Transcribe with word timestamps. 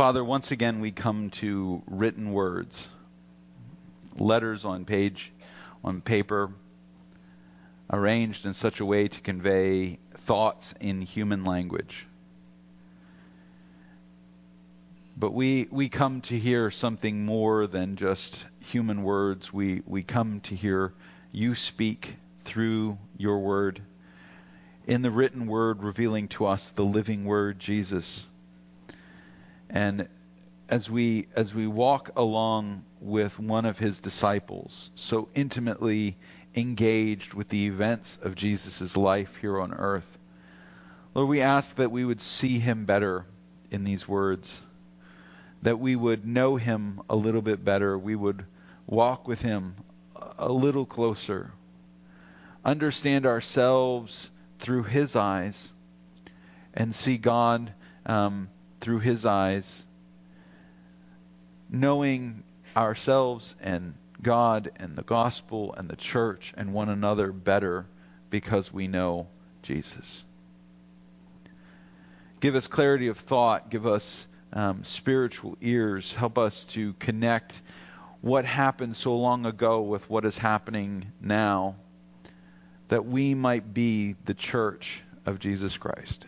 Father, 0.00 0.24
once 0.24 0.50
again 0.50 0.80
we 0.80 0.92
come 0.92 1.28
to 1.28 1.82
written 1.86 2.32
words, 2.32 2.88
letters 4.16 4.64
on 4.64 4.86
page, 4.86 5.30
on 5.84 6.00
paper, 6.00 6.50
arranged 7.92 8.46
in 8.46 8.54
such 8.54 8.80
a 8.80 8.84
way 8.86 9.08
to 9.08 9.20
convey 9.20 9.98
thoughts 10.14 10.72
in 10.80 11.02
human 11.02 11.44
language. 11.44 12.06
But 15.18 15.34
we, 15.34 15.68
we 15.70 15.90
come 15.90 16.22
to 16.22 16.38
hear 16.38 16.70
something 16.70 17.26
more 17.26 17.66
than 17.66 17.96
just 17.96 18.42
human 18.60 19.02
words. 19.02 19.52
We, 19.52 19.82
we 19.84 20.02
come 20.02 20.40
to 20.44 20.56
hear 20.56 20.94
you 21.30 21.54
speak 21.54 22.16
through 22.46 22.96
your 23.18 23.40
word, 23.40 23.82
in 24.86 25.02
the 25.02 25.10
written 25.10 25.46
word, 25.46 25.82
revealing 25.82 26.28
to 26.28 26.46
us 26.46 26.70
the 26.70 26.86
living 26.86 27.26
word, 27.26 27.58
Jesus. 27.58 28.24
And 29.70 30.08
as 30.68 30.90
we 30.90 31.28
as 31.34 31.54
we 31.54 31.66
walk 31.66 32.10
along 32.16 32.84
with 33.00 33.38
one 33.38 33.64
of 33.64 33.78
his 33.78 34.00
disciples, 34.00 34.90
so 34.94 35.28
intimately 35.34 36.16
engaged 36.54 37.34
with 37.34 37.48
the 37.48 37.66
events 37.66 38.18
of 38.22 38.34
Jesus' 38.34 38.96
life 38.96 39.36
here 39.36 39.60
on 39.60 39.72
earth, 39.72 40.18
Lord, 41.14 41.28
we 41.28 41.40
ask 41.40 41.76
that 41.76 41.90
we 41.90 42.04
would 42.04 42.20
see 42.20 42.58
him 42.58 42.84
better 42.84 43.26
in 43.70 43.84
these 43.84 44.06
words, 44.06 44.60
that 45.62 45.78
we 45.78 45.94
would 45.96 46.26
know 46.26 46.56
him 46.56 47.00
a 47.08 47.16
little 47.16 47.42
bit 47.42 47.64
better, 47.64 47.96
we 47.96 48.16
would 48.16 48.44
walk 48.86 49.28
with 49.28 49.40
him 49.40 49.74
a 50.38 50.50
little 50.50 50.86
closer, 50.86 51.52
understand 52.64 53.26
ourselves 53.26 54.30
through 54.58 54.82
his 54.82 55.16
eyes, 55.16 55.72
and 56.74 56.94
see 56.94 57.16
God 57.16 57.72
um, 58.06 58.48
through 58.80 59.00
his 59.00 59.26
eyes, 59.26 59.84
knowing 61.68 62.42
ourselves 62.76 63.54
and 63.60 63.94
God 64.22 64.70
and 64.76 64.96
the 64.96 65.02
gospel 65.02 65.74
and 65.74 65.88
the 65.88 65.96
church 65.96 66.52
and 66.56 66.72
one 66.72 66.88
another 66.88 67.32
better 67.32 67.86
because 68.28 68.72
we 68.72 68.86
know 68.88 69.26
Jesus. 69.62 70.24
Give 72.40 72.54
us 72.54 72.66
clarity 72.68 73.08
of 73.08 73.18
thought. 73.18 73.70
Give 73.70 73.86
us 73.86 74.26
um, 74.52 74.84
spiritual 74.84 75.56
ears. 75.60 76.12
Help 76.12 76.38
us 76.38 76.64
to 76.66 76.94
connect 76.94 77.60
what 78.20 78.44
happened 78.44 78.96
so 78.96 79.16
long 79.16 79.46
ago 79.46 79.82
with 79.82 80.08
what 80.10 80.24
is 80.24 80.36
happening 80.36 81.12
now, 81.20 81.76
that 82.88 83.06
we 83.06 83.34
might 83.34 83.72
be 83.72 84.16
the 84.24 84.34
church 84.34 85.02
of 85.24 85.38
Jesus 85.38 85.76
Christ. 85.76 86.26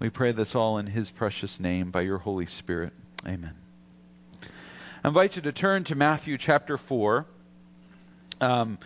We 0.00 0.08
pray 0.08 0.32
this 0.32 0.54
all 0.54 0.78
in 0.78 0.86
His 0.86 1.10
precious 1.10 1.60
name 1.60 1.90
by 1.90 2.00
your 2.00 2.16
Holy 2.16 2.46
Spirit. 2.46 2.94
Amen. 3.26 3.52
I 5.04 5.08
invite 5.08 5.36
you 5.36 5.42
to 5.42 5.52
turn 5.52 5.84
to 5.84 5.94
Matthew 5.94 6.38
chapter 6.38 6.78
4. 6.78 7.26
Um, 8.40 8.78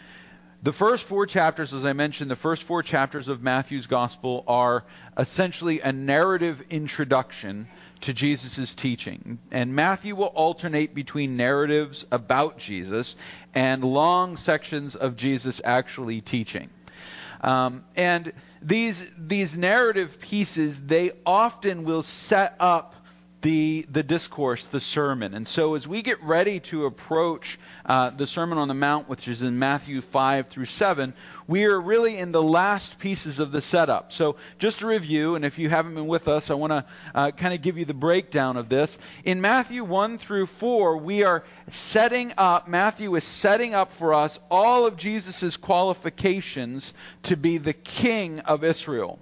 the 0.65 0.73
first 0.73 1.05
four 1.05 1.27
chapters, 1.27 1.73
as 1.73 1.85
I 1.85 1.93
mentioned, 1.93 2.33
the 2.33 2.37
first 2.37 2.65
four 2.65 2.83
chapters 2.83 3.29
of 3.29 3.45
Matthew's 3.45 3.87
Gospel 3.87 4.43
are 4.49 4.83
essentially 5.17 5.81
a 5.83 5.93
narrative 5.93 6.65
introduction 6.69 7.69
to 8.01 8.13
Jesus' 8.13 8.75
teaching. 8.75 9.39
And 9.53 9.77
Matthew 9.77 10.17
will 10.17 10.27
alternate 10.27 10.97
between 10.97 11.37
narratives 11.37 12.05
about 12.11 12.59
Jesus 12.59 13.15
and 13.55 13.85
long 13.85 14.37
sections 14.37 14.97
of 14.97 15.17
Jesus 15.17 15.61
actually 15.65 16.23
teaching. 16.23 16.71
Um, 17.45 17.85
and 17.95 18.33
these 18.63 19.07
these 19.19 19.59
narrative 19.59 20.19
pieces 20.19 20.81
they 20.81 21.13
often 21.27 21.85
will 21.85 22.03
set 22.03 22.57
up 22.59 22.95
the 23.45 23.85
the 23.93 24.03
discourse, 24.03 24.67
the 24.69 24.81
sermon. 24.81 25.35
And 25.35 25.47
so 25.47 25.75
as 25.75 25.87
we 25.87 26.01
get 26.01 26.23
ready 26.23 26.61
to 26.61 26.87
approach 26.87 27.59
uh, 27.85 28.09
the 28.09 28.27
Sermon 28.27 28.57
on 28.57 28.69
the 28.69 28.75
Mount, 28.75 29.07
which 29.07 29.29
is 29.29 29.43
in 29.43 29.59
Matthew 29.59 30.01
5 30.01 30.49
through 30.49 30.65
7, 30.65 31.13
we 31.47 31.67
are 31.67 31.79
really 31.79 32.17
in 32.17 32.33
the 32.33 32.43
last 32.43 32.99
pieces 32.99 33.41
of 33.41 33.53
the 33.53 33.61
setup. 33.61 34.13
So 34.13 34.37
just 34.59 34.79
to 34.79 34.87
review, 34.87 35.35
and 35.35 35.45
if 35.45 35.59
you 35.59 35.69
haven't 35.69 35.95
been 35.95 36.07
with 36.07 36.27
us, 36.27 36.51
I 36.51 36.55
want 36.55 36.71
to 36.71 36.87
uh, 37.15 37.31
kind 37.33 37.53
of 37.53 37.61
give 37.61 37.77
you 37.77 37.85
the 37.85 37.93
breakdown 37.93 38.57
of 38.57 38.71
this. 38.71 38.97
In 39.27 39.43
Matthew 39.43 39.85
1 39.85 40.17
through 40.17 40.47
4, 40.47 40.97
we 40.97 41.25
are 41.25 41.45
setting 41.71 42.33
up, 42.39 42.67
Matthew 42.67 43.15
is 43.15 43.25
setting 43.25 43.75
up 43.75 43.93
for 43.93 44.15
us 44.15 44.41
all 44.51 44.87
of 44.87 44.97
Jesus' 44.97 45.59
qualifications 45.59 46.95
to 47.25 47.37
be 47.37 47.59
the 47.59 47.75
king 47.75 48.41
of 48.41 48.65
Israel 48.65 49.19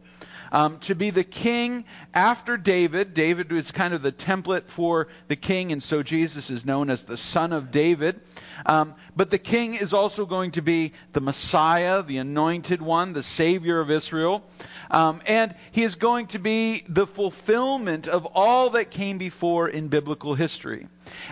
um, 0.53 0.79
to 0.81 0.95
be 0.95 1.11
the 1.11 1.25
king 1.25 1.85
after 2.15 2.57
David. 2.57 3.15
David 3.15 3.51
was 3.51 3.73
kind 3.73 3.95
of 3.95 4.03
the 4.03 4.13
template 4.13 4.67
for 4.67 5.09
the 5.27 5.35
king, 5.35 5.73
and 5.73 5.83
so 5.83 6.03
Jesus 6.03 6.51
is 6.51 6.65
known 6.65 6.91
as 6.91 7.03
the 7.03 7.17
son 7.17 7.53
of 7.53 7.73
David. 7.73 8.21
Um, 8.67 8.95
but 9.17 9.31
the 9.31 9.39
king 9.39 9.75
is 9.75 9.95
also 9.95 10.27
going 10.27 10.53
to 10.53 10.63
be 10.63 10.93
the 11.15 11.21
Messiah, 11.23 12.03
the 12.03 12.19
anointed 12.19 12.83
one, 12.83 13.15
the 13.15 13.23
Savior 13.23 13.81
of 13.81 13.91
Israel. 13.91 14.45
Um, 14.91 15.23
and 15.27 15.55
he 15.73 15.83
is 15.83 15.95
going 15.95 16.27
to 16.29 16.39
be 16.39 16.85
the 16.87 17.07
fulfillment 17.07 18.07
of 18.07 18.27
all 18.27 18.71
that 18.71 18.91
came 18.91 19.17
before 19.19 19.69
in 19.69 19.89
biblical 19.89 20.35
history. 20.35 20.87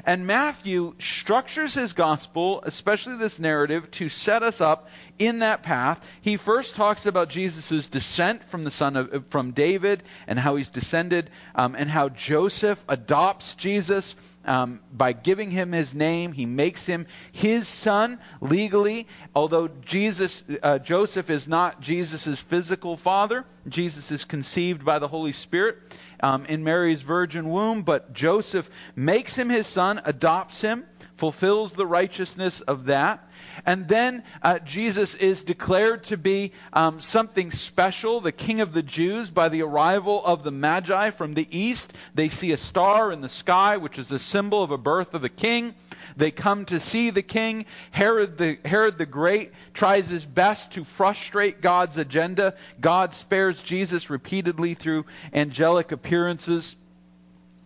And 0.05 0.27
Matthew 0.27 0.95
structures 0.99 1.75
his 1.75 1.93
gospel, 1.93 2.63
especially 2.65 3.17
this 3.17 3.39
narrative, 3.39 3.91
to 3.93 4.09
set 4.09 4.43
us 4.43 4.61
up 4.61 4.89
in 5.19 5.41
that 5.41 5.63
path. 5.63 6.05
He 6.23 6.37
first 6.37 6.77
talks 6.77 7.07
about 7.07 7.29
Jesus' 7.29 7.89
descent 7.89 8.45
from 8.51 8.65
the 8.65 8.71
son 8.71 8.97
of 8.97 9.27
from 9.29 9.53
David 9.53 10.03
and 10.27 10.39
how 10.39 10.57
he's 10.57 10.71
descended, 10.71 11.31
um, 11.55 11.75
and 11.77 11.91
how 11.91 12.09
Joseph 12.09 12.83
adopts 12.89 13.55
Jesus 13.55 14.15
um, 14.45 14.81
by 14.93 15.13
giving 15.13 15.51
him 15.51 15.73
his 15.73 15.95
name. 15.95 16.33
He 16.33 16.47
makes 16.47 16.87
him 16.87 17.07
his 17.33 17.69
son 17.69 18.19
legally, 18.41 19.07
although 19.35 19.69
Jesus, 19.69 20.43
uh, 20.63 20.79
Joseph 20.79 21.31
is 21.31 21.47
not 21.47 21.81
Jesus' 21.81 22.39
physical 22.39 22.97
father. 22.97 23.45
Jesus 23.69 24.11
is 24.11 24.25
conceived 24.25 24.85
by 24.85 24.99
the 24.99 25.09
Holy 25.09 25.33
Spirit 25.33 25.79
um, 26.23 26.47
in 26.47 26.65
Mary's 26.65 27.03
virgin 27.03 27.49
womb, 27.51 27.83
but 27.83 28.13
Joseph 28.13 28.69
makes 28.95 29.35
him 29.35 29.49
his 29.49 29.67
son, 29.67 30.01
adopts 30.05 30.61
him, 30.61 30.85
fulfills 31.21 31.75
the 31.75 31.87
righteousness 31.87 32.63
of 32.63 32.87
that. 32.87 33.29
And 33.67 33.87
then 33.87 34.25
uh, 34.43 34.59
Jesus 34.61 35.15
is 35.15 35.45
declared 35.45 36.05
to 36.05 36.17
be 36.17 36.53
um, 36.73 37.03
something 37.03 37.51
special, 37.51 38.23
the 38.23 38.33
King 38.33 38.63
of 38.63 38.73
the 38.73 38.83
Jews, 38.83 39.29
by 39.29 39.51
the 39.51 39.63
arrival 39.63 40.25
of 40.25 40.45
the 40.45 40.51
Magi 40.51 41.11
from 41.11 41.35
the 41.35 41.47
east. 41.51 41.93
They 42.15 42.31
see 42.31 42.53
a 42.53 42.57
star 42.57 43.13
in 43.13 43.21
the 43.21 43.29
sky, 43.29 43.77
which 43.77 43.99
is 43.99 44.11
a 44.11 44.19
symbol 44.19 44.63
of 44.63 44.71
a 44.71 44.79
birth 44.79 45.13
of 45.13 45.23
a 45.23 45.29
king. 45.29 45.75
They 46.17 46.31
come 46.31 46.65
to 46.67 46.81
see 46.81 47.11
the 47.11 47.23
king. 47.23 47.67
Herod 47.91 48.39
the, 48.39 48.59
Herod 48.65 48.97
the 48.97 49.05
Great 49.05 49.53
tries 49.75 50.09
his 50.09 50.25
best 50.25 50.73
to 50.73 50.85
frustrate 50.85 51.61
God's 51.61 51.99
agenda. 51.99 52.55
God 52.81 53.15
spares 53.15 53.61
Jesus 53.61 54.09
repeatedly 54.09 54.73
through 54.73 55.05
angelic 55.35 55.93
appearances. 55.93 56.77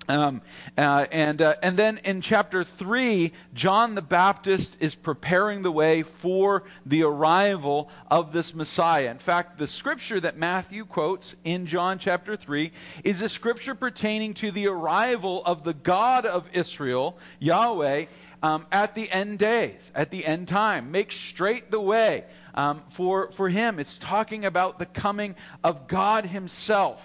Um, 0.09 0.43
uh, 0.77 1.07
and 1.11 1.41
uh, 1.41 1.55
and 1.63 1.77
then 1.77 1.99
in 2.05 2.21
chapter 2.21 2.63
three, 2.63 3.33
John 3.55 3.95
the 3.95 4.03
Baptist 4.03 4.77
is 4.81 4.95
preparing 4.95 5.63
the 5.63 5.73
way 5.73 6.03
for 6.03 6.65
the 6.85 7.05
arrival 7.05 7.89
of 8.11 8.33
this 8.33 8.55
Messiah. 8.55 9.11
In 9.11 9.19
fact, 9.19 9.59
the 9.59 9.67
scripture 9.67 10.21
that 10.21 10.37
Matthew 10.37 10.85
quotes 10.85 11.35
in 11.45 11.67
John 11.67 11.99
chapter 11.99 12.37
three 12.37 12.73
is 13.03 13.23
a 13.23 13.29
scripture 13.29 13.75
pertaining 13.75 14.35
to 14.35 14.51
the 14.51 14.69
arrival 14.69 15.43
of 15.45 15.65
the 15.65 15.75
God 15.75 16.27
of 16.27 16.47
Israel, 16.53 17.17
Yahweh, 17.39 18.07
um, 18.43 18.67
at 18.71 18.95
the 18.95 19.11
end 19.11 19.39
days, 19.39 19.91
at 19.95 20.11
the 20.11 20.27
end 20.27 20.49
time. 20.49 20.91
Make 20.91 21.13
straight 21.13 21.71
the 21.71 21.81
way 21.81 22.25
um, 22.55 22.83
for 22.91 23.33
for 23.33 23.49
Him. 23.49 23.79
It's 23.79 23.97
talking 23.97 24.45
about 24.45 24.79
the 24.79 24.87
coming 24.87 25.35
of 25.63 25.89
God 25.89 26.27
Himself. 26.27 27.03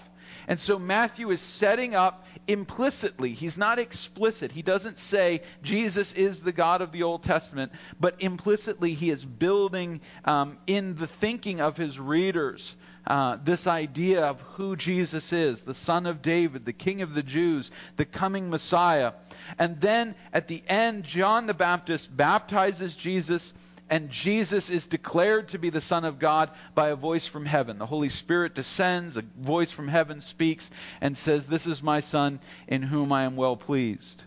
And 0.50 0.58
so 0.58 0.80
Matthew 0.80 1.30
is 1.30 1.40
setting 1.40 1.94
up 1.94 2.26
implicitly. 2.48 3.34
He's 3.34 3.56
not 3.56 3.78
explicit. 3.78 4.50
He 4.50 4.62
doesn't 4.62 4.98
say 4.98 5.42
Jesus 5.62 6.12
is 6.12 6.42
the 6.42 6.50
God 6.50 6.82
of 6.82 6.90
the 6.90 7.04
Old 7.04 7.22
Testament, 7.22 7.70
but 8.00 8.16
implicitly 8.20 8.94
he 8.94 9.10
is 9.10 9.24
building 9.24 10.00
um, 10.24 10.58
in 10.66 10.96
the 10.96 11.06
thinking 11.06 11.60
of 11.60 11.76
his 11.76 12.00
readers 12.00 12.74
uh, 13.06 13.38
this 13.44 13.68
idea 13.68 14.24
of 14.24 14.40
who 14.40 14.74
Jesus 14.74 15.32
is 15.32 15.62
the 15.62 15.72
Son 15.72 16.06
of 16.06 16.20
David, 16.20 16.64
the 16.64 16.72
King 16.72 17.02
of 17.02 17.14
the 17.14 17.22
Jews, 17.22 17.70
the 17.96 18.04
coming 18.04 18.50
Messiah. 18.50 19.12
And 19.56 19.80
then 19.80 20.16
at 20.32 20.48
the 20.48 20.64
end, 20.66 21.04
John 21.04 21.46
the 21.46 21.54
Baptist 21.54 22.14
baptizes 22.14 22.96
Jesus 22.96 23.52
and 23.90 24.08
Jesus 24.08 24.70
is 24.70 24.86
declared 24.86 25.48
to 25.48 25.58
be 25.58 25.68
the 25.68 25.80
Son 25.80 26.04
of 26.04 26.20
God 26.20 26.50
by 26.76 26.90
a 26.90 26.96
voice 26.96 27.26
from 27.26 27.44
heaven. 27.44 27.76
The 27.76 27.86
Holy 27.86 28.08
Spirit 28.08 28.54
descends, 28.54 29.16
a 29.16 29.22
voice 29.36 29.72
from 29.72 29.88
heaven 29.88 30.20
speaks, 30.20 30.70
and 31.00 31.18
says, 31.18 31.48
This 31.48 31.66
is 31.66 31.82
my 31.82 32.00
Son 32.00 32.38
in 32.68 32.82
whom 32.82 33.10
I 33.10 33.24
am 33.24 33.34
well 33.34 33.56
pleased. 33.56 34.22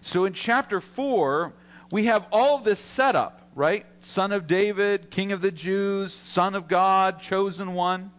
So 0.00 0.24
in 0.24 0.32
chapter 0.32 0.80
4, 0.80 1.52
we 1.92 2.06
have 2.06 2.26
all 2.32 2.58
this 2.58 2.80
set 2.80 3.14
up, 3.14 3.42
right? 3.54 3.84
Son 4.00 4.32
of 4.32 4.46
David, 4.46 5.10
King 5.10 5.32
of 5.32 5.42
the 5.42 5.52
Jews, 5.52 6.14
Son 6.14 6.54
of 6.54 6.66
God, 6.66 7.20
chosen 7.20 7.74
one. 7.74 8.10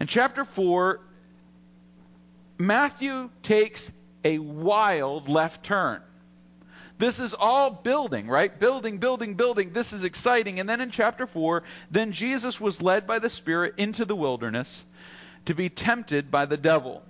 In 0.00 0.06
chapter 0.06 0.46
4, 0.46 1.00
Matthew 2.56 3.28
takes 3.42 3.92
a 4.24 4.38
wild 4.38 5.28
left 5.28 5.62
turn. 5.64 6.00
This 7.00 7.18
is 7.18 7.32
all 7.32 7.70
building, 7.70 8.28
right? 8.28 8.56
Building, 8.56 8.98
building, 8.98 9.34
building. 9.34 9.72
This 9.72 9.94
is 9.94 10.04
exciting. 10.04 10.60
And 10.60 10.68
then 10.68 10.82
in 10.82 10.90
chapter 10.90 11.26
4, 11.26 11.62
then 11.90 12.12
Jesus 12.12 12.60
was 12.60 12.82
led 12.82 13.06
by 13.06 13.20
the 13.20 13.30
Spirit 13.30 13.76
into 13.78 14.04
the 14.04 14.14
wilderness 14.14 14.84
to 15.46 15.54
be 15.54 15.70
tempted 15.70 16.30
by 16.30 16.44
the 16.44 16.58
devil. 16.58 17.02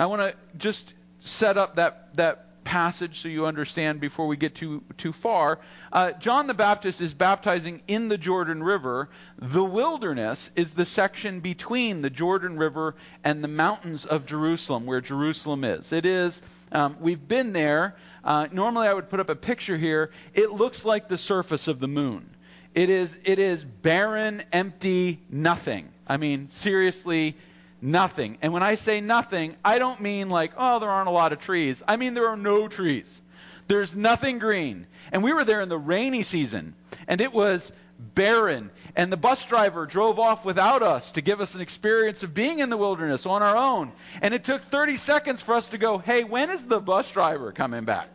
I 0.00 0.06
want 0.06 0.20
to 0.20 0.34
just 0.58 0.92
set 1.20 1.56
up 1.56 1.76
that, 1.76 2.16
that 2.16 2.49
passage 2.64 3.20
so 3.20 3.28
you 3.28 3.46
understand 3.46 4.00
before 4.00 4.26
we 4.26 4.36
get 4.36 4.54
too 4.54 4.82
too 4.96 5.12
far. 5.12 5.58
Uh, 5.92 6.12
John 6.12 6.46
the 6.46 6.54
Baptist 6.54 7.00
is 7.00 7.14
baptizing 7.14 7.82
in 7.88 8.08
the 8.08 8.18
Jordan 8.18 8.62
River. 8.62 9.08
The 9.38 9.64
wilderness 9.64 10.50
is 10.56 10.74
the 10.74 10.86
section 10.86 11.40
between 11.40 12.02
the 12.02 12.10
Jordan 12.10 12.56
River 12.56 12.94
and 13.24 13.42
the 13.42 13.48
mountains 13.48 14.04
of 14.04 14.26
Jerusalem, 14.26 14.86
where 14.86 15.00
Jerusalem 15.00 15.64
is. 15.64 15.92
It 15.92 16.06
is. 16.06 16.40
Um, 16.72 16.96
we've 17.00 17.26
been 17.26 17.52
there. 17.52 17.96
Uh, 18.22 18.48
normally, 18.52 18.88
I 18.88 18.94
would 18.94 19.08
put 19.08 19.20
up 19.20 19.30
a 19.30 19.36
picture 19.36 19.76
here. 19.76 20.10
It 20.34 20.52
looks 20.52 20.84
like 20.84 21.08
the 21.08 21.18
surface 21.18 21.68
of 21.68 21.80
the 21.80 21.88
moon. 21.88 22.28
It 22.74 22.90
is. 22.90 23.18
It 23.24 23.38
is 23.38 23.64
barren, 23.64 24.42
empty, 24.52 25.20
nothing. 25.28 25.88
I 26.06 26.16
mean, 26.16 26.50
seriously, 26.50 27.36
nothing. 27.82 28.38
And 28.42 28.52
when 28.52 28.62
I 28.62 28.74
say 28.74 29.00
nothing, 29.00 29.56
I 29.64 29.78
don't 29.78 30.00
mean 30.00 30.28
like, 30.28 30.52
oh, 30.56 30.78
there 30.78 30.90
aren't 30.90 31.08
a 31.08 31.12
lot 31.12 31.32
of 31.32 31.40
trees. 31.40 31.82
I 31.86 31.96
mean, 31.96 32.14
there 32.14 32.28
are 32.28 32.36
no 32.36 32.68
trees. 32.68 33.20
There's 33.68 33.94
nothing 33.94 34.38
green. 34.38 34.86
And 35.12 35.22
we 35.22 35.32
were 35.32 35.44
there 35.44 35.60
in 35.60 35.68
the 35.68 35.78
rainy 35.78 36.22
season, 36.22 36.74
and 37.06 37.20
it 37.20 37.32
was 37.32 37.70
barren. 37.98 38.70
And 38.96 39.12
the 39.12 39.16
bus 39.16 39.44
driver 39.46 39.86
drove 39.86 40.18
off 40.18 40.44
without 40.44 40.82
us 40.82 41.12
to 41.12 41.20
give 41.20 41.40
us 41.40 41.54
an 41.54 41.60
experience 41.60 42.22
of 42.22 42.34
being 42.34 42.58
in 42.58 42.70
the 42.70 42.76
wilderness 42.76 43.26
on 43.26 43.42
our 43.42 43.56
own. 43.56 43.92
And 44.22 44.34
it 44.34 44.44
took 44.44 44.62
30 44.62 44.96
seconds 44.96 45.40
for 45.40 45.54
us 45.54 45.68
to 45.68 45.78
go, 45.78 45.98
hey, 45.98 46.24
when 46.24 46.50
is 46.50 46.64
the 46.64 46.80
bus 46.80 47.10
driver 47.10 47.52
coming 47.52 47.84
back? 47.84 48.08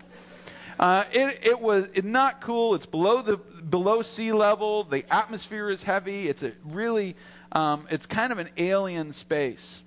Uh, 0.78 1.06
it, 1.14 1.40
it 1.44 1.62
was 1.62 1.88
not 2.04 2.42
cool. 2.42 2.76
It's 2.76 2.86
below 2.86 3.22
the 3.22 3.38
below 3.38 4.02
sea 4.02 4.34
level. 4.34 4.84
The 4.84 5.06
atmosphere 5.14 5.70
is 5.70 5.82
heavy. 5.82 6.28
It's 6.28 6.44
a 6.44 6.52
really 6.66 7.16
um, 7.56 7.88
it's 7.90 8.06
kind 8.06 8.32
of 8.32 8.38
an 8.38 8.50
alien 8.58 9.14
space. 9.14 9.82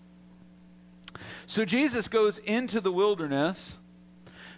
So 1.46 1.64
Jesus 1.64 2.08
goes 2.08 2.38
into 2.38 2.80
the 2.80 2.90
wilderness 2.90 3.76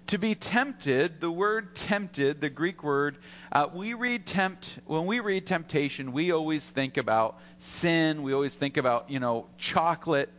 to 0.06 0.18
be 0.18 0.34
tempted. 0.34 1.20
The 1.20 1.30
word 1.30 1.74
tempted, 1.74 2.40
the 2.40 2.50
Greek 2.50 2.82
word, 2.82 3.18
uh, 3.50 3.66
we 3.72 3.94
read 3.94 4.26
tempt. 4.26 4.78
When 4.86 5.06
we 5.06 5.20
read 5.20 5.46
temptation, 5.46 6.12
we 6.12 6.30
always 6.30 6.64
think 6.64 6.96
about 6.96 7.38
sin. 7.58 8.22
We 8.22 8.32
always 8.32 8.54
think 8.54 8.76
about 8.76 9.10
you 9.10 9.18
know 9.18 9.46
chocolate. 9.58 10.30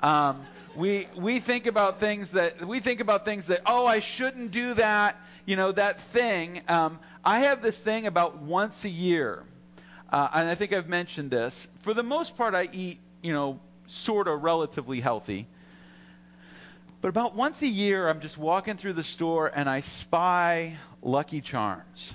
Um, 0.00 0.46
we 0.76 1.08
we 1.16 1.40
think 1.40 1.66
about 1.66 2.00
things 2.00 2.30
that 2.32 2.66
we 2.66 2.80
think 2.80 3.00
about 3.00 3.24
things 3.24 3.48
that 3.48 3.62
oh 3.66 3.86
I 3.86 4.00
shouldn't 4.00 4.52
do 4.52 4.74
that 4.74 5.16
you 5.46 5.56
know 5.56 5.72
that 5.72 6.00
thing. 6.00 6.62
Um, 6.68 7.00
I 7.24 7.40
have 7.40 7.60
this 7.60 7.80
thing 7.80 8.06
about 8.06 8.38
once 8.38 8.84
a 8.84 8.88
year 8.88 9.44
uh, 10.12 10.28
and 10.34 10.48
I 10.48 10.54
think 10.54 10.72
I've 10.72 10.88
mentioned 10.88 11.30
this. 11.30 11.66
For 11.80 11.94
the 11.94 12.02
most 12.02 12.36
part, 12.36 12.54
I 12.54 12.68
eat, 12.72 12.98
you 13.22 13.32
know, 13.32 13.60
sort 13.86 14.28
of 14.28 14.42
relatively 14.42 15.00
healthy. 15.00 15.46
But 17.00 17.08
about 17.08 17.34
once 17.34 17.62
a 17.62 17.66
year, 17.66 18.08
I'm 18.08 18.20
just 18.20 18.36
walking 18.36 18.76
through 18.76 18.92
the 18.94 19.04
store 19.04 19.50
and 19.52 19.68
I 19.68 19.80
spy 19.80 20.76
Lucky 21.02 21.40
Charms. 21.40 22.14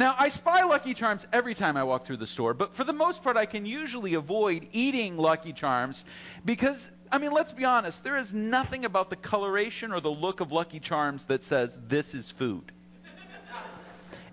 Now, 0.00 0.14
I 0.18 0.30
spy 0.30 0.64
Lucky 0.64 0.94
Charms 0.94 1.26
every 1.30 1.54
time 1.54 1.76
I 1.76 1.84
walk 1.84 2.06
through 2.06 2.16
the 2.16 2.26
store, 2.26 2.54
but 2.54 2.74
for 2.74 2.84
the 2.84 2.92
most 2.92 3.22
part, 3.22 3.36
I 3.36 3.44
can 3.44 3.66
usually 3.66 4.14
avoid 4.14 4.66
eating 4.72 5.18
Lucky 5.18 5.52
Charms 5.52 6.02
because, 6.42 6.90
I 7.12 7.18
mean, 7.18 7.32
let's 7.32 7.52
be 7.52 7.66
honest, 7.66 8.02
there 8.02 8.16
is 8.16 8.32
nothing 8.32 8.86
about 8.86 9.10
the 9.10 9.16
coloration 9.16 9.92
or 9.92 10.00
the 10.00 10.10
look 10.10 10.40
of 10.40 10.52
Lucky 10.52 10.80
Charms 10.80 11.24
that 11.24 11.44
says 11.44 11.76
this 11.86 12.14
is 12.14 12.30
food. 12.30 12.72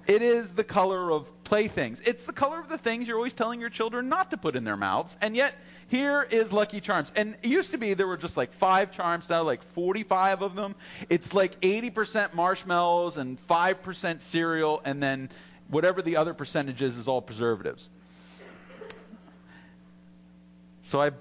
It 0.07 0.21
is 0.21 0.51
the 0.51 0.63
color 0.63 1.12
of 1.12 1.44
playthings. 1.44 2.00
It's 2.06 2.24
the 2.24 2.31
color 2.31 2.59
of 2.59 2.69
the 2.69 2.77
things 2.77 3.09
you're 3.09 3.18
always 3.18 3.33
telling 3.33 3.59
your 3.59 3.69
children 3.69 4.07
not 4.07 4.31
to 4.31 4.38
put 4.38 4.56
in 4.56 4.63
their 4.63 4.77
mouths. 4.77 5.18
And 5.19 5.36
yet, 5.36 5.54
here 5.89 6.25
is 6.30 6.54
Lucky 6.54 6.80
Charms. 6.80 7.12
And 7.15 7.36
it 7.44 7.50
used 7.50 7.71
to 7.71 7.77
be 7.77 7.94
there 7.94 8.07
were 8.07 8.15
just 8.15 8.38
like 8.38 8.54
five 8.54 8.94
charms, 8.94 9.30
now 9.30 9.44
like 9.44 9.62
45 9.74 10.44
of 10.44 10.56
them. 10.56 10.75
It's 11.09 11.33
like 11.33 11.59
80% 11.59 12.33
marshmallows 12.33 13.18
and 13.18 13.38
5% 13.48 14.21
cereal, 14.21 14.81
and 14.86 15.04
then 15.04 15.30
whatever 15.68 16.01
the 16.01 16.15
other 16.15 16.33
percentage 16.33 16.81
is, 16.81 16.98
is 16.98 17.09
all 17.09 17.21
preservatives. 17.21 17.89
So 20.83 21.01
I 21.01 21.12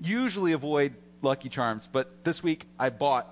usually 0.00 0.52
avoid 0.52 0.94
Lucky 1.20 1.48
Charms, 1.48 1.88
but 1.90 2.22
this 2.22 2.44
week 2.44 2.64
I 2.78 2.90
bought 2.90 3.26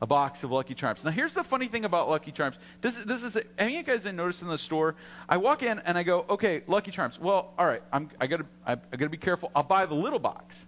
a 0.00 0.06
box 0.06 0.44
of 0.44 0.50
Lucky 0.50 0.74
Charms. 0.74 1.02
Now, 1.02 1.10
here's 1.10 1.34
the 1.34 1.42
funny 1.42 1.66
thing 1.66 1.84
about 1.84 2.08
Lucky 2.08 2.30
Charms. 2.30 2.56
This 2.80 2.96
is 2.96 3.04
this 3.04 3.22
is. 3.22 3.36
Of 3.36 3.70
you 3.70 3.82
guys 3.82 4.04
noticed 4.04 4.42
in 4.42 4.48
the 4.48 4.58
store? 4.58 4.94
I 5.28 5.38
walk 5.38 5.62
in 5.62 5.80
and 5.80 5.98
I 5.98 6.02
go, 6.02 6.24
okay, 6.30 6.62
Lucky 6.66 6.90
Charms. 6.90 7.18
Well, 7.18 7.52
all 7.58 7.66
right, 7.66 7.82
I'm 7.92 8.10
I 8.20 8.26
gotta 8.26 8.46
I, 8.66 8.72
I 8.72 8.96
gotta 8.96 9.10
be 9.10 9.16
careful. 9.16 9.50
I'll 9.54 9.62
buy 9.62 9.86
the 9.86 9.94
little 9.94 10.18
box. 10.18 10.64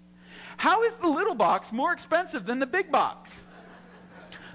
How 0.57 0.83
is 0.83 0.97
the 0.97 1.09
little 1.09 1.35
box 1.35 1.73
more 1.73 1.93
expensive 1.93 2.45
than 2.45 2.59
the 2.59 2.67
big 2.67 2.91
box? 2.91 3.31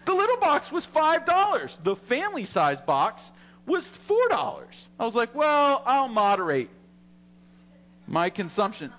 The 0.06 0.14
little 0.14 0.38
box 0.38 0.72
was 0.72 0.86
five 0.86 1.26
dollars. 1.26 1.80
The 1.84 1.96
family 1.96 2.46
size 2.46 2.82
box 2.82 3.32
was 3.66 3.88
four 3.88 4.28
dollars. 4.30 4.76
I 5.00 5.06
was 5.06 5.16
like, 5.16 5.34
well, 5.34 5.82
I'll 5.86 6.10
moderate 6.10 6.70
my 8.08 8.30
consumption. 8.30 8.92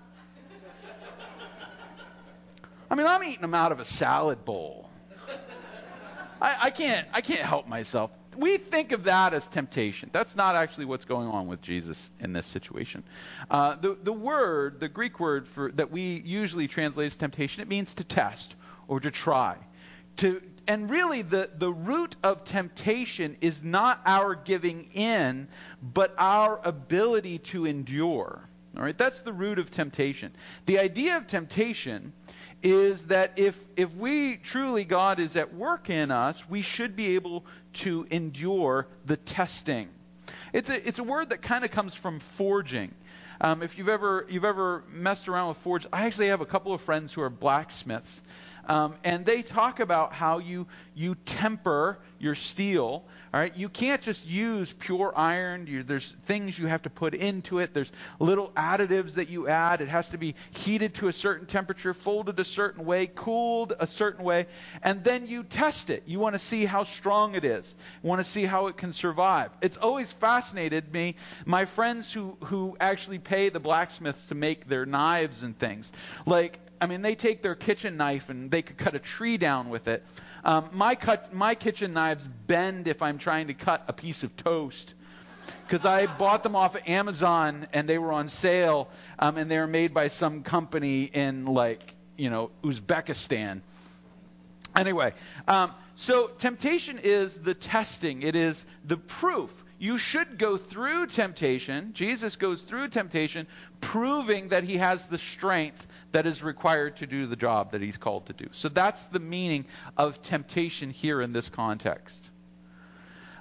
I 2.91 2.95
mean, 2.95 3.07
I'm 3.07 3.23
eating 3.25 3.41
them 3.41 3.55
out 3.55 3.73
of 3.73 3.81
a 3.81 3.85
salad 3.85 4.45
bowl. 4.45 4.86
I, 6.41 6.57
I 6.63 6.71
can't 6.71 7.07
I 7.13 7.21
can't 7.21 7.41
help 7.41 7.67
myself. 7.69 8.11
We 8.37 8.59
think 8.59 8.93
of 8.93 9.05
that 9.05 9.33
as 9.33 9.49
temptation. 9.49 10.11
That's 10.13 10.37
not 10.37 10.57
actually 10.57 10.85
what's 10.85 11.07
going 11.07 11.29
on 11.29 11.47
with 11.47 11.63
Jesus 11.63 12.11
in 12.21 12.33
this 12.33 12.47
situation. 12.47 13.03
Uh, 13.51 13.77
the 13.77 13.97
the 14.03 14.13
word, 14.13 14.81
the 14.81 14.89
Greek 14.89 15.19
word 15.21 15.49
for 15.49 15.73
that 15.73 15.91
we 15.91 16.23
usually 16.25 16.69
translate 16.69 17.07
as 17.07 17.17
temptation, 17.17 17.63
it 17.63 17.69
means 17.69 17.95
to 17.95 18.05
test 18.05 18.55
or 18.89 19.01
to 19.01 19.11
try. 19.11 19.57
To 20.19 20.43
and 20.69 20.91
really 20.91 21.23
the, 21.23 21.51
the 21.57 21.73
root 21.73 22.17
of 22.23 22.45
temptation 22.45 23.37
is 23.41 23.63
not 23.63 24.01
our 24.05 24.35
giving 24.35 24.89
in, 24.95 25.49
but 25.81 26.15
our 26.19 26.61
ability 26.65 27.39
to 27.39 27.67
endure. 27.67 28.49
All 28.77 28.83
right, 28.83 28.97
that's 28.97 29.21
the 29.21 29.33
root 29.33 29.59
of 29.59 29.71
temptation. 29.71 30.33
The 30.67 30.81
idea 30.81 31.17
of 31.17 31.27
temptation 31.27 32.13
is 32.63 33.07
that 33.07 33.33
if 33.37 33.59
if 33.77 33.95
we 33.95 34.37
truly 34.37 34.85
God 34.85 35.21
is 35.21 35.37
at 35.37 35.55
work 35.55 35.91
in 35.91 36.11
us, 36.11 36.49
we 36.49 36.63
should 36.63 36.97
be 36.97 37.15
able 37.15 37.45
to 37.75 38.07
endure 38.11 38.87
the 39.05 39.17
testing. 39.17 39.89
It's 40.53 40.71
a 40.71 40.89
it's 40.89 40.99
a 40.99 41.05
word 41.05 41.31
that 41.31 41.43
kind 41.43 41.65
of 41.65 41.71
comes 41.71 41.95
from 41.95 42.21
forging. 42.21 42.95
Um, 43.41 43.63
if 43.63 43.77
you've 43.77 43.89
ever 43.89 44.27
you've 44.29 44.45
ever 44.45 44.83
messed 44.91 45.29
around 45.29 45.49
with 45.49 45.59
forge, 45.59 45.87
I 45.93 46.07
actually 46.07 46.29
have 46.29 46.41
a 46.41 46.47
couple 46.47 46.73
of 46.73 46.81
friends 46.81 47.13
who 47.13 47.21
are 47.23 47.31
blacksmiths, 47.31 48.23
um, 48.67 48.95
and 49.05 49.25
they 49.25 49.43
talk 49.43 49.81
about 49.81 50.13
how 50.13 50.39
you 50.39 50.67
you 50.95 51.15
temper 51.15 51.99
your 52.19 52.35
steel. 52.35 53.05
All 53.35 53.41
right, 53.41 53.55
you 53.55 53.69
can't 53.69 54.01
just 54.01 54.25
use 54.27 54.73
pure 54.73 55.13
iron. 55.15 55.67
You, 55.67 55.83
there's 55.83 56.15
things 56.25 56.59
you 56.59 56.67
have 56.67 56.83
to 56.83 56.91
put 56.91 57.15
into 57.15 57.59
it. 57.59 57.75
There's 57.75 57.93
little 58.19 58.51
additives 58.57 59.15
that 59.15 59.29
you 59.29 59.47
add. 59.49 59.83
It 59.83 59.89
has 59.89 60.09
to 60.11 60.19
be 60.19 60.37
heated 60.53 60.95
to 60.95 61.09
a 61.09 61.13
certain 61.13 61.47
temperature, 61.47 61.93
folded 61.93 62.41
a 62.41 62.45
certain 62.45 62.87
way, 62.87 63.09
cooled 63.15 63.75
a 63.79 63.87
certain 63.87 64.25
way, 64.25 64.47
and 64.83 65.05
then 65.05 65.27
you 65.27 65.43
test 65.43 65.91
it. 65.91 66.05
You 66.07 66.19
want 66.19 66.35
to 66.35 66.39
see 66.39 66.65
how 66.65 66.85
strong 66.85 67.35
it 67.35 67.45
is. 67.45 67.75
You 68.03 68.09
want 68.09 68.25
to 68.25 68.31
see 68.31 68.45
how 68.45 68.69
it 68.69 68.79
can 68.79 68.95
survive. 68.95 69.51
It's 69.61 69.77
always 69.77 70.11
fascinated 70.13 70.93
me. 70.93 71.17
My 71.45 71.67
friends 71.67 72.11
who 72.11 72.39
who 72.45 72.77
actually 72.81 73.19
pay 73.19 73.51
the 73.51 73.61
blacksmiths 73.61 74.29
to 74.29 74.35
make 74.35 74.67
their 74.67 74.87
knives 74.87 75.43
and 75.43 75.59
things, 75.59 75.93
like 76.25 76.59
I 76.81 76.87
mean, 76.87 77.03
they 77.03 77.15
take 77.15 77.43
their 77.43 77.55
kitchen 77.55 77.97
knife 77.97 78.29
and 78.29 78.51
they 78.51 78.63
could 78.63 78.77
cut 78.77 78.95
a 78.95 78.99
tree 78.99 79.37
down 79.37 79.71
with 79.71 79.89
it. 79.89 80.05
Um, 80.45 80.71
my, 80.73 80.95
cut, 80.95 81.33
my 81.33 81.55
kitchen 81.55 81.93
knives 81.93 82.23
bend 82.47 82.89
if 82.89 83.03
I'm 83.03 83.19
trying 83.19 83.49
to 83.49 83.55
cut 83.55 83.85
a 83.89 83.93
piece 83.93 84.23
of 84.23 84.37
toast 84.37 84.95
because 85.67 85.85
I 85.85 86.07
bought 86.07 86.43
them 86.43 86.55
off 86.55 86.77
of 86.77 86.83
Amazon 86.87 87.67
and 87.73 87.89
they 87.89 87.99
were 87.99 88.13
on 88.13 88.29
sale 88.29 88.89
um, 89.19 89.37
and 89.37 89.51
they 89.51 89.59
were 89.59 89.67
made 89.67 89.93
by 89.93 90.09
some 90.09 90.43
company 90.43 91.05
in 91.05 91.45
like 91.47 91.95
you 92.17 92.31
know 92.31 92.51
Uzbekistan. 92.63 93.61
Anyway, 94.75 95.13
um, 95.49 95.73
so 95.95 96.29
temptation 96.39 97.01
is 97.03 97.37
the 97.37 97.55
testing. 97.55 98.23
It 98.23 98.37
is 98.37 98.65
the 98.85 98.97
proof. 98.97 99.51
You 99.79 99.99
should 99.99 100.39
go 100.39 100.57
through 100.57 101.09
temptation. 101.09 101.93
Jesus 101.93 102.37
goes 102.37 102.63
through 102.63 102.89
temptation, 102.89 103.47
proving 103.81 104.49
that 104.49 104.65
he 104.65 104.79
has 104.79 105.07
the 105.07 105.19
strength 105.19 105.87
that 106.13 106.27
is 106.27 106.43
required 106.43 106.97
to 106.97 107.07
do 107.07 107.27
the 107.27 107.37
job 107.37 107.73
that 107.73 107.83
he's 107.83 107.99
called 107.99 108.27
to 108.27 108.33
do. 108.33 108.49
So 108.53 108.71
that's 108.71 109.05
the 109.07 109.19
meaning 109.19 109.67
of 109.97 110.23
temptation 110.23 110.91
here 110.91 111.21
in 111.21 111.33
this 111.33 111.49
context. 111.51 112.31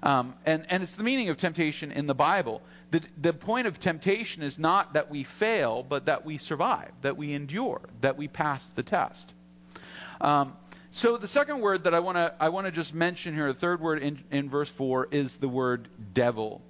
Um, 0.04 0.36
and, 0.46 0.66
and 0.70 0.84
it's 0.84 0.94
the 0.94 1.04
meaning 1.04 1.30
of 1.30 1.38
temptation 1.38 1.92
in 1.92 2.06
the 2.06 2.14
Bible. 2.14 2.62
The, 2.92 3.02
the 3.20 3.34
point 3.34 3.66
of 3.66 3.80
temptation 3.80 4.44
is 4.44 4.60
not 4.60 4.94
that 4.94 5.10
we 5.10 5.24
fail, 5.24 5.84
but 5.84 6.06
that 6.06 6.26
we 6.26 6.38
survive, 6.38 6.92
that 7.02 7.18
we 7.18 7.34
endure, 7.34 7.82
that 8.02 8.18
we 8.18 8.28
pass 8.28 8.70
the 8.72 8.84
test. 8.84 9.34
Um, 10.22 10.54
so 10.96 11.18
the 11.18 11.28
second 11.28 11.60
word 11.60 11.84
that 11.84 11.94
I 11.94 12.00
want 12.00 12.16
to 12.16 12.34
I 12.40 12.48
want 12.48 12.68
to 12.68 12.72
just 12.72 12.94
mention 12.94 13.34
here, 13.34 13.52
the 13.52 13.60
third 13.60 13.82
word 13.82 14.02
in, 14.02 14.24
in 14.32 14.50
verse 14.50 14.70
four 14.70 15.10
is 15.12 15.36
the 15.36 15.50
word 15.50 15.90
devil. 16.14 16.62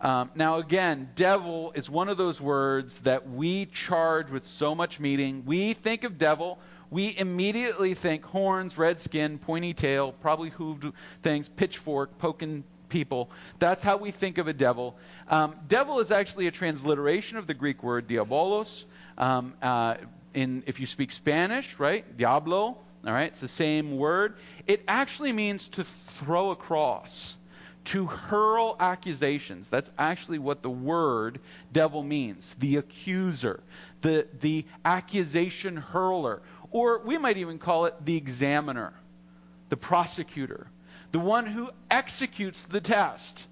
Um, 0.00 0.32
now 0.34 0.58
again, 0.58 1.10
devil 1.14 1.70
is 1.76 1.88
one 1.88 2.08
of 2.08 2.16
those 2.16 2.40
words 2.40 2.98
that 3.02 3.30
we 3.30 3.66
charge 3.66 4.32
with 4.32 4.44
so 4.44 4.74
much 4.74 4.98
meaning. 4.98 5.44
We 5.46 5.74
think 5.74 6.02
of 6.02 6.18
devil, 6.18 6.58
we 6.90 7.16
immediately 7.16 7.94
think 7.94 8.24
horns, 8.24 8.76
red 8.76 8.98
skin, 8.98 9.38
pointy 9.38 9.74
tail, 9.74 10.10
probably 10.10 10.50
hooved 10.50 10.92
things, 11.22 11.48
pitchfork, 11.48 12.18
poking 12.18 12.64
people. 12.88 13.30
That's 13.60 13.84
how 13.84 13.96
we 13.96 14.10
think 14.10 14.38
of 14.38 14.48
a 14.48 14.52
devil. 14.52 14.96
Um, 15.28 15.54
devil 15.68 16.00
is 16.00 16.10
actually 16.10 16.48
a 16.48 16.50
transliteration 16.50 17.38
of 17.38 17.46
the 17.46 17.54
Greek 17.54 17.84
word 17.84 18.08
diabolos. 18.08 18.86
Um, 19.16 19.54
uh, 19.62 19.98
in 20.34 20.64
if 20.66 20.80
you 20.80 20.86
speak 20.86 21.12
Spanish, 21.12 21.78
right, 21.78 22.16
diablo. 22.16 22.78
All 23.06 23.12
right, 23.12 23.28
it's 23.28 23.40
the 23.40 23.48
same 23.48 23.96
word. 23.96 24.34
It 24.66 24.82
actually 24.88 25.32
means 25.32 25.68
to 25.68 25.84
throw 25.84 26.50
across, 26.50 27.36
to 27.86 28.06
hurl 28.06 28.76
accusations. 28.80 29.68
That's 29.68 29.90
actually 29.98 30.40
what 30.40 30.62
the 30.62 30.70
word 30.70 31.38
devil 31.72 32.02
means. 32.02 32.54
The 32.58 32.76
accuser, 32.76 33.60
the, 34.02 34.26
the 34.40 34.64
accusation 34.84 35.76
hurler. 35.76 36.42
Or 36.70 36.98
we 36.98 37.18
might 37.18 37.38
even 37.38 37.58
call 37.58 37.86
it 37.86 37.94
the 38.04 38.16
examiner, 38.16 38.92
the 39.68 39.76
prosecutor, 39.76 40.66
the 41.12 41.20
one 41.20 41.46
who 41.46 41.70
executes 41.90 42.64
the 42.64 42.80
test. 42.80 43.46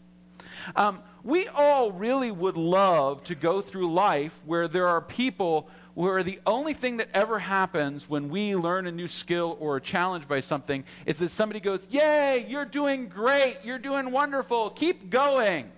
Um, 0.74 1.00
we 1.22 1.48
all 1.48 1.92
really 1.92 2.30
would 2.30 2.56
love 2.56 3.24
to 3.24 3.34
go 3.34 3.62
through 3.62 3.92
life 3.92 4.38
where 4.44 4.68
there 4.68 4.88
are 4.88 5.00
people 5.00 5.68
where 5.96 6.22
the 6.22 6.38
only 6.46 6.74
thing 6.74 6.98
that 6.98 7.08
ever 7.14 7.38
happens 7.38 8.06
when 8.06 8.28
we 8.28 8.54
learn 8.54 8.86
a 8.86 8.92
new 8.92 9.08
skill 9.08 9.56
or 9.58 9.76
are 9.76 9.80
challenged 9.80 10.28
by 10.28 10.40
something 10.40 10.84
is 11.06 11.20
that 11.20 11.30
somebody 11.30 11.58
goes, 11.58 11.86
Yay, 11.90 12.44
you're 12.50 12.66
doing 12.66 13.08
great, 13.08 13.56
you're 13.64 13.78
doing 13.78 14.12
wonderful, 14.12 14.68
keep 14.68 15.08
going. 15.08 15.72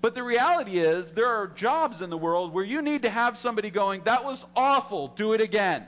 But 0.00 0.14
the 0.14 0.22
reality 0.22 0.78
is, 0.78 1.12
there 1.12 1.26
are 1.26 1.46
jobs 1.46 2.00
in 2.00 2.08
the 2.08 2.16
world 2.16 2.54
where 2.54 2.64
you 2.64 2.80
need 2.80 3.02
to 3.02 3.10
have 3.10 3.38
somebody 3.38 3.68
going, 3.68 4.00
That 4.04 4.24
was 4.24 4.42
awful, 4.56 5.08
do 5.08 5.34
it 5.34 5.42
again. 5.42 5.84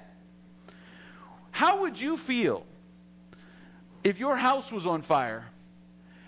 How 1.51 1.81
would 1.81 1.99
you 1.99 2.19
feel 2.19 2.67
if 4.05 4.19
your 4.19 4.37
house 4.37 4.71
was 4.71 4.87
on 4.87 5.01
fire 5.01 5.49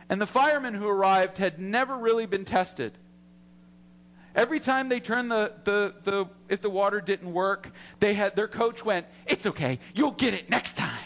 and 0.09 0.19
the 0.19 0.27
firemen 0.27 0.73
who 0.73 0.89
arrived 0.89 1.37
had 1.37 1.59
never 1.59 1.95
really 1.95 2.25
been 2.25 2.47
tested? 2.47 2.97
Every 4.35 4.61
time 4.61 4.89
they 4.89 5.01
turned 5.01 5.31
the, 5.31 5.53
the, 5.65 5.95
the 6.05 6.27
if 6.49 6.63
the 6.63 6.71
water 6.71 7.01
didn't 7.01 7.33
work, 7.33 7.71
they 8.01 8.15
had 8.15 8.35
their 8.35 8.49
coach 8.49 8.85
went, 8.85 9.07
It's 9.27 9.47
okay, 9.47 9.79
you'll 9.95 10.13
get 10.13 10.35
it 10.35 10.49
next 10.49 10.77
time. 10.77 11.05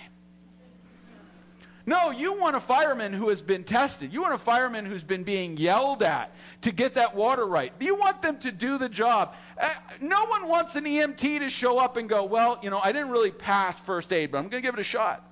No, 1.88 2.10
you 2.10 2.32
want 2.32 2.56
a 2.56 2.60
fireman 2.60 3.12
who 3.12 3.28
has 3.28 3.40
been 3.40 3.62
tested. 3.62 4.12
You 4.12 4.20
want 4.22 4.34
a 4.34 4.38
fireman 4.38 4.84
who's 4.84 5.04
been 5.04 5.22
being 5.22 5.56
yelled 5.56 6.02
at 6.02 6.32
to 6.62 6.72
get 6.72 6.94
that 6.96 7.14
water 7.14 7.46
right. 7.46 7.72
You 7.78 7.94
want 7.94 8.22
them 8.22 8.38
to 8.40 8.50
do 8.50 8.76
the 8.76 8.88
job. 8.88 9.36
Uh, 9.56 9.72
no 10.00 10.24
one 10.24 10.48
wants 10.48 10.74
an 10.74 10.82
EMT 10.82 11.38
to 11.38 11.48
show 11.48 11.78
up 11.78 11.96
and 11.96 12.08
go, 12.08 12.24
well, 12.24 12.58
you 12.60 12.70
know, 12.70 12.80
I 12.82 12.90
didn't 12.90 13.10
really 13.10 13.30
pass 13.30 13.78
first 13.78 14.12
aid, 14.12 14.32
but 14.32 14.38
I'm 14.38 14.48
going 14.48 14.60
to 14.60 14.66
give 14.66 14.74
it 14.74 14.80
a 14.80 14.84
shot. 14.84 15.22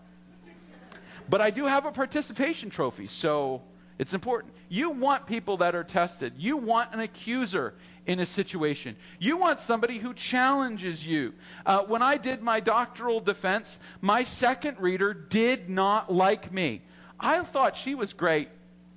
But 1.29 1.41
I 1.41 1.51
do 1.51 1.65
have 1.65 1.87
a 1.87 1.93
participation 1.93 2.71
trophy, 2.71 3.09
so 3.09 3.63
it's 3.99 4.15
important. 4.15 4.55
You 4.69 4.91
want 4.91 5.27
people 5.27 5.59
that 5.59 5.75
are 5.75 5.85
tested. 5.85 6.35
You 6.37 6.57
want 6.57 6.93
an 6.93 7.01
accuser 7.01 7.75
in 8.07 8.19
a 8.21 8.27
situation. 8.27 8.97
You 9.19 9.37
want 9.37 9.61
somebody 9.61 9.99
who 9.99 10.15
challenges 10.15 11.07
you. 11.07 11.33
Uh, 11.65 11.85
when 11.85 12.03
I 12.03 12.17
did 12.17 12.43
my 12.43 12.61
doctoral 12.61 13.21
defense, 13.21 13.79
my 14.01 14.25
second 14.25 14.81
reader 14.81 15.15
did 15.15 15.71
not 15.71 16.13
like 16.13 16.53
me. 16.53 16.83
I 17.21 17.43
thought 17.43 17.77
she 17.77 17.95
was 17.95 18.13
great 18.13 18.49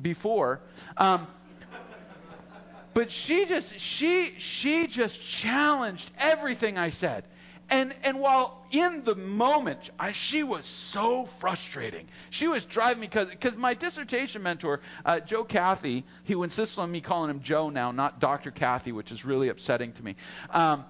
before. 0.02 0.62
Um, 0.98 1.28
but 2.94 3.12
she 3.12 3.46
just 3.46 3.80
she 3.80 4.34
she 4.40 4.88
just 4.88 5.22
challenged 5.22 6.10
everything 6.18 6.80
I 6.80 6.90
said. 6.90 7.24
And, 7.70 7.94
and 8.04 8.20
while 8.20 8.66
in 8.72 9.04
the 9.04 9.16
moment, 9.16 9.90
I, 10.00 10.14
she 10.14 10.44
was 10.44 10.66
so 10.66 11.26
frustrating. 11.40 12.08
She 12.30 12.48
was 12.48 12.64
driving 12.64 13.02
me 13.02 13.08
because 13.08 13.58
my 13.58 13.74
dissertation 13.74 14.42
mentor, 14.42 14.80
uh, 15.06 15.20
Joe 15.20 15.44
Cathy, 15.44 16.06
he 16.24 16.34
insists 16.34 16.78
on 16.78 16.90
me 16.92 17.02
calling 17.02 17.30
him 17.30 17.42
Joe 17.42 17.70
now, 17.70 17.92
not 17.92 18.22
Dr. 18.22 18.52
Cathy, 18.52 18.94
which 18.94 19.12
is 19.12 19.26
really 19.26 19.50
upsetting 19.50 19.92
to 19.94 20.04
me. 20.04 20.16
Um, 20.50 20.86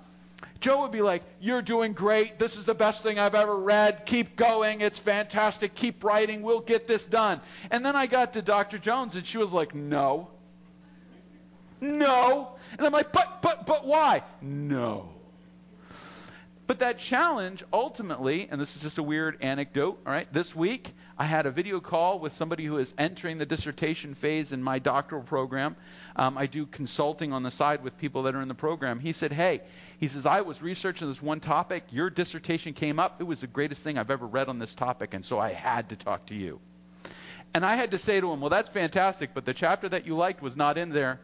Joe 0.60 0.82
would 0.82 0.92
be 0.92 1.02
like, 1.02 1.24
You're 1.40 1.64
doing 1.64 1.94
great. 1.94 2.38
This 2.38 2.58
is 2.58 2.66
the 2.66 2.76
best 2.76 3.02
thing 3.02 3.18
I've 3.18 3.34
ever 3.34 3.56
read. 3.56 4.06
Keep 4.06 4.36
going. 4.36 4.82
It's 4.82 5.00
fantastic. 5.00 5.74
Keep 5.74 6.04
writing. 6.04 6.44
We'll 6.44 6.60
get 6.60 6.88
this 6.88 7.06
done. 7.06 7.42
And 7.72 7.84
then 7.84 7.96
I 7.96 8.06
got 8.06 8.34
to 8.34 8.44
Dr. 8.44 8.78
Jones, 8.78 9.16
and 9.16 9.26
she 9.26 9.40
was 9.40 9.52
like, 9.52 9.74
No. 9.74 10.30
No. 11.82 12.56
And 12.78 12.86
I'm 12.86 12.94
like, 12.94 13.12
But, 13.12 13.42
but, 13.42 13.66
but 13.66 13.86
why? 13.86 14.24
No. 14.42 15.10
But 16.68 16.80
that 16.80 17.00
challenge 17.00 17.64
ultimately, 17.72 18.50
and 18.52 18.60
this 18.60 18.76
is 18.76 18.82
just 18.82 18.98
a 18.98 19.04
weird 19.04 19.38
anecdote, 19.42 20.00
all 20.06 20.12
right, 20.12 20.32
this 20.34 20.54
week 20.54 20.94
I 21.18 21.24
had 21.24 21.46
a 21.46 21.52
video 21.52 21.80
call 21.80 22.20
with 22.20 22.34
somebody 22.34 22.66
who 22.66 22.78
is 22.78 22.94
entering 22.98 23.38
the 23.38 23.46
dissertation 23.46 24.16
phase 24.16 24.52
in 24.52 24.62
my 24.62 24.78
doctoral 24.78 25.24
program. 25.24 25.78
Um, 26.18 26.38
I 26.38 26.46
do 26.46 26.66
consulting 26.66 27.32
on 27.32 27.42
the 27.42 27.52
side 27.52 27.86
with 27.86 27.98
people 27.98 28.24
that 28.24 28.36
are 28.36 28.42
in 28.42 28.50
the 28.50 28.54
program. 28.54 29.00
He 29.00 29.14
said, 29.14 29.32
Hey, 29.32 29.62
he 29.98 30.10
says, 30.10 30.26
I 30.26 30.42
was 30.42 30.62
researching 30.62 31.08
this 31.08 31.22
one 31.22 31.40
topic. 31.40 31.86
Your 31.90 32.10
dissertation 32.10 32.74
came 32.74 33.00
up. 33.00 33.22
It 33.22 33.24
was 33.24 33.40
the 33.40 33.48
greatest 33.48 33.82
thing 33.82 33.98
I've 33.98 34.12
ever 34.12 34.28
read 34.28 34.50
on 34.50 34.60
this 34.60 34.76
topic, 34.76 35.14
and 35.14 35.24
so 35.24 35.40
I 35.40 35.54
had 35.54 35.88
to 35.90 35.96
talk 35.96 36.26
to 36.28 36.36
you. 36.36 36.60
And 37.54 37.66
I 37.66 37.78
had 37.78 37.92
to 37.92 37.98
say 37.98 38.20
to 38.20 38.30
him, 38.30 38.42
Well, 38.42 38.50
that's 38.50 38.70
fantastic, 38.70 39.30
but 39.34 39.46
the 39.46 39.54
chapter 39.54 39.88
that 39.88 40.06
you 40.06 40.18
liked 40.18 40.42
was 40.42 40.58
not 40.58 40.78
in 40.78 40.90
there 40.90 41.22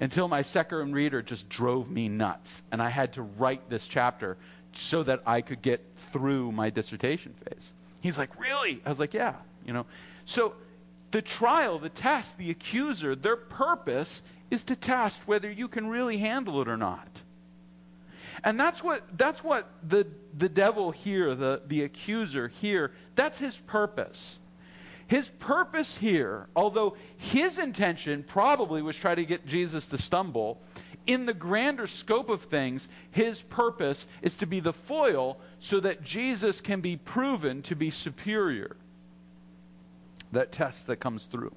until 0.00 0.28
my 0.28 0.42
second 0.42 0.92
reader 0.92 1.22
just 1.22 1.48
drove 1.48 1.90
me 1.90 2.08
nuts. 2.08 2.62
And 2.70 2.82
I 2.82 2.88
had 2.88 3.14
to 3.14 3.22
write 3.22 3.68
this 3.68 3.86
chapter 3.86 4.36
so 4.72 5.02
that 5.02 5.22
I 5.26 5.40
could 5.40 5.62
get 5.62 5.84
through 6.12 6.52
my 6.52 6.70
dissertation 6.70 7.34
phase. 7.44 7.72
He's 8.00 8.18
like, 8.18 8.38
Really? 8.40 8.80
I 8.84 8.90
was 8.90 8.98
like, 8.98 9.14
Yeah. 9.14 9.34
You 9.66 9.72
know. 9.72 9.86
So 10.24 10.54
the 11.10 11.22
trial, 11.22 11.78
the 11.78 11.88
test, 11.88 12.38
the 12.38 12.50
accuser, 12.50 13.14
their 13.14 13.36
purpose 13.36 14.22
is 14.50 14.64
to 14.64 14.76
test 14.76 15.26
whether 15.26 15.50
you 15.50 15.68
can 15.68 15.88
really 15.88 16.18
handle 16.18 16.60
it 16.62 16.68
or 16.68 16.76
not. 16.76 17.08
And 18.44 18.58
that's 18.58 18.82
what 18.82 19.02
that's 19.18 19.42
what 19.42 19.68
the 19.82 20.06
the 20.36 20.48
devil 20.48 20.90
here, 20.92 21.34
the, 21.34 21.62
the 21.66 21.82
accuser 21.82 22.48
here, 22.48 22.92
that's 23.16 23.38
his 23.38 23.56
purpose. 23.56 24.38
His 25.08 25.26
purpose 25.26 25.96
here, 25.96 26.48
although 26.54 26.96
his 27.16 27.58
intention 27.58 28.22
probably 28.22 28.82
was 28.82 28.94
try 28.94 29.14
to 29.14 29.24
get 29.24 29.46
Jesus 29.46 29.88
to 29.88 29.98
stumble, 29.98 30.60
in 31.06 31.24
the 31.24 31.32
grander 31.32 31.86
scope 31.86 32.28
of 32.28 32.42
things, 32.42 32.86
his 33.10 33.40
purpose 33.40 34.06
is 34.20 34.36
to 34.36 34.46
be 34.46 34.60
the 34.60 34.74
foil 34.74 35.40
so 35.60 35.80
that 35.80 36.04
Jesus 36.04 36.60
can 36.60 36.82
be 36.82 36.98
proven 36.98 37.62
to 37.62 37.74
be 37.74 37.90
superior. 37.90 38.76
That 40.32 40.52
test 40.52 40.88
that 40.88 40.96
comes 40.96 41.24
through. 41.24 41.54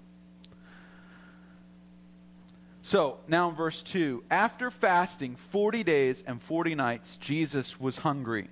So, 2.83 3.19
now 3.27 3.49
in 3.49 3.55
verse 3.55 3.83
2, 3.83 4.23
after 4.31 4.71
fasting 4.71 5.35
40 5.35 5.83
days 5.83 6.23
and 6.25 6.41
40 6.41 6.75
nights, 6.75 7.17
Jesus 7.17 7.77
was 7.77 7.97
hungry. 7.97 8.49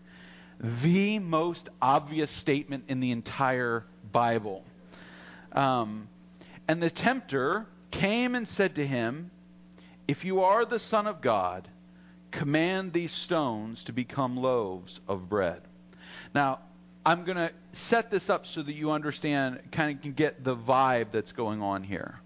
The 0.59 1.19
most 1.19 1.69
obvious 1.81 2.29
statement 2.29 2.83
in 2.89 2.99
the 2.99 3.11
entire 3.11 3.85
Bible. 4.11 4.65
Um, 5.51 6.07
and 6.67 6.81
the 6.81 6.89
tempter 6.89 7.65
came 7.91 8.35
and 8.35 8.47
said 8.47 8.75
to 8.75 8.85
him, 8.85 9.31
If 10.07 10.25
you 10.25 10.43
are 10.43 10.65
the 10.65 10.79
Son 10.79 11.07
of 11.07 11.21
God, 11.21 11.67
command 12.31 12.93
these 12.93 13.11
stones 13.11 13.85
to 13.85 13.93
become 13.93 14.37
loaves 14.37 14.99
of 15.07 15.29
bread. 15.29 15.61
Now, 16.33 16.59
I'm 17.05 17.23
going 17.23 17.37
to 17.37 17.51
set 17.71 18.11
this 18.11 18.29
up 18.29 18.45
so 18.45 18.61
that 18.61 18.73
you 18.73 18.91
understand, 18.91 19.59
kind 19.71 19.95
of 19.95 20.01
can 20.01 20.13
get 20.13 20.43
the 20.43 20.55
vibe 20.55 21.07
that's 21.11 21.31
going 21.31 21.61
on 21.61 21.83
here. 21.83 22.19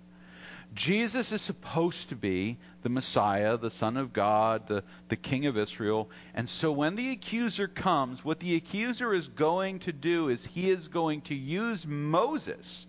Jesus 0.74 1.32
is 1.32 1.42
supposed 1.42 2.10
to 2.10 2.16
be 2.16 2.58
the 2.82 2.90
Messiah, 2.90 3.58
the 3.58 3.70
Son 3.70 3.96
of 3.96 4.12
God, 4.12 4.68
the, 4.68 4.84
the 5.08 5.16
King 5.16 5.46
of 5.46 5.58
Israel. 5.58 6.10
And 6.34 6.50
so 6.50 6.72
when 6.72 6.96
the 6.96 7.12
accuser 7.12 7.68
comes, 7.68 8.26
what 8.26 8.40
the 8.40 8.56
accuser 8.56 9.14
is 9.14 9.28
going 9.28 9.80
to 9.80 9.94
do 9.94 10.30
is 10.30 10.44
he 10.44 10.70
is 10.70 10.88
going 10.88 11.22
to 11.22 11.36
use 11.36 11.86
Moses 11.86 12.88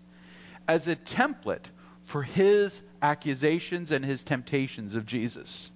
as 0.67 0.87
a 0.87 0.95
template 0.95 1.65
for 2.05 2.23
his 2.23 2.81
accusations 3.01 3.91
and 3.91 4.03
his 4.03 4.23
temptations 4.23 4.95
of 4.95 5.05
Jesus. 5.05 5.69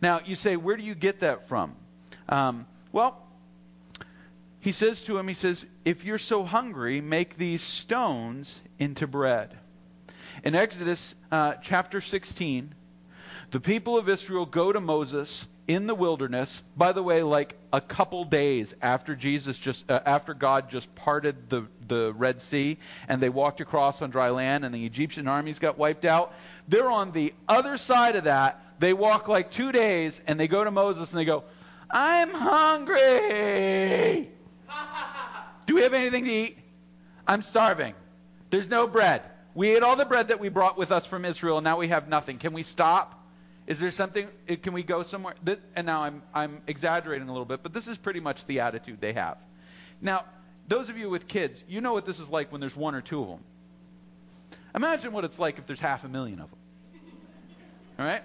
Now, 0.00 0.20
you 0.24 0.36
say, 0.36 0.56
where 0.56 0.76
do 0.76 0.82
you 0.82 0.94
get 0.94 1.20
that 1.20 1.48
from? 1.48 1.74
Um, 2.28 2.66
well, 2.92 3.20
he 4.60 4.72
says 4.72 5.02
to 5.02 5.18
him, 5.18 5.28
he 5.28 5.34
says, 5.34 5.64
if 5.84 6.04
you're 6.04 6.18
so 6.18 6.44
hungry, 6.44 7.00
make 7.00 7.36
these 7.36 7.62
stones 7.62 8.60
into 8.78 9.06
bread. 9.06 9.56
In 10.42 10.54
Exodus 10.54 11.14
uh, 11.30 11.54
chapter 11.62 12.00
16, 12.00 12.74
the 13.50 13.60
people 13.60 13.98
of 13.98 14.08
Israel 14.08 14.46
go 14.46 14.72
to 14.72 14.80
Moses 14.80 15.46
in 15.66 15.86
the 15.86 15.94
wilderness. 15.94 16.62
By 16.76 16.92
the 16.92 17.02
way, 17.02 17.22
like 17.22 17.56
a 17.72 17.80
couple 17.80 18.24
days 18.24 18.74
after 18.82 19.16
Jesus 19.16 19.58
just 19.58 19.90
uh, 19.90 20.00
after 20.04 20.34
God 20.34 20.70
just 20.70 20.94
parted 20.94 21.48
the 21.48 21.66
the 21.86 22.12
Red 22.12 22.42
Sea 22.42 22.78
and 23.08 23.22
they 23.22 23.28
walked 23.28 23.60
across 23.60 24.02
on 24.02 24.10
dry 24.10 24.30
land 24.30 24.64
and 24.64 24.74
the 24.74 24.84
Egyptian 24.84 25.28
armies 25.28 25.58
got 25.58 25.78
wiped 25.78 26.04
out. 26.04 26.34
They're 26.68 26.90
on 26.90 27.12
the 27.12 27.34
other 27.48 27.78
side 27.78 28.16
of 28.16 28.24
that. 28.24 28.60
They 28.78 28.92
walk 28.92 29.28
like 29.28 29.50
2 29.50 29.72
days 29.72 30.20
and 30.26 30.38
they 30.38 30.48
go 30.48 30.64
to 30.64 30.70
Moses 30.70 31.12
and 31.12 31.20
they 31.20 31.24
go, 31.24 31.44
"I'm 31.90 32.30
hungry." 32.30 34.30
Do 35.66 35.74
we 35.74 35.82
have 35.82 35.94
anything 35.94 36.24
to 36.24 36.30
eat? 36.30 36.58
I'm 37.26 37.40
starving. 37.40 37.94
There's 38.50 38.68
no 38.68 38.86
bread. 38.86 39.22
We 39.54 39.74
ate 39.74 39.82
all 39.82 39.96
the 39.96 40.04
bread 40.04 40.28
that 40.28 40.40
we 40.40 40.50
brought 40.50 40.76
with 40.76 40.92
us 40.92 41.06
from 41.06 41.24
Israel, 41.24 41.58
and 41.58 41.64
now 41.64 41.78
we 41.78 41.88
have 41.88 42.08
nothing. 42.08 42.38
Can 42.38 42.52
we 42.52 42.64
stop? 42.64 43.23
Is 43.66 43.80
there 43.80 43.90
something? 43.90 44.28
Eh, 44.48 44.56
can 44.56 44.72
we 44.72 44.82
go 44.82 45.02
somewhere? 45.02 45.34
And 45.74 45.86
now 45.86 46.02
I'm 46.02 46.22
I'm 46.34 46.60
exaggerating 46.66 47.28
a 47.28 47.32
little 47.32 47.46
bit, 47.46 47.62
but 47.62 47.72
this 47.72 47.88
is 47.88 47.96
pretty 47.96 48.20
much 48.20 48.46
the 48.46 48.60
attitude 48.60 49.00
they 49.00 49.14
have. 49.14 49.38
Now, 50.00 50.24
those 50.68 50.90
of 50.90 50.98
you 50.98 51.08
with 51.08 51.26
kids, 51.26 51.64
you 51.68 51.80
know 51.80 51.92
what 51.92 52.04
this 52.04 52.20
is 52.20 52.28
like 52.28 52.52
when 52.52 52.60
there's 52.60 52.76
one 52.76 52.94
or 52.94 53.00
two 53.00 53.22
of 53.22 53.28
them. 53.28 53.40
Imagine 54.74 55.12
what 55.12 55.24
it's 55.24 55.38
like 55.38 55.58
if 55.58 55.66
there's 55.66 55.80
half 55.80 56.04
a 56.04 56.08
million 56.08 56.40
of 56.40 56.50
them. 56.50 56.58
All 57.98 58.04
right? 58.04 58.22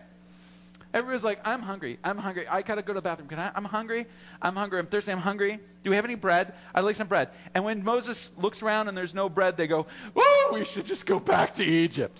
Everybody's 0.91 1.23
like, 1.23 1.39
I'm 1.45 1.61
hungry. 1.61 1.99
I'm 2.03 2.17
hungry. 2.17 2.47
I 2.47 2.63
gotta 2.63 2.81
go 2.81 2.93
to 2.93 2.97
the 2.97 3.01
bathroom. 3.03 3.27
Can 3.27 3.37
I? 3.37 3.51
I'm 3.53 3.63
hungry. 3.63 4.07
I'm 4.41 4.55
hungry. 4.55 4.79
I'm 4.79 4.87
thirsty. 4.87 5.11
I'm 5.11 5.19
hungry. 5.19 5.59
Do 5.83 5.89
we 5.91 5.95
have 5.95 6.05
any 6.05 6.15
bread? 6.15 6.53
I'd 6.73 6.83
like 6.83 6.95
some 6.95 7.07
bread. 7.07 7.29
And 7.53 7.63
when 7.63 7.83
Moses 7.83 8.31
looks 8.37 8.63
around 8.63 8.87
and 8.87 8.97
there's 8.97 9.13
no 9.13 9.29
bread, 9.29 9.55
they 9.55 9.67
go, 9.67 9.85
Oh, 10.15 10.49
we 10.51 10.65
should 10.65 10.87
just 10.87 11.05
go 11.05 11.19
back 11.19 11.55
to 11.55 11.63
Egypt. 11.63 12.17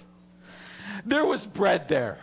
There 1.06 1.26
was 1.26 1.44
bread 1.46 1.88
there. 1.88 2.20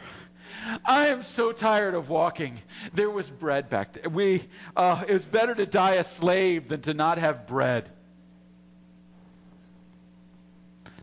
I 0.85 1.09
am 1.09 1.23
so 1.23 1.53
tired 1.53 1.95
of 1.95 2.09
walking. 2.09 2.61
There 2.95 3.11
was 3.11 3.31
bread 3.31 3.71
back 3.71 3.93
there. 3.93 4.09
We, 4.09 4.45
uh, 4.77 5.05
it 5.07 5.13
was 5.13 5.25
better 5.25 5.55
to 5.55 5.67
die 5.67 5.95
a 5.95 6.05
slave 6.05 6.69
than 6.69 6.83
to 6.83 6.95
not 6.95 7.19
have 7.19 7.47
bread. 7.47 7.89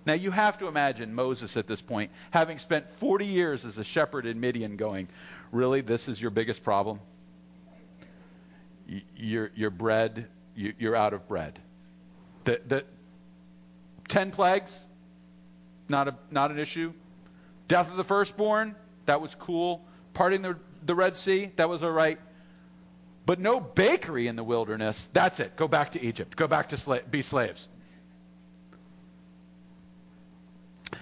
Now 0.05 0.13
you 0.13 0.31
have 0.31 0.57
to 0.59 0.67
imagine 0.67 1.13
Moses 1.13 1.55
at 1.55 1.67
this 1.67 1.81
point, 1.81 2.11
having 2.31 2.59
spent 2.59 2.89
40 2.97 3.25
years 3.25 3.63
as 3.63 3.77
a 3.77 3.83
shepherd 3.83 4.25
in 4.25 4.39
Midian, 4.39 4.75
going, 4.75 5.07
Really, 5.51 5.81
this 5.81 6.07
is 6.07 6.19
your 6.19 6.31
biggest 6.31 6.63
problem? 6.63 6.99
Your, 9.15 9.51
your 9.55 9.69
bread, 9.69 10.27
you're 10.55 10.95
out 10.95 11.13
of 11.13 11.27
bread. 11.27 11.59
The, 12.45 12.59
the 12.67 12.85
10 14.09 14.31
plagues, 14.31 14.77
not, 15.87 16.07
a, 16.07 16.15
not 16.31 16.49
an 16.49 16.57
issue. 16.57 16.91
Death 17.67 17.89
of 17.91 17.97
the 17.97 18.03
firstborn, 18.03 18.75
that 19.05 19.21
was 19.21 19.35
cool. 19.35 19.83
Parting 20.13 20.41
the, 20.41 20.57
the 20.85 20.95
Red 20.95 21.17
Sea, 21.17 21.51
that 21.55 21.69
was 21.69 21.83
all 21.83 21.91
right. 21.91 22.19
But 23.25 23.39
no 23.39 23.59
bakery 23.59 24.27
in 24.27 24.35
the 24.35 24.43
wilderness, 24.43 25.09
that's 25.13 25.39
it. 25.39 25.55
Go 25.55 25.67
back 25.67 25.91
to 25.91 26.01
Egypt. 26.01 26.35
Go 26.35 26.47
back 26.47 26.69
to 26.69 26.75
sla- 26.75 27.09
be 27.09 27.21
slaves. 27.21 27.67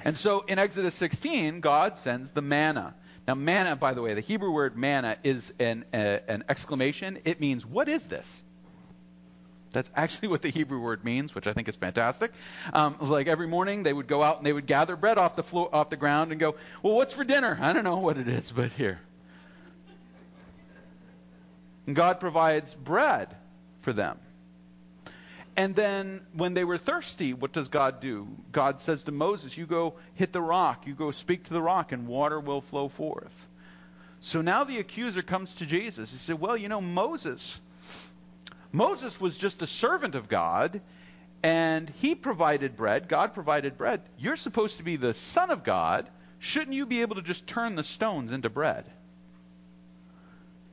And 0.04 0.16
so 0.16 0.42
in 0.42 0.60
Exodus 0.60 0.96
16, 0.96 1.60
God 1.60 1.98
sends 1.98 2.32
the 2.32 2.42
manna. 2.42 2.94
Now, 3.28 3.36
manna, 3.36 3.76
by 3.76 3.94
the 3.94 4.02
way, 4.02 4.14
the 4.14 4.22
Hebrew 4.22 4.52
word 4.52 4.78
manna 4.78 5.18
is 5.24 5.54
an, 5.60 5.86
an 5.94 6.44
exclamation. 6.50 7.20
It 7.24 7.40
means, 7.40 7.66
what 7.66 7.88
is 7.88 8.06
this? 8.06 8.42
That's 9.72 9.90
actually 9.96 10.28
what 10.30 10.42
the 10.42 10.50
Hebrew 10.50 10.80
word 10.80 11.04
means, 11.04 11.34
which 11.34 11.48
I 11.48 11.54
think 11.54 11.70
is 11.70 11.76
fantastic. 11.76 12.32
Um, 12.74 12.94
it 12.94 13.02
was 13.02 13.10
like 13.10 13.28
every 13.28 13.48
morning 13.48 13.84
they 13.84 13.94
would 13.94 14.08
go 14.08 14.22
out 14.22 14.38
and 14.38 14.46
they 14.46 14.54
would 14.54 14.68
gather 14.68 14.96
bread 14.96 15.18
off 15.18 15.36
the 15.36 15.44
floor, 15.44 15.70
off 15.74 15.90
the 15.90 15.98
ground, 15.98 16.32
and 16.32 16.40
go, 16.40 16.56
"Well, 16.84 16.96
what's 16.96 17.14
for 17.14 17.24
dinner? 17.24 17.58
I 17.62 17.74
don't 17.74 17.84
know 17.84 17.98
what 17.98 18.18
it 18.18 18.28
is, 18.28 18.52
but 18.52 18.72
here." 18.72 19.00
And 21.88 21.96
God 21.96 22.20
provides 22.20 22.74
bread 22.74 23.36
for 23.82 23.94
them. 23.94 24.20
And 25.58 25.76
then 25.76 26.26
when 26.34 26.54
they 26.54 26.64
were 26.64 26.78
thirsty, 26.78 27.34
what 27.34 27.52
does 27.52 27.68
God 27.68 28.00
do? 28.00 28.28
God 28.52 28.82
says 28.82 29.04
to 29.06 29.12
Moses, 29.12 29.58
You 29.58 29.66
go 29.66 29.96
hit 30.16 30.32
the 30.32 30.42
rock, 30.42 30.88
you 30.88 30.94
go 30.94 31.12
speak 31.12 31.44
to 31.46 31.54
the 31.54 31.62
rock, 31.62 31.92
and 31.92 32.08
water 32.08 32.40
will 32.40 32.62
flow 32.62 32.88
forth. 32.88 33.48
So 34.22 34.42
now 34.42 34.64
the 34.64 34.80
accuser 34.80 35.22
comes 35.22 35.56
to 35.56 35.66
Jesus. 35.66 36.12
He 36.12 36.18
said, 36.18 36.40
Well, 36.40 36.56
you 36.56 36.70
know, 36.70 36.80
Moses 36.80 37.60
Moses 38.72 39.20
was 39.20 39.38
just 39.38 39.62
a 39.62 39.68
servant 39.68 40.16
of 40.16 40.30
God, 40.30 40.82
and 41.44 41.90
he 42.02 42.16
provided 42.16 42.76
bread. 42.76 43.08
God 43.08 43.34
provided 43.34 43.78
bread. 43.78 44.02
You're 44.18 44.36
supposed 44.36 44.78
to 44.78 44.84
be 44.84 44.96
the 44.96 45.14
Son 45.14 45.50
of 45.50 45.64
God. 45.64 46.10
Shouldn't 46.40 46.74
you 46.74 46.86
be 46.86 47.02
able 47.02 47.16
to 47.16 47.22
just 47.22 47.46
turn 47.48 47.76
the 47.76 47.84
stones 47.84 48.32
into 48.32 48.50
bread? 48.50 48.86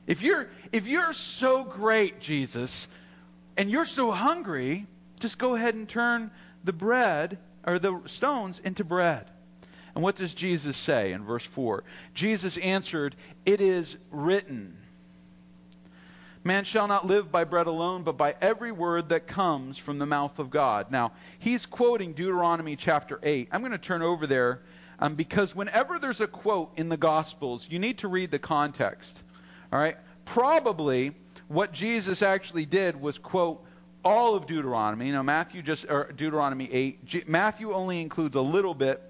If 0.07 0.21
you're, 0.21 0.49
if 0.71 0.87
you're 0.87 1.13
so 1.13 1.63
great, 1.63 2.19
Jesus, 2.19 2.87
and 3.57 3.69
you're 3.69 3.85
so 3.85 4.11
hungry, 4.11 4.87
just 5.19 5.37
go 5.37 5.53
ahead 5.53 5.75
and 5.75 5.87
turn 5.87 6.31
the 6.63 6.73
bread 6.73 7.37
or 7.65 7.77
the 7.77 8.01
stones 8.07 8.59
into 8.59 8.83
bread. 8.83 9.29
And 9.93 10.03
what 10.03 10.15
does 10.15 10.33
Jesus 10.33 10.77
say 10.77 11.11
in 11.11 11.25
verse 11.25 11.43
4? 11.43 11.83
Jesus 12.13 12.57
answered, 12.57 13.15
It 13.45 13.61
is 13.61 13.97
written. 14.11 14.77
Man 16.43 16.63
shall 16.63 16.87
not 16.87 17.05
live 17.05 17.31
by 17.31 17.43
bread 17.43 17.67
alone, 17.67 18.03
but 18.03 18.15
by 18.15 18.33
every 18.39 18.71
word 18.71 19.09
that 19.09 19.27
comes 19.27 19.77
from 19.77 19.99
the 19.99 20.05
mouth 20.05 20.39
of 20.39 20.49
God. 20.49 20.89
Now, 20.89 21.11
he's 21.37 21.65
quoting 21.65 22.13
Deuteronomy 22.13 22.77
chapter 22.77 23.19
8. 23.21 23.49
I'm 23.51 23.59
going 23.59 23.73
to 23.73 23.77
turn 23.77 24.01
over 24.01 24.25
there 24.25 24.61
um, 24.99 25.15
because 25.15 25.53
whenever 25.53 25.99
there's 25.99 26.21
a 26.21 26.27
quote 26.27 26.71
in 26.77 26.87
the 26.87 26.95
Gospels, 26.95 27.67
you 27.69 27.77
need 27.77 27.97
to 27.99 28.07
read 28.07 28.31
the 28.31 28.39
context. 28.39 29.23
All 29.73 29.79
right? 29.79 29.97
Probably 30.23 31.11
what 31.49 31.73
Jesus 31.73 32.21
actually 32.21 32.65
did 32.65 32.99
was 32.99 33.17
quote 33.17 33.65
all 34.05 34.35
of 34.35 34.47
Deuteronomy. 34.47 35.07
You 35.07 35.13
know, 35.13 35.23
Matthew 35.23 35.61
just, 35.61 35.85
or 35.89 36.09
Deuteronomy 36.15 36.71
8. 36.71 37.05
G- 37.05 37.23
Matthew 37.27 37.73
only 37.73 37.99
includes 38.01 38.35
a 38.35 38.41
little 38.41 38.73
bit 38.73 39.01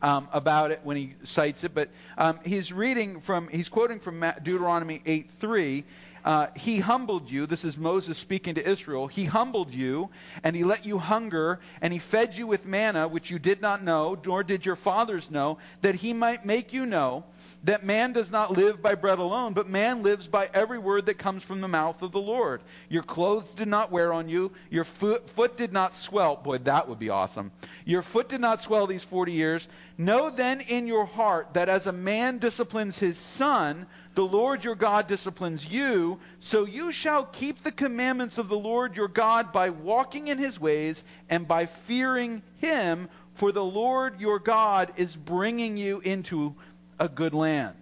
um, 0.00 0.28
about 0.32 0.70
it 0.70 0.80
when 0.84 0.96
he 0.96 1.14
cites 1.24 1.64
it, 1.64 1.74
but 1.74 1.90
um, 2.16 2.40
he's 2.44 2.72
reading 2.72 3.20
from, 3.20 3.48
he's 3.48 3.68
quoting 3.68 3.98
from 4.00 4.24
Deuteronomy 4.42 5.02
8 5.04 5.30
3 5.32 5.84
uh, 6.28 6.48
he 6.54 6.78
humbled 6.78 7.30
you. 7.30 7.46
This 7.46 7.64
is 7.64 7.78
Moses 7.78 8.18
speaking 8.18 8.56
to 8.56 8.70
Israel. 8.70 9.06
He 9.06 9.24
humbled 9.24 9.72
you, 9.72 10.10
and 10.44 10.54
he 10.54 10.62
let 10.62 10.84
you 10.84 10.98
hunger, 10.98 11.58
and 11.80 11.90
he 11.90 11.98
fed 11.98 12.36
you 12.36 12.46
with 12.46 12.66
manna, 12.66 13.08
which 13.08 13.30
you 13.30 13.38
did 13.38 13.62
not 13.62 13.82
know, 13.82 14.14
nor 14.26 14.44
did 14.44 14.66
your 14.66 14.76
fathers 14.76 15.30
know, 15.30 15.56
that 15.80 15.94
he 15.94 16.12
might 16.12 16.44
make 16.44 16.74
you 16.74 16.84
know 16.84 17.24
that 17.64 17.82
man 17.82 18.12
does 18.12 18.30
not 18.30 18.52
live 18.52 18.82
by 18.82 18.94
bread 18.94 19.18
alone, 19.18 19.54
but 19.54 19.70
man 19.70 20.02
lives 20.02 20.28
by 20.28 20.50
every 20.52 20.78
word 20.78 21.06
that 21.06 21.16
comes 21.16 21.42
from 21.42 21.62
the 21.62 21.66
mouth 21.66 22.02
of 22.02 22.12
the 22.12 22.20
Lord. 22.20 22.60
Your 22.90 23.02
clothes 23.02 23.54
did 23.54 23.68
not 23.68 23.90
wear 23.90 24.12
on 24.12 24.28
you, 24.28 24.52
your 24.68 24.84
foot, 24.84 25.30
foot 25.30 25.56
did 25.56 25.72
not 25.72 25.96
swell. 25.96 26.36
Boy, 26.36 26.58
that 26.58 26.90
would 26.90 26.98
be 26.98 27.08
awesome. 27.08 27.52
Your 27.86 28.02
foot 28.02 28.28
did 28.28 28.42
not 28.42 28.60
swell 28.60 28.86
these 28.86 29.02
40 29.02 29.32
years. 29.32 29.66
Know 29.96 30.28
then 30.28 30.60
in 30.60 30.86
your 30.86 31.06
heart 31.06 31.54
that 31.54 31.70
as 31.70 31.86
a 31.86 31.92
man 31.92 32.36
disciplines 32.36 32.98
his 32.98 33.16
son, 33.16 33.86
the 34.18 34.26
Lord 34.26 34.64
your 34.64 34.74
God 34.74 35.06
disciplines 35.06 35.64
you, 35.64 36.18
so 36.40 36.64
you 36.64 36.90
shall 36.90 37.24
keep 37.24 37.62
the 37.62 37.70
commandments 37.70 38.36
of 38.36 38.48
the 38.48 38.58
Lord 38.58 38.96
your 38.96 39.06
God 39.06 39.52
by 39.52 39.70
walking 39.70 40.26
in 40.26 40.38
his 40.38 40.58
ways 40.58 41.04
and 41.30 41.46
by 41.46 41.66
fearing 41.66 42.42
him, 42.56 43.08
for 43.34 43.52
the 43.52 43.62
Lord 43.62 44.20
your 44.20 44.40
God 44.40 44.90
is 44.96 45.14
bringing 45.14 45.76
you 45.76 46.00
into 46.00 46.56
a 46.98 47.08
good 47.08 47.32
land. 47.32 47.76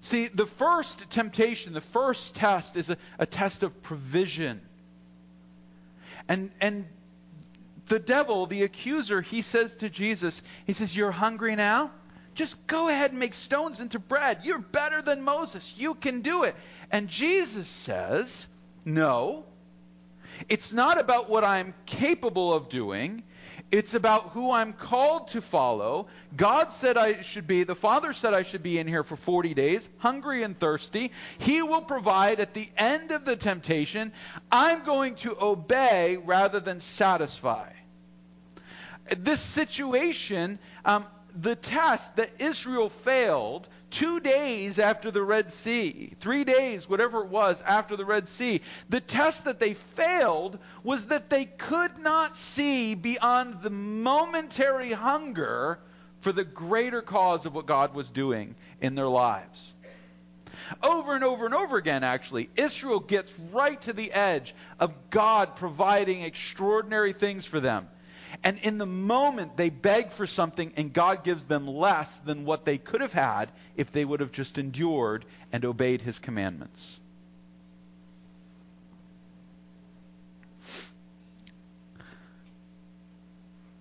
See, 0.00 0.28
the 0.28 0.46
first 0.46 1.10
temptation, 1.10 1.74
the 1.74 1.82
first 1.82 2.36
test 2.36 2.74
is 2.78 2.88
a, 2.88 2.96
a 3.18 3.26
test 3.26 3.62
of 3.62 3.82
provision. 3.82 4.62
And, 6.26 6.50
and 6.58 6.86
the 7.88 7.98
devil, 7.98 8.46
the 8.46 8.62
accuser, 8.62 9.20
he 9.20 9.42
says 9.42 9.76
to 9.76 9.90
Jesus, 9.90 10.40
he 10.64 10.72
says, 10.72 10.96
You're 10.96 11.10
hungry 11.10 11.54
now? 11.54 11.90
Just 12.38 12.68
go 12.68 12.88
ahead 12.88 13.10
and 13.10 13.18
make 13.18 13.34
stones 13.34 13.80
into 13.80 13.98
bread. 13.98 14.42
You're 14.44 14.60
better 14.60 15.02
than 15.02 15.22
Moses. 15.22 15.74
You 15.76 15.96
can 15.96 16.20
do 16.20 16.44
it. 16.44 16.54
And 16.88 17.08
Jesus 17.08 17.68
says, 17.68 18.46
No. 18.84 19.44
It's 20.48 20.72
not 20.72 21.00
about 21.00 21.28
what 21.28 21.42
I'm 21.42 21.74
capable 21.84 22.54
of 22.54 22.68
doing. 22.68 23.24
It's 23.72 23.94
about 23.94 24.28
who 24.28 24.52
I'm 24.52 24.72
called 24.72 25.28
to 25.28 25.40
follow. 25.40 26.06
God 26.36 26.70
said 26.70 26.96
I 26.96 27.22
should 27.22 27.48
be, 27.48 27.64
the 27.64 27.74
Father 27.74 28.12
said 28.12 28.34
I 28.34 28.44
should 28.44 28.62
be 28.62 28.78
in 28.78 28.86
here 28.86 29.02
for 29.02 29.16
40 29.16 29.52
days, 29.54 29.90
hungry 29.98 30.44
and 30.44 30.56
thirsty. 30.56 31.10
He 31.38 31.60
will 31.62 31.82
provide 31.82 32.38
at 32.38 32.54
the 32.54 32.68
end 32.76 33.10
of 33.10 33.24
the 33.24 33.34
temptation. 33.34 34.12
I'm 34.52 34.84
going 34.84 35.16
to 35.16 35.36
obey 35.42 36.18
rather 36.18 36.60
than 36.60 36.80
satisfy. 36.80 37.72
This 39.16 39.40
situation, 39.40 40.60
um, 40.84 41.04
the 41.40 41.54
test 41.54 42.16
that 42.16 42.40
Israel 42.40 42.90
failed 42.90 43.68
two 43.90 44.20
days 44.20 44.78
after 44.78 45.10
the 45.10 45.22
Red 45.22 45.50
Sea, 45.52 46.12
three 46.20 46.44
days, 46.44 46.88
whatever 46.88 47.22
it 47.22 47.28
was, 47.28 47.62
after 47.62 47.96
the 47.96 48.04
Red 48.04 48.28
Sea, 48.28 48.60
the 48.88 49.00
test 49.00 49.44
that 49.44 49.60
they 49.60 49.74
failed 49.74 50.58
was 50.82 51.06
that 51.06 51.30
they 51.30 51.44
could 51.44 51.98
not 51.98 52.36
see 52.36 52.94
beyond 52.94 53.62
the 53.62 53.70
momentary 53.70 54.92
hunger 54.92 55.78
for 56.20 56.32
the 56.32 56.44
greater 56.44 57.02
cause 57.02 57.46
of 57.46 57.54
what 57.54 57.66
God 57.66 57.94
was 57.94 58.10
doing 58.10 58.56
in 58.80 58.94
their 58.94 59.08
lives. 59.08 59.72
Over 60.82 61.14
and 61.14 61.24
over 61.24 61.46
and 61.46 61.54
over 61.54 61.76
again, 61.76 62.02
actually, 62.02 62.50
Israel 62.56 63.00
gets 63.00 63.32
right 63.52 63.80
to 63.82 63.92
the 63.92 64.12
edge 64.12 64.54
of 64.80 64.92
God 65.10 65.56
providing 65.56 66.22
extraordinary 66.22 67.12
things 67.12 67.46
for 67.46 67.60
them. 67.60 67.88
And 68.44 68.58
in 68.58 68.78
the 68.78 68.86
moment, 68.86 69.56
they 69.56 69.70
beg 69.70 70.10
for 70.10 70.26
something, 70.26 70.72
and 70.76 70.92
God 70.92 71.24
gives 71.24 71.44
them 71.44 71.66
less 71.66 72.18
than 72.20 72.44
what 72.44 72.64
they 72.64 72.78
could 72.78 73.00
have 73.00 73.12
had 73.12 73.50
if 73.76 73.92
they 73.92 74.04
would 74.04 74.20
have 74.20 74.32
just 74.32 74.58
endured 74.58 75.24
and 75.52 75.64
obeyed 75.64 76.02
His 76.02 76.18
commandments. 76.18 77.00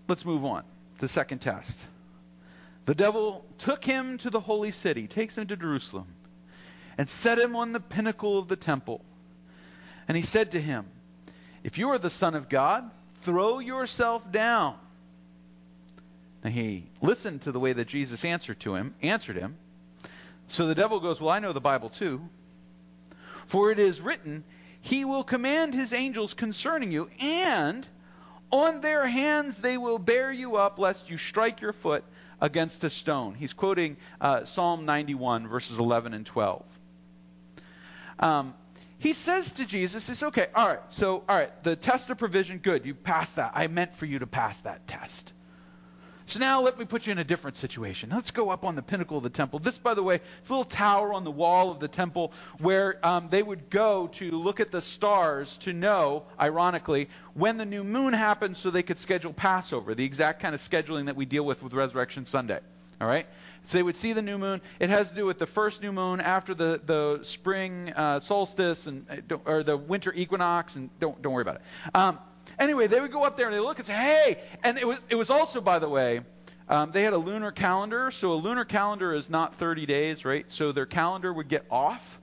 Let's 0.07 0.23
move 0.23 0.45
on. 0.45 0.63
The 0.99 1.07
second 1.07 1.39
test. 1.39 1.79
The 2.85 2.95
devil 2.95 3.45
took 3.57 3.83
him 3.83 4.17
to 4.19 4.29
the 4.29 4.39
holy 4.39 4.71
city, 4.71 5.07
takes 5.07 5.37
him 5.37 5.47
to 5.47 5.57
Jerusalem, 5.57 6.07
and 6.97 7.09
set 7.09 7.37
him 7.37 7.55
on 7.55 7.73
the 7.73 7.81
pinnacle 7.81 8.39
of 8.39 8.47
the 8.47 8.55
temple. 8.55 9.01
And 10.07 10.15
he 10.15 10.23
said 10.23 10.51
to 10.51 10.61
him, 10.61 10.85
If 11.63 11.77
you 11.77 11.89
are 11.89 11.97
the 11.97 12.09
Son 12.09 12.33
of 12.33 12.47
God, 12.47 12.89
throw 13.27 13.59
yourself 13.59 14.31
down. 14.31 14.73
Now 16.45 16.49
he 16.49 16.85
listened 17.01 17.41
to 17.41 17.51
the 17.51 17.59
way 17.59 17.73
that 17.73 17.89
Jesus 17.89 18.23
answered 18.23 18.61
to 18.61 18.75
him, 18.75 18.95
answered 19.01 19.35
him. 19.35 19.57
So 20.47 20.65
the 20.65 20.75
devil 20.75 21.01
goes, 21.01 21.19
Well, 21.19 21.29
I 21.29 21.39
know 21.39 21.51
the 21.51 21.59
Bible 21.59 21.89
too. 21.89 22.21
For 23.47 23.69
it 23.69 23.79
is 23.79 23.99
written, 23.99 24.45
He 24.79 25.03
will 25.03 25.25
command 25.25 25.73
His 25.73 25.91
angels 25.91 26.33
concerning 26.33 26.93
you, 26.93 27.09
and 27.19 27.85
on 28.49 28.79
their 28.79 29.05
hands 29.05 29.59
they 29.59 29.77
will 29.77 29.99
bear 29.99 30.31
you 30.31 30.55
up, 30.55 30.79
lest 30.79 31.09
you 31.09 31.17
strike 31.17 31.59
your 31.59 31.73
foot 31.73 32.05
against 32.39 32.85
a 32.85 32.89
stone. 32.89 33.35
He's 33.35 33.51
quoting 33.51 33.97
uh, 34.21 34.45
Psalm 34.45 34.85
91, 34.85 35.49
verses 35.49 35.77
11 35.79 36.13
and 36.13 36.25
12. 36.25 36.63
Um, 38.19 38.53
he 38.99 39.13
says 39.13 39.53
to 39.53 39.65
Jesus, 39.65 40.09
"It's 40.09 40.23
okay. 40.23 40.47
All 40.55 40.67
right. 40.67 40.79
So, 40.89 41.23
all 41.29 41.37
right. 41.37 41.63
The 41.63 41.75
test 41.75 42.09
of 42.09 42.17
provision, 42.17 42.57
good. 42.57 42.85
You 42.85 42.95
passed 42.95 43.35
that. 43.35 43.51
I 43.55 43.67
meant 43.67 43.95
for 43.95 44.05
you 44.05 44.19
to 44.19 44.27
pass 44.27 44.59
that 44.61 44.87
test. 44.87 45.33
So 46.27 46.39
now 46.39 46.59
let 46.59 46.77
me 46.77 46.83
put 46.83 47.07
you 47.07 47.13
in 47.13 47.19
a 47.19 47.23
different 47.23 47.55
situation. 47.55 48.09
Let's 48.11 48.31
go 48.31 48.49
up 48.49 48.65
on 48.65 48.75
the 48.75 48.81
pinnacle 48.81 49.15
of 49.15 49.23
the 49.23 49.29
temple. 49.29 49.59
This, 49.59 49.77
by 49.77 49.93
the 49.93 50.03
way, 50.03 50.19
it's 50.39 50.49
a 50.49 50.51
little 50.51 50.65
tower 50.65 51.13
on 51.13 51.23
the 51.23 51.31
wall 51.31 51.71
of 51.71 51.79
the 51.79 51.87
temple 51.87 52.33
where 52.57 52.99
um, 53.01 53.29
they 53.29 53.41
would 53.41 53.69
go 53.69 54.07
to 54.07 54.31
look 54.31 54.59
at 54.59 54.69
the 54.69 54.81
stars 54.81 55.57
to 55.59 55.71
know, 55.71 56.25
ironically, 56.37 57.07
when 57.33 57.55
the 57.55 57.65
new 57.65 57.81
moon 57.81 58.11
happened 58.11 58.57
so 58.57 58.69
they 58.69 58.83
could 58.83 58.99
schedule 58.99 59.31
Passover, 59.31 59.95
the 59.95 60.03
exact 60.03 60.41
kind 60.41 60.53
of 60.53 60.59
scheduling 60.59 61.05
that 61.05 61.15
we 61.15 61.25
deal 61.25 61.45
with 61.45 61.63
with 61.63 61.71
Resurrection 61.71 62.25
Sunday. 62.25 62.59
All 62.99 63.07
right? 63.07 63.27
So 63.65 63.77
they 63.77 63.83
would 63.83 63.97
see 63.97 64.13
the 64.13 64.21
new 64.21 64.37
moon. 64.37 64.61
It 64.79 64.89
has 64.89 65.09
to 65.09 65.15
do 65.15 65.25
with 65.25 65.39
the 65.39 65.45
first 65.45 65.81
new 65.81 65.91
moon 65.91 66.21
after 66.21 66.53
the, 66.53 66.81
the 66.85 67.19
spring 67.23 67.93
uh, 67.93 68.19
solstice 68.21 68.87
and 68.87 69.05
uh, 69.29 69.37
or 69.45 69.63
the 69.63 69.77
winter 69.77 70.13
equinox, 70.15 70.75
and 70.75 70.89
don't 70.99 71.21
don't 71.21 71.33
worry 71.33 71.41
about 71.43 71.55
it. 71.55 71.61
Um, 71.93 72.19
Anyway, 72.59 72.87
they 72.87 72.99
would 72.99 73.11
go 73.11 73.23
up 73.23 73.37
there 73.37 73.47
and 73.47 73.55
they 73.55 73.59
look 73.59 73.77
and 73.77 73.85
say, 73.85 73.93
hey. 73.93 74.39
And 74.63 74.77
it 74.77 74.87
was, 74.87 74.97
it 75.09 75.15
was 75.15 75.29
also, 75.29 75.61
by 75.61 75.79
the 75.79 75.89
way, 75.89 76.21
um, 76.69 76.91
they 76.91 77.03
had 77.03 77.13
a 77.13 77.17
lunar 77.17 77.51
calendar. 77.51 78.11
So 78.11 78.33
a 78.33 78.35
lunar 78.35 78.65
calendar 78.65 79.13
is 79.13 79.29
not 79.29 79.55
30 79.55 79.85
days, 79.85 80.25
right? 80.25 80.45
So 80.47 80.71
their 80.71 80.85
calendar 80.85 81.31
would 81.31 81.47
get 81.47 81.65
off. 81.69 82.19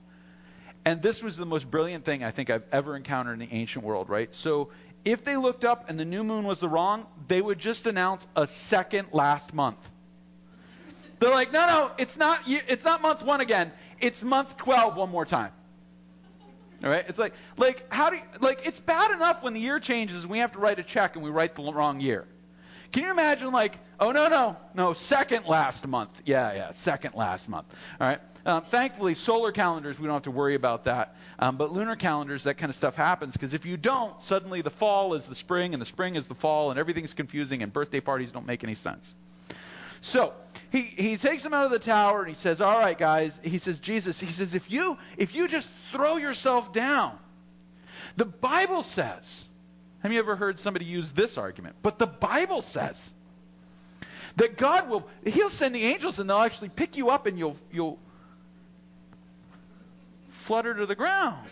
And 0.83 1.01
this 1.01 1.23
was 1.23 1.35
the 1.35 1.45
most 1.45 1.69
brilliant 1.69 2.05
thing 2.05 2.23
I 2.23 2.31
think 2.31 2.49
I've 2.49 2.65
ever 2.71 2.95
encountered 2.95 3.33
in 3.33 3.39
the 3.39 3.53
ancient 3.55 3.83
world, 3.83 4.09
right? 4.09 4.33
So 4.35 4.69
if 5.03 5.23
they 5.23 5.35
looked 5.35 5.65
up 5.65 5.89
and 5.89 5.99
the 5.99 6.05
new 6.05 6.23
moon 6.23 6.43
was 6.43 6.59
the 6.59 6.69
wrong, 6.69 7.07
they 7.27 7.41
would 7.41 7.57
just 7.57 7.87
announce 7.87 8.27
a 8.35 8.45
second 8.45 9.07
last 9.11 9.53
month. 9.53 9.77
They're 11.25 11.33
like, 11.33 11.51
no, 11.51 11.65
no, 11.65 11.91
it's 11.97 12.17
not, 12.17 12.41
it's 12.45 12.85
not 12.85 13.01
month 13.01 13.23
one 13.23 13.41
again. 13.41 13.71
It's 13.99 14.23
month 14.23 14.57
12 14.57 14.95
one 14.95 15.09
more 15.09 15.25
time. 15.25 15.51
All 16.83 16.89
right? 16.91 17.03
It's 17.07 17.17
like, 17.17 17.33
like, 17.57 17.91
how 17.91 18.11
do 18.11 18.17
you, 18.17 18.21
like, 18.41 18.67
it's 18.67 18.79
bad 18.79 19.09
enough 19.09 19.41
when 19.41 19.55
the 19.55 19.59
year 19.59 19.79
changes 19.79 20.21
and 20.21 20.31
we 20.31 20.37
have 20.37 20.51
to 20.51 20.59
write 20.59 20.77
a 20.77 20.83
check 20.83 21.15
and 21.15 21.25
we 21.25 21.31
write 21.31 21.55
the 21.55 21.63
wrong 21.63 21.99
year. 21.99 22.27
Can 22.91 23.01
you 23.01 23.09
imagine, 23.09 23.51
like, 23.51 23.79
oh, 23.99 24.11
no, 24.11 24.27
no, 24.27 24.55
no, 24.75 24.93
second 24.93 25.47
last 25.47 25.87
month. 25.87 26.11
Yeah, 26.25 26.53
yeah, 26.53 26.71
second 26.73 27.15
last 27.15 27.49
month. 27.49 27.73
All 27.99 28.07
right? 28.07 28.19
Um, 28.45 28.61
thankfully, 28.61 29.15
solar 29.15 29.51
calendars, 29.51 29.97
we 29.97 30.05
don't 30.05 30.13
have 30.13 30.23
to 30.25 30.31
worry 30.31 30.53
about 30.53 30.83
that. 30.83 31.15
Um, 31.39 31.57
but 31.57 31.73
lunar 31.73 31.95
calendars, 31.95 32.43
that 32.43 32.59
kind 32.59 32.69
of 32.69 32.75
stuff 32.75 32.95
happens 32.95 33.33
because 33.33 33.55
if 33.55 33.65
you 33.65 33.77
don't, 33.77 34.21
suddenly 34.21 34.61
the 34.61 34.69
fall 34.69 35.15
is 35.15 35.25
the 35.25 35.33
spring 35.33 35.73
and 35.73 35.81
the 35.81 35.87
spring 35.87 36.17
is 36.17 36.27
the 36.27 36.35
fall 36.35 36.69
and 36.69 36.79
everything's 36.79 37.15
confusing 37.15 37.63
and 37.63 37.73
birthday 37.73 37.99
parties 37.99 38.31
don't 38.31 38.45
make 38.45 38.63
any 38.63 38.75
sense. 38.75 39.11
So, 40.01 40.35
he, 40.81 41.17
takes 41.17 41.43
them 41.43 41.53
out 41.53 41.65
of 41.65 41.71
the 41.71 41.79
tower 41.79 42.21
and 42.21 42.29
he 42.29 42.35
says, 42.35 42.61
All 42.61 42.77
right, 42.77 42.97
guys. 42.97 43.39
He 43.43 43.59
says, 43.59 43.79
Jesus, 43.79 44.19
he 44.19 44.31
says, 44.31 44.53
if 44.53 44.69
you 44.69 44.97
if 45.17 45.35
you 45.35 45.47
just 45.47 45.69
throw 45.91 46.17
yourself 46.17 46.73
down, 46.73 47.17
the 48.17 48.25
Bible 48.25 48.83
says, 48.83 49.45
have 49.99 50.11
you 50.11 50.19
ever 50.19 50.35
heard 50.35 50.59
somebody 50.59 50.85
use 50.85 51.11
this 51.11 51.37
argument? 51.37 51.75
But 51.81 51.97
the 51.97 52.07
Bible 52.07 52.61
says 52.61 53.11
that 54.35 54.57
God 54.57 54.89
will 54.89 55.07
He'll 55.25 55.49
send 55.49 55.73
the 55.73 55.85
angels 55.85 56.19
and 56.19 56.29
they'll 56.29 56.37
actually 56.37 56.69
pick 56.69 56.97
you 56.97 57.09
up 57.09 57.25
and 57.25 57.39
you'll 57.39 57.57
you'll 57.71 57.99
flutter 60.43 60.73
to 60.73 60.85
the 60.85 60.95
ground. 60.95 61.47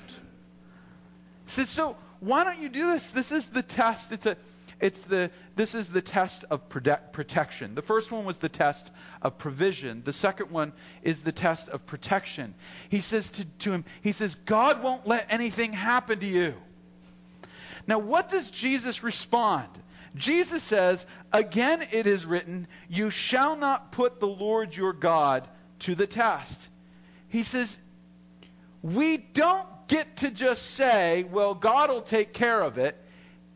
He 1.45 1.51
says, 1.51 1.69
so 1.69 1.97
why 2.19 2.43
don't 2.43 2.59
you 2.59 2.69
do 2.69 2.91
this? 2.93 3.09
This 3.09 3.31
is 3.31 3.47
the 3.47 3.63
test. 3.63 4.11
It's 4.11 4.25
a 4.25 4.37
it's 4.83 5.03
the, 5.03 5.31
this 5.55 5.75
is 5.75 5.89
the 5.89 6.01
test 6.01 6.43
of 6.49 6.67
protection. 6.67 7.73
The 7.73 7.81
first 7.81 8.11
one 8.11 8.25
was 8.25 8.39
the 8.39 8.49
test 8.49 8.91
of 9.21 9.37
provision. 9.37 10.01
The 10.03 10.11
second 10.11 10.51
one 10.51 10.73
is 11.03 11.21
the 11.21 11.31
test 11.31 11.69
of 11.69 11.85
protection. 11.85 12.53
He 12.89 12.99
says 12.99 13.29
to, 13.29 13.45
to 13.59 13.71
him, 13.71 13.85
he 14.01 14.11
says, 14.11 14.35
God 14.35 14.83
won't 14.83 15.07
let 15.07 15.27
anything 15.29 15.71
happen 15.71 16.19
to 16.19 16.25
you. 16.25 16.55
Now, 17.87 17.99
what 17.99 18.27
does 18.27 18.51
Jesus 18.51 19.03
respond? 19.03 19.69
Jesus 20.15 20.61
says, 20.61 21.05
Again 21.31 21.81
it 21.93 22.05
is 22.05 22.25
written, 22.25 22.67
You 22.89 23.09
shall 23.09 23.55
not 23.55 23.93
put 23.93 24.19
the 24.19 24.27
Lord 24.27 24.75
your 24.75 24.91
God 24.91 25.47
to 25.79 25.95
the 25.95 26.07
test. 26.07 26.67
He 27.29 27.43
says, 27.43 27.77
We 28.81 29.15
don't 29.15 29.87
get 29.87 30.17
to 30.17 30.29
just 30.29 30.71
say, 30.71 31.23
Well, 31.23 31.55
God 31.55 31.89
will 31.89 32.01
take 32.01 32.33
care 32.33 32.61
of 32.61 32.77
it 32.77 32.99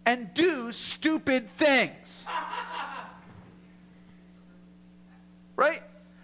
and 0.07 0.33
do 0.33 0.71
stupid 0.71 1.49
things. 1.57 2.25
Right? 5.55 5.81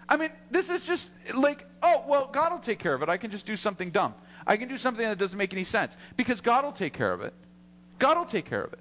I 0.08 0.16
mean, 0.16 0.30
this 0.52 0.70
is 0.70 0.84
just 0.84 1.10
like, 1.34 1.66
oh, 1.82 2.04
well, 2.06 2.30
God 2.32 2.52
will 2.52 2.60
take 2.60 2.78
care 2.78 2.94
of 2.94 3.02
it. 3.02 3.08
I 3.08 3.16
can 3.16 3.32
just 3.32 3.46
do 3.46 3.56
something 3.56 3.90
dumb. 3.90 4.14
I 4.46 4.56
can 4.56 4.68
do 4.68 4.78
something 4.78 5.04
that 5.04 5.18
doesn't 5.18 5.36
make 5.36 5.52
any 5.52 5.64
sense 5.64 5.96
because 6.16 6.40
God 6.40 6.64
will 6.64 6.70
take 6.70 6.92
care 6.92 7.12
of 7.12 7.20
it. 7.20 7.34
God 7.98 8.16
will 8.16 8.26
take 8.26 8.44
care 8.44 8.62
of 8.62 8.72
it. 8.72 8.78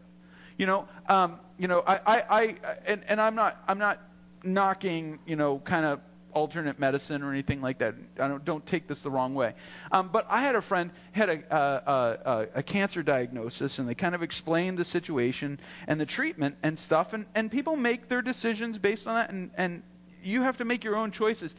You 0.60 0.68
know, 0.68 0.88
um, 1.10 1.39
you 1.58 1.68
know, 1.68 1.82
I, 1.88 1.96
I, 2.06 2.24
I 2.30 2.56
and, 2.86 3.02
and 3.08 3.20
I'm 3.20 3.34
not, 3.34 3.63
I'm 3.68 3.80
not 3.80 4.00
knocking, 4.44 5.18
you 5.26 5.36
know, 5.36 5.58
kind 5.58 5.88
of 5.88 6.00
alternate 6.34 6.80
medicine 6.80 7.24
or 7.24 7.32
anything 7.32 7.62
like 7.62 7.80
that. 7.80 7.96
I 8.19 8.28
don't, 8.28 8.43
don't 8.43 8.65
take 8.65 8.88
this 8.88 9.02
the 9.02 9.12
wrong 9.12 9.34
way. 9.34 9.54
Um, 9.91 10.10
but 10.10 10.26
I 10.30 10.41
had 10.41 10.56
a 10.56 10.62
friend 10.62 10.91
had 11.12 11.30
a, 11.30 11.56
a, 11.56 12.30
a, 12.32 12.48
a 12.56 12.63
cancer 12.63 13.04
diagnosis, 13.04 13.80
and 13.80 13.88
they 13.88 13.96
kind 13.96 14.15
of 14.15 14.24
explained 14.24 14.78
the 14.78 14.86
situation 14.86 15.60
and 15.88 16.00
the 16.00 16.06
treatment 16.06 16.58
and 16.63 16.78
stuff, 16.78 17.13
and, 17.13 17.26
and 17.36 17.52
people 17.52 17.76
make 17.76 18.08
their 18.10 18.22
decisions 18.22 18.78
based 18.78 19.08
on 19.08 19.15
that, 19.15 19.30
and, 19.30 19.52
and 19.58 19.84
you 20.24 20.41
have 20.41 20.58
to 20.58 20.65
make 20.65 20.84
your 20.84 20.96
own 20.96 21.12
choices. 21.12 21.56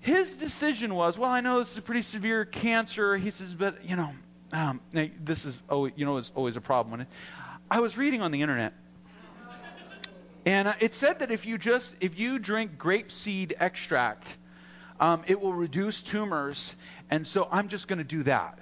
His 0.00 0.34
decision 0.34 0.94
was, 0.94 1.16
well, 1.16 1.30
I 1.30 1.40
know 1.40 1.60
this 1.60 1.72
is 1.72 1.78
a 1.78 1.82
pretty 1.82 2.02
severe 2.02 2.44
cancer. 2.44 3.16
He 3.16 3.30
says, 3.30 3.54
but 3.54 3.84
you 3.84 3.96
know, 3.96 4.10
um, 4.52 4.80
this 4.92 5.44
is 5.44 5.62
always, 5.70 5.92
you 5.96 6.04
know, 6.04 6.16
is 6.16 6.32
always 6.34 6.56
a 6.56 6.60
problem. 6.60 7.06
I 7.70 7.80
was 7.80 7.96
reading 7.96 8.20
on 8.20 8.32
the 8.32 8.42
internet 8.42 8.74
and 10.44 10.68
uh, 10.68 10.74
it 10.80 10.94
said 10.94 11.20
that 11.20 11.30
if 11.30 11.46
you 11.46 11.58
just 11.58 11.94
if 12.00 12.18
you 12.18 12.38
drink 12.38 12.76
grapeseed 12.76 13.52
extract, 13.60 14.36
um, 14.98 15.22
it 15.26 15.40
will 15.40 15.52
reduce 15.52 16.02
tumors. 16.02 16.74
And 17.10 17.26
so 17.26 17.46
I'm 17.50 17.68
just 17.68 17.88
going 17.88 17.98
to 17.98 18.04
do 18.04 18.22
that. 18.24 18.58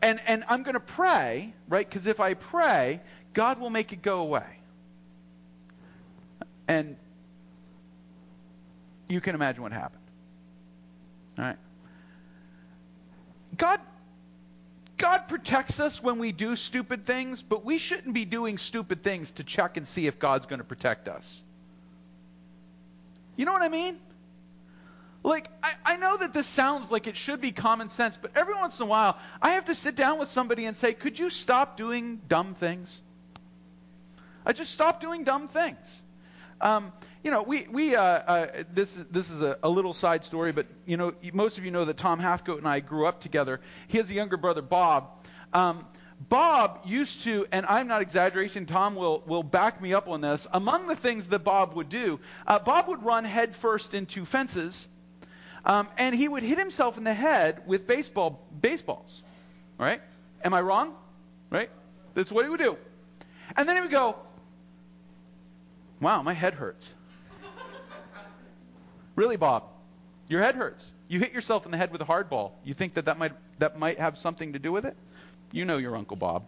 And 0.00 0.20
and 0.26 0.44
I'm 0.48 0.62
going 0.62 0.74
to 0.74 0.80
pray, 0.80 1.52
right? 1.68 1.88
Because 1.88 2.06
if 2.06 2.20
I 2.20 2.34
pray, 2.34 3.00
God 3.34 3.60
will 3.60 3.70
make 3.70 3.92
it 3.92 4.02
go 4.02 4.20
away. 4.20 4.46
And 6.66 6.96
you 9.08 9.20
can 9.20 9.34
imagine 9.34 9.62
what 9.62 9.72
happened. 9.72 10.02
All 11.38 11.44
right. 11.44 11.58
God 13.58 13.80
God 15.12 15.28
protects 15.28 15.78
us 15.78 16.02
when 16.02 16.18
we 16.18 16.32
do 16.32 16.56
stupid 16.56 17.04
things, 17.04 17.42
but 17.42 17.66
we 17.66 17.76
shouldn't 17.76 18.14
be 18.14 18.24
doing 18.24 18.56
stupid 18.56 19.02
things 19.02 19.32
to 19.32 19.44
check 19.44 19.76
and 19.76 19.86
see 19.86 20.06
if 20.06 20.18
God's 20.18 20.46
going 20.46 20.60
to 20.60 20.64
protect 20.64 21.06
us. 21.06 21.42
You 23.36 23.44
know 23.44 23.52
what 23.52 23.60
I 23.60 23.68
mean? 23.68 23.98
Like, 25.22 25.50
I, 25.62 25.72
I 25.84 25.96
know 25.98 26.16
that 26.16 26.32
this 26.32 26.46
sounds 26.46 26.90
like 26.90 27.08
it 27.08 27.18
should 27.18 27.42
be 27.42 27.52
common 27.52 27.90
sense, 27.90 28.16
but 28.16 28.30
every 28.38 28.54
once 28.54 28.80
in 28.80 28.86
a 28.86 28.88
while, 28.88 29.18
I 29.42 29.50
have 29.50 29.66
to 29.66 29.74
sit 29.74 29.96
down 29.96 30.18
with 30.18 30.30
somebody 30.30 30.64
and 30.64 30.74
say, 30.74 30.94
could 30.94 31.18
you 31.18 31.28
stop 31.28 31.76
doing 31.76 32.18
dumb 32.26 32.54
things? 32.54 32.98
I 34.46 34.54
just 34.54 34.72
stop 34.72 35.02
doing 35.02 35.24
dumb 35.24 35.46
things. 35.48 35.76
Um, 36.58 36.90
you 37.22 37.30
know, 37.30 37.42
we, 37.42 37.66
we 37.70 37.94
uh, 37.94 38.02
uh, 38.02 38.64
this, 38.72 38.94
this 39.10 39.30
is 39.30 39.42
a, 39.42 39.58
a, 39.62 39.68
little 39.68 39.94
side 39.94 40.24
story, 40.24 40.52
but, 40.52 40.66
you 40.86 40.96
know, 40.96 41.14
most 41.32 41.58
of 41.58 41.64
you 41.64 41.70
know 41.70 41.84
that 41.84 41.96
Tom 41.96 42.20
Hathcote 42.20 42.58
and 42.58 42.66
I 42.66 42.80
grew 42.80 43.06
up 43.06 43.20
together. 43.20 43.60
He 43.88 43.98
has 43.98 44.10
a 44.10 44.14
younger 44.14 44.36
brother, 44.36 44.62
Bob. 44.62 45.08
Um, 45.52 45.86
Bob 46.28 46.80
used 46.84 47.22
to, 47.22 47.46
and 47.52 47.66
I'm 47.66 47.88
not 47.88 48.02
exaggerating, 48.02 48.66
Tom 48.66 48.94
will, 48.94 49.22
will 49.26 49.42
back 49.42 49.80
me 49.80 49.94
up 49.94 50.08
on 50.08 50.20
this. 50.20 50.46
Among 50.52 50.86
the 50.86 50.96
things 50.96 51.28
that 51.28 51.40
Bob 51.40 51.74
would 51.74 51.88
do, 51.88 52.20
uh, 52.46 52.58
Bob 52.58 52.88
would 52.88 53.04
run 53.04 53.24
headfirst 53.24 53.94
into 53.94 54.24
fences 54.24 54.86
um, 55.64 55.88
and 55.96 56.14
he 56.14 56.28
would 56.28 56.42
hit 56.42 56.58
himself 56.58 56.98
in 56.98 57.04
the 57.04 57.14
head 57.14 57.62
with 57.66 57.86
baseball 57.86 58.44
baseballs. 58.60 59.22
Right? 59.78 60.00
Am 60.44 60.54
I 60.54 60.60
wrong? 60.60 60.94
Right? 61.50 61.70
That's 62.14 62.30
what 62.30 62.44
he 62.44 62.50
would 62.50 62.60
do. 62.60 62.76
And 63.56 63.68
then 63.68 63.76
he 63.76 63.82
would 63.82 63.90
go, 63.90 64.16
Wow, 66.00 66.22
my 66.22 66.32
head 66.32 66.54
hurts. 66.54 66.92
Really, 69.16 69.36
Bob? 69.36 69.64
Your 70.28 70.42
head 70.42 70.54
hurts. 70.54 70.90
You 71.08 71.18
hit 71.18 71.32
yourself 71.32 71.64
in 71.64 71.70
the 71.72 71.76
head 71.76 71.92
with 71.92 72.00
a 72.00 72.04
hard 72.04 72.30
ball. 72.30 72.58
You 72.64 72.74
think 72.74 72.94
that 72.94 73.04
that 73.06 73.18
might, 73.18 73.32
that 73.58 73.78
might 73.78 73.98
have 73.98 74.16
something 74.16 74.54
to 74.54 74.58
do 74.58 74.72
with 74.72 74.86
it? 74.86 74.96
You 75.50 75.64
know 75.64 75.76
your 75.76 75.96
Uncle 75.96 76.16
Bob. 76.16 76.44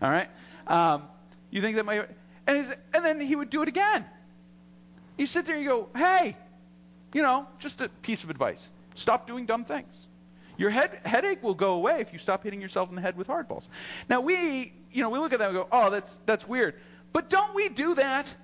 All 0.00 0.10
right? 0.10 0.28
Um, 0.66 1.02
you 1.50 1.60
think 1.60 1.76
that 1.76 1.84
might. 1.84 2.08
And, 2.46 2.76
and 2.94 3.04
then 3.04 3.20
he 3.20 3.36
would 3.36 3.50
do 3.50 3.62
it 3.62 3.68
again. 3.68 4.04
You 5.18 5.26
sit 5.26 5.46
there 5.46 5.56
and 5.56 5.64
you 5.64 5.70
go, 5.70 5.88
Hey, 5.94 6.36
you 7.12 7.22
know, 7.22 7.46
just 7.58 7.80
a 7.80 7.88
piece 8.02 8.24
of 8.24 8.30
advice. 8.30 8.68
Stop 8.94 9.26
doing 9.26 9.46
dumb 9.46 9.64
things. 9.64 10.06
Your 10.58 10.70
head, 10.70 11.00
headache 11.04 11.42
will 11.42 11.54
go 11.54 11.74
away 11.74 12.00
if 12.00 12.12
you 12.12 12.18
stop 12.18 12.42
hitting 12.42 12.60
yourself 12.60 12.88
in 12.88 12.94
the 12.94 13.02
head 13.02 13.16
with 13.16 13.26
hard 13.26 13.46
balls. 13.46 13.68
Now 14.08 14.20
we, 14.20 14.72
you 14.92 15.02
know, 15.02 15.10
we 15.10 15.18
look 15.18 15.32
at 15.32 15.38
that 15.40 15.50
and 15.50 15.54
go, 15.54 15.68
"Oh, 15.70 15.90
that's 15.90 16.18
that's 16.24 16.48
weird." 16.48 16.74
But 17.12 17.28
don't 17.28 17.54
we 17.54 17.68
do 17.68 17.94
that? 17.94 18.34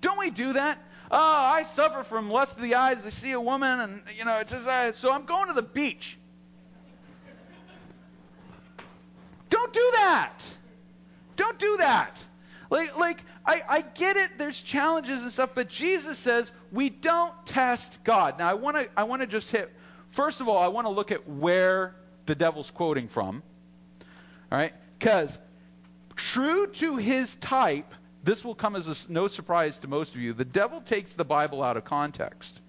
Don't 0.00 0.18
we 0.18 0.30
do 0.30 0.52
that? 0.52 0.78
Oh, 1.10 1.16
I 1.18 1.62
suffer 1.62 2.04
from 2.04 2.30
lust 2.30 2.56
of 2.56 2.62
the 2.62 2.74
eyes. 2.74 3.04
I 3.06 3.10
see 3.10 3.32
a 3.32 3.40
woman, 3.40 3.80
and 3.80 4.02
you 4.16 4.24
know, 4.24 4.38
it's 4.38 4.52
just 4.52 4.66
uh, 4.66 4.92
so 4.92 5.10
I'm 5.10 5.24
going 5.24 5.48
to 5.48 5.54
the 5.54 5.62
beach. 5.62 6.18
don't 9.50 9.72
do 9.72 9.90
that. 9.94 10.32
Don't 11.36 11.58
do 11.58 11.76
that. 11.78 12.24
Like, 12.70 12.96
like 12.98 13.22
I, 13.46 13.62
I 13.68 13.80
get 13.80 14.16
it, 14.16 14.32
there's 14.38 14.60
challenges 14.60 15.22
and 15.22 15.32
stuff, 15.32 15.50
but 15.54 15.68
Jesus 15.68 16.18
says 16.18 16.52
we 16.70 16.90
don't 16.90 17.34
test 17.46 17.98
God. 18.04 18.38
Now, 18.38 18.48
I 18.48 18.54
want 18.54 18.76
to 18.76 18.88
I 18.96 19.04
wanna 19.04 19.26
just 19.26 19.50
hit, 19.50 19.72
first 20.10 20.40
of 20.40 20.48
all, 20.48 20.58
I 20.58 20.68
want 20.68 20.86
to 20.86 20.90
look 20.90 21.12
at 21.12 21.28
where 21.28 21.94
the 22.26 22.34
devil's 22.34 22.70
quoting 22.70 23.08
from. 23.08 23.42
All 24.52 24.58
right? 24.58 24.72
Because 24.98 25.38
true 26.16 26.66
to 26.66 26.96
his 26.96 27.36
type, 27.36 27.94
this 28.24 28.44
will 28.44 28.54
come 28.54 28.76
as 28.76 28.88
a, 28.88 29.12
no 29.12 29.28
surprise 29.28 29.78
to 29.80 29.88
most 29.88 30.14
of 30.14 30.20
you. 30.20 30.32
The 30.32 30.44
devil 30.44 30.80
takes 30.80 31.12
the 31.12 31.24
Bible 31.24 31.62
out 31.62 31.76
of 31.76 31.84
context. 31.84 32.60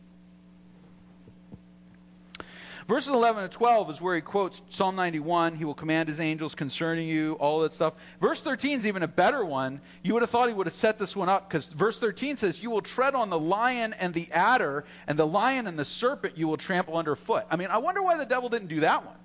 Verses 2.89 3.09
11 3.09 3.43
and 3.43 3.53
12 3.53 3.91
is 3.91 4.01
where 4.01 4.15
he 4.15 4.21
quotes 4.21 4.63
Psalm 4.71 4.95
91. 4.95 5.53
He 5.53 5.63
will 5.63 5.75
command 5.75 6.09
his 6.09 6.19
angels 6.19 6.55
concerning 6.55 7.07
you, 7.07 7.33
all 7.33 7.59
that 7.59 7.71
stuff. 7.71 7.93
Verse 8.19 8.41
13 8.41 8.79
is 8.79 8.87
even 8.87 9.03
a 9.03 9.07
better 9.07 9.45
one. 9.45 9.79
You 10.01 10.13
would 10.13 10.23
have 10.23 10.31
thought 10.31 10.47
he 10.47 10.55
would 10.55 10.65
have 10.65 10.73
set 10.73 10.97
this 10.97 11.15
one 11.15 11.29
up 11.29 11.47
because 11.47 11.67
verse 11.67 11.99
13 11.99 12.37
says, 12.37 12.63
You 12.63 12.71
will 12.71 12.81
tread 12.81 13.13
on 13.13 13.29
the 13.29 13.37
lion 13.37 13.93
and 13.93 14.11
the 14.11 14.31
adder, 14.31 14.85
and 15.05 15.19
the 15.19 15.27
lion 15.27 15.67
and 15.67 15.77
the 15.77 15.85
serpent 15.85 16.35
you 16.39 16.47
will 16.47 16.57
trample 16.57 16.97
underfoot. 16.97 17.45
I 17.51 17.57
mean, 17.57 17.67
I 17.67 17.77
wonder 17.77 18.01
why 18.01 18.17
the 18.17 18.25
devil 18.25 18.49
didn't 18.49 18.69
do 18.69 18.79
that 18.79 19.05
one. 19.05 19.17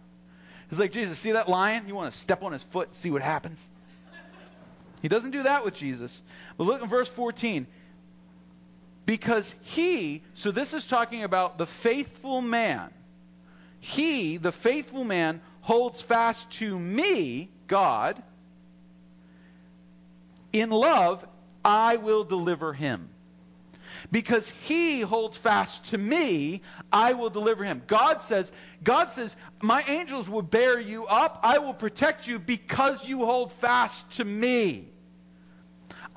He's 0.69 0.79
like, 0.79 0.93
Jesus, 0.93 1.19
see 1.19 1.33
that 1.33 1.49
lion? 1.49 1.89
You 1.89 1.95
want 1.95 2.13
to 2.13 2.21
step 2.21 2.43
on 2.43 2.53
his 2.53 2.63
foot 2.65 2.89
and 2.89 2.97
see 2.97 3.11
what 3.11 3.23
happens? 3.23 3.67
He 5.05 5.09
doesn't 5.09 5.33
do 5.33 5.43
that 5.43 5.67
with 5.67 5.75
Jesus. 5.75 6.23
But 6.57 6.65
look 6.65 6.81
in 6.81 6.89
verse 6.89 7.11
14 7.11 7.67
because 9.05 9.55
he, 9.61 10.23
so 10.33 10.51
this 10.51 10.73
is 10.73 10.87
talking 10.87 11.25
about 11.25 11.59
the 11.59 11.67
faithful 11.67 12.41
man, 12.41 12.91
he, 13.81 14.39
the 14.39 14.51
faithful 14.51 15.05
man, 15.05 15.43
holds 15.61 16.01
fast 16.01 16.51
to 16.53 16.79
me, 16.79 17.51
God. 17.67 18.23
In 20.55 20.71
love, 20.71 21.23
I 21.63 21.97
will 21.97 22.25
deliver 22.25 22.73
him. 22.73 23.11
Because 24.11 24.49
he 24.49 25.03
holds 25.03 25.37
fast 25.37 25.85
to 25.91 25.99
me, 25.99 26.63
I 26.91 27.13
will 27.13 27.29
deliver 27.29 27.63
him. 27.63 27.83
God 27.87 28.23
says, 28.23 28.51
God 28.83 29.11
says, 29.11 29.37
my 29.61 29.85
angels 29.87 30.31
will 30.31 30.41
bear 30.41 30.81
you 30.81 31.05
up. 31.05 31.41
I 31.43 31.59
will 31.59 31.75
protect 31.75 32.27
you 32.27 32.39
because 32.39 33.07
you 33.07 33.27
hold 33.27 33.53
fast 33.53 34.11
to 34.13 34.25
me. 34.25 34.93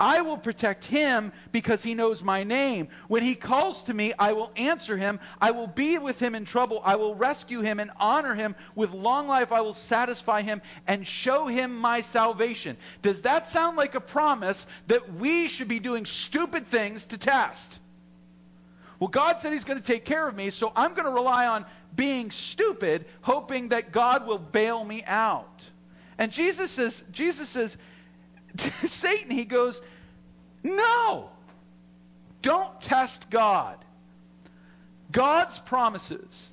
I 0.00 0.20
will 0.20 0.36
protect 0.36 0.84
him 0.84 1.32
because 1.50 1.82
he 1.82 1.94
knows 1.94 2.22
my 2.22 2.44
name. 2.44 2.88
When 3.08 3.22
he 3.22 3.34
calls 3.34 3.82
to 3.84 3.94
me, 3.94 4.12
I 4.18 4.32
will 4.32 4.52
answer 4.56 4.96
him. 4.96 5.18
I 5.40 5.50
will 5.50 5.66
be 5.66 5.98
with 5.98 6.20
him 6.20 6.34
in 6.34 6.44
trouble. 6.44 6.80
I 6.84 6.96
will 6.96 7.14
rescue 7.14 7.60
him 7.60 7.80
and 7.80 7.90
honor 7.98 8.34
him. 8.34 8.54
With 8.76 8.92
long 8.92 9.26
life, 9.26 9.50
I 9.50 9.62
will 9.62 9.74
satisfy 9.74 10.42
him 10.42 10.62
and 10.86 11.06
show 11.06 11.46
him 11.46 11.76
my 11.76 12.02
salvation. 12.02 12.76
Does 13.02 13.22
that 13.22 13.48
sound 13.48 13.76
like 13.76 13.96
a 13.96 14.00
promise 14.00 14.66
that 14.86 15.14
we 15.14 15.48
should 15.48 15.68
be 15.68 15.80
doing 15.80 16.06
stupid 16.06 16.68
things 16.68 17.06
to 17.06 17.18
test? 17.18 17.80
Well, 19.00 19.08
God 19.08 19.38
said 19.40 19.52
he's 19.52 19.64
going 19.64 19.80
to 19.80 19.84
take 19.84 20.04
care 20.04 20.26
of 20.26 20.34
me, 20.34 20.50
so 20.50 20.72
I'm 20.74 20.94
going 20.94 21.04
to 21.04 21.12
rely 21.12 21.46
on 21.46 21.64
being 21.94 22.30
stupid, 22.30 23.06
hoping 23.20 23.68
that 23.68 23.92
God 23.92 24.26
will 24.26 24.38
bail 24.38 24.84
me 24.84 25.02
out. 25.06 25.64
And 26.18 26.32
Jesus 26.32 26.72
says, 26.72 27.02
Jesus 27.12 27.48
says, 27.48 27.76
Satan, 28.86 29.30
he 29.30 29.44
goes, 29.44 29.80
No, 30.62 31.30
don't 32.42 32.80
test 32.80 33.30
God. 33.30 33.76
God's 35.10 35.58
promises. 35.58 36.52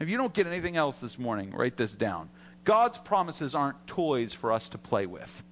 If 0.00 0.08
you 0.08 0.18
don't 0.18 0.34
get 0.34 0.46
anything 0.46 0.76
else 0.76 1.00
this 1.00 1.18
morning, 1.18 1.52
write 1.52 1.76
this 1.76 1.92
down. 1.92 2.28
God's 2.64 2.98
promises 2.98 3.54
aren't 3.54 3.86
toys 3.86 4.32
for 4.32 4.52
us 4.52 4.68
to 4.70 4.78
play 4.78 5.06
with. 5.06 5.42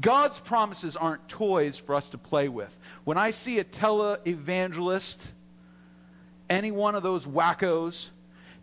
God's 0.00 0.40
promises 0.40 0.96
aren't 0.96 1.28
toys 1.28 1.78
for 1.78 1.94
us 1.94 2.08
to 2.10 2.18
play 2.18 2.48
with. 2.48 2.76
When 3.04 3.16
I 3.16 3.30
see 3.30 3.60
a 3.60 3.64
televangelist, 3.64 5.18
any 6.50 6.72
one 6.72 6.94
of 6.94 7.02
those 7.02 7.24
wackos, 7.24 8.08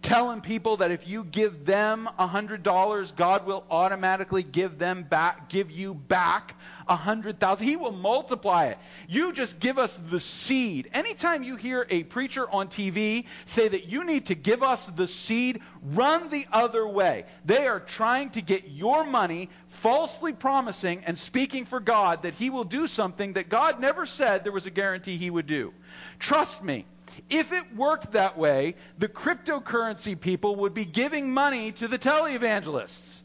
telling 0.01 0.41
people 0.41 0.77
that 0.77 0.91
if 0.91 1.07
you 1.07 1.23
give 1.23 1.65
them 1.65 2.09
a 2.17 2.27
$100, 2.27 3.15
God 3.15 3.45
will 3.45 3.63
automatically 3.69 4.43
give 4.43 4.79
them 4.79 5.03
back, 5.03 5.49
give 5.49 5.71
you 5.71 5.93
back 5.93 6.55
a 6.87 6.95
100,000. 6.95 7.65
He 7.65 7.75
will 7.75 7.91
multiply 7.91 8.67
it. 8.67 8.77
You 9.07 9.31
just 9.31 9.59
give 9.59 9.77
us 9.77 9.97
the 9.97 10.19
seed. 10.19 10.89
Anytime 10.93 11.43
you 11.43 11.55
hear 11.55 11.85
a 11.89 12.03
preacher 12.03 12.49
on 12.49 12.67
TV 12.67 13.25
say 13.45 13.67
that 13.67 13.85
you 13.85 14.03
need 14.03 14.27
to 14.27 14.35
give 14.35 14.63
us 14.63 14.85
the 14.87 15.07
seed, 15.07 15.61
run 15.83 16.29
the 16.29 16.45
other 16.51 16.87
way. 16.87 17.25
They 17.45 17.67
are 17.67 17.79
trying 17.79 18.31
to 18.31 18.41
get 18.41 18.69
your 18.69 19.03
money, 19.03 19.49
falsely 19.69 20.33
promising 20.33 21.03
and 21.05 21.17
speaking 21.17 21.65
for 21.65 21.79
God 21.79 22.23
that 22.23 22.33
he 22.33 22.49
will 22.49 22.63
do 22.63 22.87
something 22.87 23.33
that 23.33 23.49
God 23.49 23.79
never 23.79 24.05
said 24.05 24.43
there 24.43 24.51
was 24.51 24.65
a 24.65 24.71
guarantee 24.71 25.17
he 25.17 25.29
would 25.29 25.47
do. 25.47 25.73
Trust 26.19 26.63
me. 26.63 26.85
If 27.29 27.51
it 27.51 27.75
worked 27.75 28.13
that 28.13 28.37
way, 28.37 28.75
the 28.97 29.07
cryptocurrency 29.07 30.19
people 30.19 30.57
would 30.57 30.73
be 30.73 30.85
giving 30.85 31.33
money 31.33 31.71
to 31.73 31.87
the 31.87 31.99
televangelists. 31.99 33.19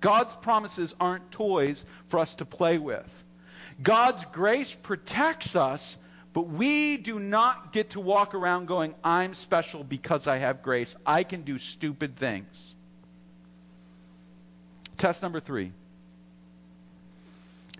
God's 0.00 0.32
promises 0.34 0.94
aren't 0.98 1.30
toys 1.30 1.84
for 2.08 2.20
us 2.20 2.34
to 2.36 2.44
play 2.44 2.78
with. 2.78 3.24
God's 3.82 4.24
grace 4.26 4.74
protects 4.74 5.56
us, 5.56 5.96
but 6.32 6.48
we 6.48 6.96
do 6.96 7.18
not 7.18 7.72
get 7.72 7.90
to 7.90 8.00
walk 8.00 8.34
around 8.34 8.66
going, 8.66 8.94
I'm 9.04 9.34
special 9.34 9.84
because 9.84 10.26
I 10.26 10.38
have 10.38 10.62
grace. 10.62 10.96
I 11.04 11.22
can 11.24 11.42
do 11.42 11.58
stupid 11.58 12.16
things. 12.16 12.74
Test 14.96 15.22
number 15.22 15.40
three. 15.40 15.72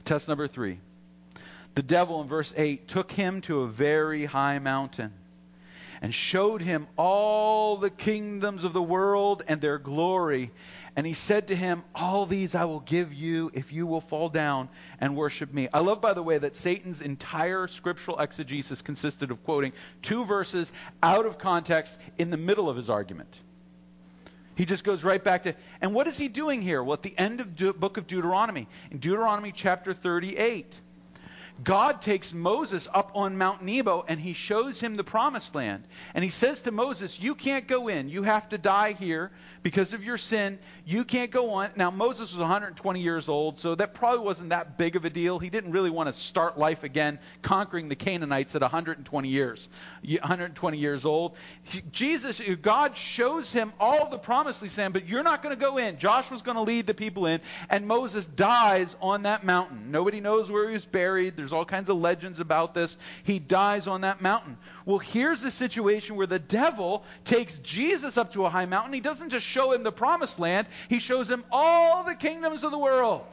Test 0.05 0.29
number 0.29 0.48
three. 0.48 0.79
The 1.74 1.83
devil 1.83 2.20
in 2.20 2.28
verse 2.28 2.52
8 2.56 2.88
took 2.88 3.12
him 3.12 3.40
to 3.42 3.61
a 3.61 3.68
very 3.68 4.24
high 4.24 4.59
mountain 4.59 5.12
and 6.02 6.14
showed 6.14 6.62
him 6.62 6.87
all 6.96 7.76
the 7.76 7.90
kingdoms 7.90 8.64
of 8.64 8.72
the 8.72 8.83
world 8.83 9.42
and 9.46 9.61
their 9.61 9.78
glory. 9.78 10.50
And 10.96 11.06
he 11.06 11.12
said 11.12 11.48
to 11.48 11.56
him, 11.56 11.85
All 11.94 12.26
these 12.26 12.54
I 12.54 12.64
will 12.64 12.80
give 12.80 13.12
you 13.12 13.50
if 13.54 13.72
you 13.72 13.87
will 13.87 14.00
fall 14.00 14.28
down 14.28 14.68
and 14.98 15.14
worship 15.14 15.52
me. 15.52 15.68
I 15.72 15.80
love, 15.80 16.00
by 16.00 16.14
the 16.14 16.22
way, 16.22 16.38
that 16.38 16.56
Satan's 16.56 17.02
entire 17.02 17.68
scriptural 17.68 18.18
exegesis 18.18 18.83
consisted 18.83 19.30
of 19.30 19.44
quoting 19.44 19.72
two 20.02 20.24
verses 20.24 20.72
out 21.02 21.26
of 21.26 21.38
context 21.38 21.98
in 22.18 22.30
the 22.30 22.37
middle 22.37 22.68
of 22.68 22.76
his 22.76 22.90
argument. 22.90 23.38
He 24.56 24.64
just 24.64 24.85
goes 24.85 25.04
right 25.04 25.22
back 25.22 25.44
to, 25.44 25.54
and 25.80 25.94
what 25.94 26.06
is 26.06 26.18
he 26.18 26.28
doing 26.28 26.61
here? 26.61 26.83
Well, 26.83 26.94
at 26.94 27.02
the 27.02 27.16
end 27.16 27.40
of 27.40 27.56
the 27.56 27.72
book 27.72 27.96
of 27.96 28.06
Deuteronomy, 28.06 28.68
in 28.90 28.98
Deuteronomy 28.98 29.52
chapter 29.52 29.94
38, 29.94 30.74
God 31.62 32.03
takes 32.03 32.33
Moses 32.33 32.88
up 32.92 33.12
on 33.14 33.37
Mount 33.37 33.62
Nebo 33.62 34.05
and 34.09 34.20
he 34.20 34.33
shows 34.33 34.81
him 34.81 34.96
the 34.96 35.05
promised 35.05 35.55
land. 35.55 35.85
And 36.14 36.25
he 36.25 36.31
says 36.31 36.62
to 36.62 36.70
Moses, 36.70 37.20
You 37.20 37.35
can't 37.35 37.66
go 37.66 37.88
in. 37.88 38.09
You 38.09 38.23
have 38.23 38.49
to 38.51 38.59
die 38.59 38.92
here 38.92 39.31
because 39.62 39.92
of 39.92 40.03
your 40.03 40.18
sin. 40.18 40.59
You 40.87 41.05
can't 41.05 41.31
go 41.31 41.51
on. 41.51 41.70
Now, 41.77 41.90
Moses 41.90 42.33
was 42.33 42.40
120 42.40 43.01
years 43.01 43.29
old, 43.29 43.59
so 43.59 43.75
that 43.75 43.94
probably 43.94 44.25
wasn't 44.25 44.51
that 44.51 44.79
big 44.79 44.96
of 44.96 45.05
a 45.05 45.11
deal. 45.11 45.38
He 45.38 45.51
didn't 45.51 45.73
really 45.73 45.90
want 45.90 46.12
to 46.12 46.18
start 46.18 46.59
life 46.59 46.83
again 46.83 47.18
conquering 47.42 47.88
the 47.88 47.96
Canaanites 47.96 48.55
at 48.55 48.62
120 48.62 49.29
years. 49.29 49.68
120 50.03 50.79
years 50.79 51.05
old. 51.05 51.37
Jesus, 51.92 52.40
God 52.62 52.96
shows 52.96 53.53
him 53.53 53.73
all 53.79 54.09
the 54.09 54.18
promised 54.18 54.62
land, 54.79 54.92
but 54.92 55.07
you're 55.07 55.23
not 55.23 55.42
going 55.42 55.55
to 55.55 55.61
go 55.61 55.79
in. 55.79 55.99
Joshua's 55.99 56.42
going 56.42 56.57
to 56.57 56.62
lead 56.62 56.87
the 56.87 56.94
people 56.94 57.27
in, 57.27 57.40
and 57.68 57.87
Moses 57.87 58.27
dies 58.27 58.96
on 59.01 59.25
that 59.25 59.44
mountain. 59.44 59.90
Nobody 59.90 60.20
knows 60.20 60.51
where 60.51 60.66
he 60.66 60.73
was 60.73 60.85
buried. 60.85 61.37
There's 61.37 61.50
all 61.53 61.65
kinds 61.65 61.89
of 61.89 61.97
legends 61.99 62.41
about 62.41 62.75
this. 62.75 62.97
He 63.25 63.39
dies 63.39 63.89
on 63.89 64.03
that 64.03 64.21
mountain. 64.21 64.57
Well, 64.85 64.99
here's 64.99 65.45
a 65.45 65.51
situation 65.51 66.17
where 66.17 66.27
the 66.27 66.39
devil 66.39 67.05
takes 67.25 67.55
Jesus 67.59 68.17
up 68.17 68.33
to 68.33 68.45
a 68.45 68.51
high 68.51 68.67
mountain. 68.67 68.93
He 68.93 69.01
doesn't 69.01 69.31
just 69.31 69.47
show 69.47 69.73
him 69.73 69.83
the 69.83 69.93
promised 69.93 70.39
land, 70.39 70.67
he 70.89 70.99
shows 70.99 71.31
him 71.31 71.45
all 71.51 72.05
the 72.05 72.15
kingdoms 72.15 72.65
of 72.65 72.71
the 72.71 72.79
world. 72.79 73.27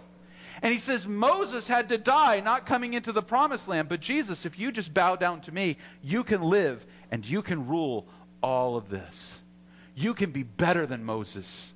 And 0.61 0.71
he 0.71 0.79
says, 0.79 1.05
Moses 1.05 1.67
had 1.67 1.89
to 1.89 1.97
die 1.97 2.39
not 2.39 2.65
coming 2.65 2.93
into 2.93 3.11
the 3.11 3.21
promised 3.21 3.67
land. 3.67 3.89
But 3.89 4.01
Jesus, 4.01 4.45
if 4.45 4.57
you 4.57 4.71
just 4.71 4.93
bow 4.93 5.15
down 5.15 5.41
to 5.41 5.51
me, 5.51 5.77
you 6.01 6.23
can 6.23 6.41
live 6.41 6.83
and 7.11 7.25
you 7.25 7.41
can 7.41 7.67
rule 7.67 8.07
all 8.41 8.75
of 8.75 8.89
this. 8.89 9.39
You 9.95 10.13
can 10.13 10.31
be 10.31 10.43
better 10.43 10.85
than 10.85 11.03
Moses. 11.03 11.71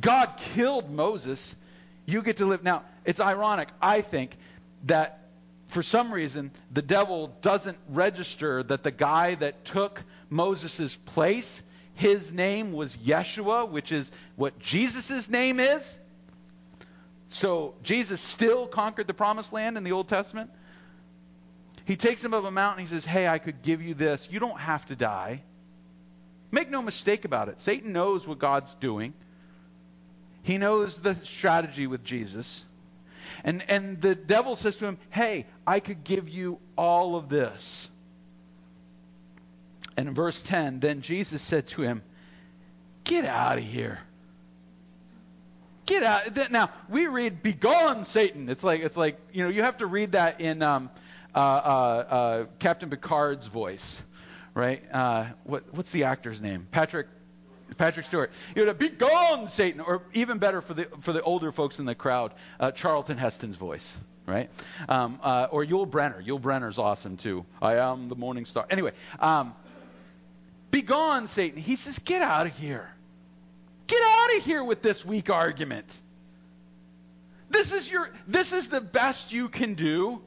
God 0.00 0.34
killed 0.36 0.90
Moses. 0.90 1.56
You 2.04 2.22
get 2.22 2.38
to 2.38 2.46
live. 2.46 2.62
Now, 2.62 2.84
it's 3.04 3.20
ironic, 3.20 3.68
I 3.80 4.02
think, 4.02 4.36
that 4.84 5.25
for 5.68 5.82
some 5.82 6.12
reason 6.12 6.50
the 6.72 6.82
devil 6.82 7.28
doesn't 7.42 7.78
register 7.88 8.62
that 8.62 8.82
the 8.82 8.90
guy 8.90 9.34
that 9.36 9.64
took 9.64 10.02
Moses' 10.30 10.96
place 10.96 11.62
his 11.96 12.30
name 12.30 12.72
was 12.72 12.94
Yeshua, 12.98 13.70
which 13.70 13.90
is 13.90 14.12
what 14.36 14.58
Jesus' 14.58 15.30
name 15.30 15.58
is. 15.58 15.98
So 17.30 17.74
Jesus 17.82 18.20
still 18.20 18.66
conquered 18.66 19.06
the 19.06 19.14
promised 19.14 19.52
land 19.52 19.78
in 19.78 19.82
the 19.82 19.92
Old 19.92 20.06
Testament. 20.06 20.50
He 21.86 21.96
takes 21.96 22.22
him 22.22 22.34
up 22.34 22.44
a 22.44 22.50
mountain. 22.50 22.84
He 22.84 22.90
says, 22.90 23.06
Hey, 23.06 23.26
I 23.26 23.38
could 23.38 23.62
give 23.62 23.80
you 23.80 23.94
this. 23.94 24.28
You 24.30 24.38
don't 24.40 24.60
have 24.60 24.84
to 24.86 24.96
die. 24.96 25.42
Make 26.50 26.70
no 26.70 26.82
mistake 26.82 27.24
about 27.24 27.48
it. 27.48 27.62
Satan 27.62 27.92
knows 27.92 28.28
what 28.28 28.38
God's 28.38 28.74
doing. 28.74 29.14
He 30.42 30.58
knows 30.58 31.00
the 31.00 31.16
strategy 31.22 31.86
with 31.86 32.04
Jesus. 32.04 32.64
And, 33.44 33.64
and 33.68 34.00
the 34.00 34.14
devil 34.14 34.56
says 34.56 34.76
to 34.78 34.86
him, 34.86 34.98
Hey, 35.10 35.46
I 35.66 35.80
could 35.80 36.04
give 36.04 36.28
you 36.28 36.58
all 36.76 37.16
of 37.16 37.28
this. 37.28 37.88
And 39.96 40.08
in 40.08 40.14
verse 40.14 40.42
10, 40.42 40.80
then 40.80 41.02
Jesus 41.02 41.42
said 41.42 41.68
to 41.68 41.82
him, 41.82 42.02
Get 43.04 43.24
out 43.24 43.58
of 43.58 43.64
here. 43.64 44.00
Get 45.86 46.02
out. 46.02 46.50
Now, 46.50 46.70
we 46.88 47.06
read, 47.06 47.42
Begone, 47.42 48.04
Satan. 48.04 48.48
It's 48.48 48.64
like, 48.64 48.80
it's 48.80 48.96
like 48.96 49.18
you 49.32 49.44
know, 49.44 49.48
you 49.48 49.62
have 49.62 49.78
to 49.78 49.86
read 49.86 50.12
that 50.12 50.40
in 50.40 50.60
um, 50.60 50.90
uh, 51.34 51.38
uh, 51.38 51.40
uh, 51.40 52.44
Captain 52.58 52.90
Picard's 52.90 53.46
voice, 53.46 54.02
right? 54.54 54.82
Uh, 54.92 55.26
what, 55.44 55.72
what's 55.72 55.92
the 55.92 56.04
actor's 56.04 56.40
name? 56.40 56.66
Patrick 56.70 57.06
Patrick 57.76 58.06
Stewart. 58.06 58.30
You 58.54 58.66
know, 58.66 58.74
be 58.74 58.88
gone, 58.88 59.48
Satan. 59.48 59.80
Or 59.80 60.02
even 60.14 60.38
better 60.38 60.60
for 60.60 60.74
the 60.74 60.88
for 61.00 61.12
the 61.12 61.22
older 61.22 61.52
folks 61.52 61.78
in 61.78 61.84
the 61.84 61.94
crowd, 61.94 62.32
uh, 62.60 62.70
Charlton 62.70 63.18
Heston's 63.18 63.56
voice, 63.56 63.96
right? 64.26 64.50
Um, 64.88 65.18
uh, 65.22 65.48
or 65.50 65.64
Yul 65.64 65.88
Brynner. 65.88 66.24
Yul 66.24 66.40
Brynner's 66.40 66.78
awesome 66.78 67.16
too. 67.16 67.44
I 67.60 67.76
am 67.76 68.08
the 68.08 68.16
morning 68.16 68.46
star. 68.46 68.66
Anyway, 68.70 68.92
um, 69.18 69.54
be 70.70 70.82
gone, 70.82 71.26
Satan. 71.26 71.60
He 71.60 71.76
says, 71.76 71.98
Get 71.98 72.22
out 72.22 72.46
of 72.46 72.56
here. 72.56 72.88
Get 73.86 74.02
out 74.02 74.36
of 74.36 74.44
here 74.44 74.64
with 74.64 74.82
this 74.82 75.04
weak 75.04 75.30
argument. 75.30 75.86
This 77.50 77.72
is 77.72 77.90
your 77.90 78.10
this 78.26 78.52
is 78.52 78.68
the 78.68 78.80
best 78.80 79.32
you 79.32 79.48
can 79.48 79.74
do 79.74 80.20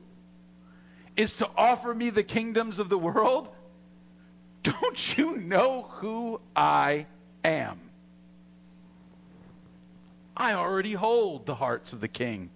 is 1.16 1.34
to 1.36 1.50
offer 1.58 1.94
me 1.94 2.10
the 2.12 2.24
kingdoms 2.24 2.80
of 2.80 2.88
the 2.88 2.98
world? 2.98 3.50
Don't 4.64 5.18
you 5.18 5.36
know 5.36 5.84
who 5.84 6.40
I 6.56 7.08
am? 7.44 7.80
I 10.36 10.54
already 10.54 10.94
hold 10.94 11.46
the 11.46 11.56
hearts 11.56 11.94
of 11.94 12.00
the 12.00 12.08
king 12.08 12.50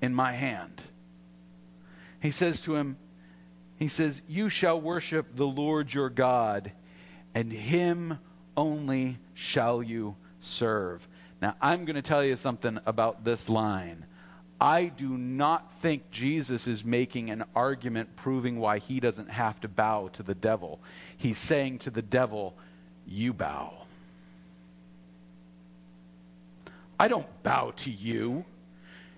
in 0.00 0.14
my 0.14 0.32
hand. 0.32 0.82
He 2.20 2.30
says 2.30 2.60
to 2.62 2.76
him, 2.76 2.96
he 3.78 3.88
says, 3.88 4.22
You 4.28 4.48
shall 4.48 4.80
worship 4.80 5.34
the 5.34 5.46
Lord 5.46 5.92
your 5.92 6.08
God 6.08 6.72
and 7.36 7.52
him 7.52 8.18
only 8.56 9.18
shall 9.34 9.82
you 9.82 10.16
serve. 10.40 11.06
Now, 11.42 11.54
I'm 11.60 11.84
going 11.84 11.96
to 11.96 12.02
tell 12.02 12.24
you 12.24 12.36
something 12.36 12.78
about 12.86 13.24
this 13.24 13.50
line. 13.50 14.06
I 14.58 14.86
do 14.86 15.10
not 15.10 15.80
think 15.80 16.10
Jesus 16.10 16.66
is 16.66 16.82
making 16.82 17.28
an 17.28 17.44
argument 17.54 18.16
proving 18.16 18.58
why 18.58 18.78
he 18.78 19.00
doesn't 19.00 19.28
have 19.28 19.60
to 19.60 19.68
bow 19.68 20.08
to 20.14 20.22
the 20.22 20.34
devil. 20.34 20.80
He's 21.18 21.36
saying 21.36 21.80
to 21.80 21.90
the 21.90 22.00
devil, 22.00 22.54
You 23.06 23.34
bow. 23.34 23.85
I 26.98 27.08
don't 27.08 27.26
bow 27.42 27.72
to 27.78 27.90
you. 27.90 28.44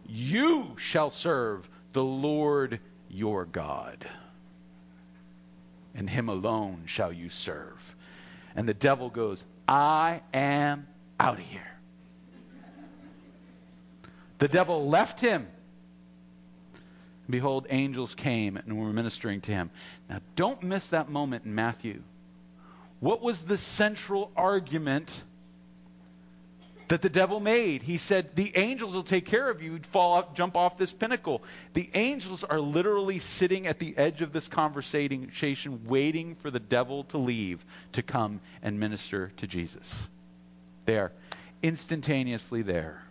You 0.07 0.77
shall 0.79 1.11
serve 1.11 1.69
the 1.93 2.05
Lord 2.05 2.81
your 3.11 3.45
God, 3.45 4.07
and 5.95 6.09
him 6.09 6.29
alone 6.29 6.85
shall 6.87 7.13
you 7.13 7.31
serve. 7.31 7.97
And 8.57 8.69
the 8.69 8.75
devil 8.75 9.11
goes, 9.11 9.45
I 9.67 10.23
am 10.33 10.87
out 11.21 11.39
of 11.39 11.45
here. 11.45 11.79
The 14.39 14.49
devil 14.49 14.89
left 14.89 15.21
him. 15.21 15.47
Behold, 17.29 17.67
angels 17.69 18.15
came 18.15 18.57
and 18.57 18.79
were 18.79 18.93
ministering 18.93 19.43
to 19.43 19.53
him. 19.53 19.71
Now, 20.09 20.21
don't 20.37 20.63
miss 20.63 20.89
that 20.89 21.11
moment 21.11 21.45
in 21.45 21.55
Matthew. 21.55 22.03
What 23.01 23.21
was 23.21 23.43
the 23.43 23.59
central 23.59 24.33
argument 24.35 25.23
that 26.89 27.03
the 27.03 27.09
devil 27.09 27.39
made. 27.41 27.83
He 27.83 27.99
said, 27.99 28.35
The 28.35 28.57
angels 28.57 28.95
will 28.95 29.03
take 29.03 29.27
care 29.27 29.49
of 29.49 29.63
you. 29.63 29.73
You'd 29.73 29.87
fall 29.87 30.15
off, 30.15 30.35
jump 30.35 30.57
off 30.57 30.79
this 30.79 30.93
pinnacle. 30.93 31.43
The 31.75 31.89
angels 31.95 32.45
are 32.45 32.61
literally 32.61 33.19
sitting 33.19 33.67
at 33.67 33.79
the 33.79 33.97
edge 33.97 34.23
of 34.23 34.33
this 34.33 34.49
conversation, 34.49 35.81
waiting 35.87 36.35
for 36.37 36.51
the 36.51 36.61
devil 36.61 37.05
to 37.05 37.19
leave 37.19 37.65
to 37.93 38.03
come 38.03 38.41
and 38.63 38.81
minister 38.81 39.33
to 39.39 39.47
Jesus. 39.47 39.93
They 40.87 40.99
are 40.99 41.13
instantaneously 41.63 42.63
there. 42.63 43.03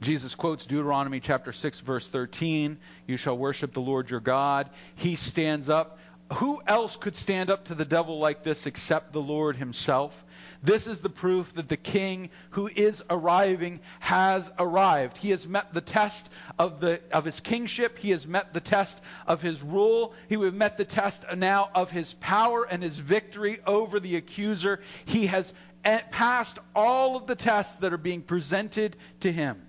Jesus 0.00 0.34
quotes 0.34 0.66
Deuteronomy 0.66 1.20
chapter 1.20 1.52
6 1.52 1.80
verse 1.80 2.06
13, 2.08 2.76
you 3.06 3.16
shall 3.16 3.36
worship 3.36 3.72
the 3.72 3.80
Lord 3.80 4.10
your 4.10 4.20
God. 4.20 4.68
He 4.94 5.16
stands 5.16 5.70
up 5.70 5.98
who 6.34 6.60
else 6.66 6.96
could 6.96 7.16
stand 7.16 7.50
up 7.50 7.66
to 7.66 7.74
the 7.74 7.84
devil 7.84 8.18
like 8.18 8.42
this 8.42 8.66
except 8.66 9.12
the 9.12 9.20
Lord 9.20 9.56
himself? 9.56 10.24
This 10.62 10.86
is 10.86 11.00
the 11.00 11.10
proof 11.10 11.54
that 11.54 11.68
the 11.68 11.76
king 11.76 12.30
who 12.50 12.68
is 12.68 13.02
arriving 13.08 13.80
has 14.00 14.50
arrived. 14.58 15.16
He 15.16 15.30
has 15.30 15.46
met 15.46 15.72
the 15.72 15.80
test 15.80 16.28
of, 16.58 16.80
the, 16.80 17.00
of 17.12 17.24
his 17.24 17.40
kingship. 17.40 17.98
He 17.98 18.10
has 18.10 18.26
met 18.26 18.52
the 18.52 18.60
test 18.60 19.00
of 19.26 19.42
his 19.42 19.62
rule. 19.62 20.14
He 20.28 20.36
has 20.36 20.52
met 20.52 20.76
the 20.76 20.84
test 20.84 21.24
now 21.36 21.70
of 21.74 21.90
his 21.90 22.14
power 22.14 22.66
and 22.68 22.82
his 22.82 22.98
victory 22.98 23.58
over 23.66 24.00
the 24.00 24.16
accuser. 24.16 24.80
He 25.04 25.26
has 25.26 25.52
eh, 25.84 26.00
passed 26.10 26.58
all 26.74 27.16
of 27.16 27.26
the 27.26 27.36
tests 27.36 27.76
that 27.78 27.92
are 27.92 27.98
being 27.98 28.22
presented 28.22 28.96
to 29.20 29.30
him. 29.30 29.65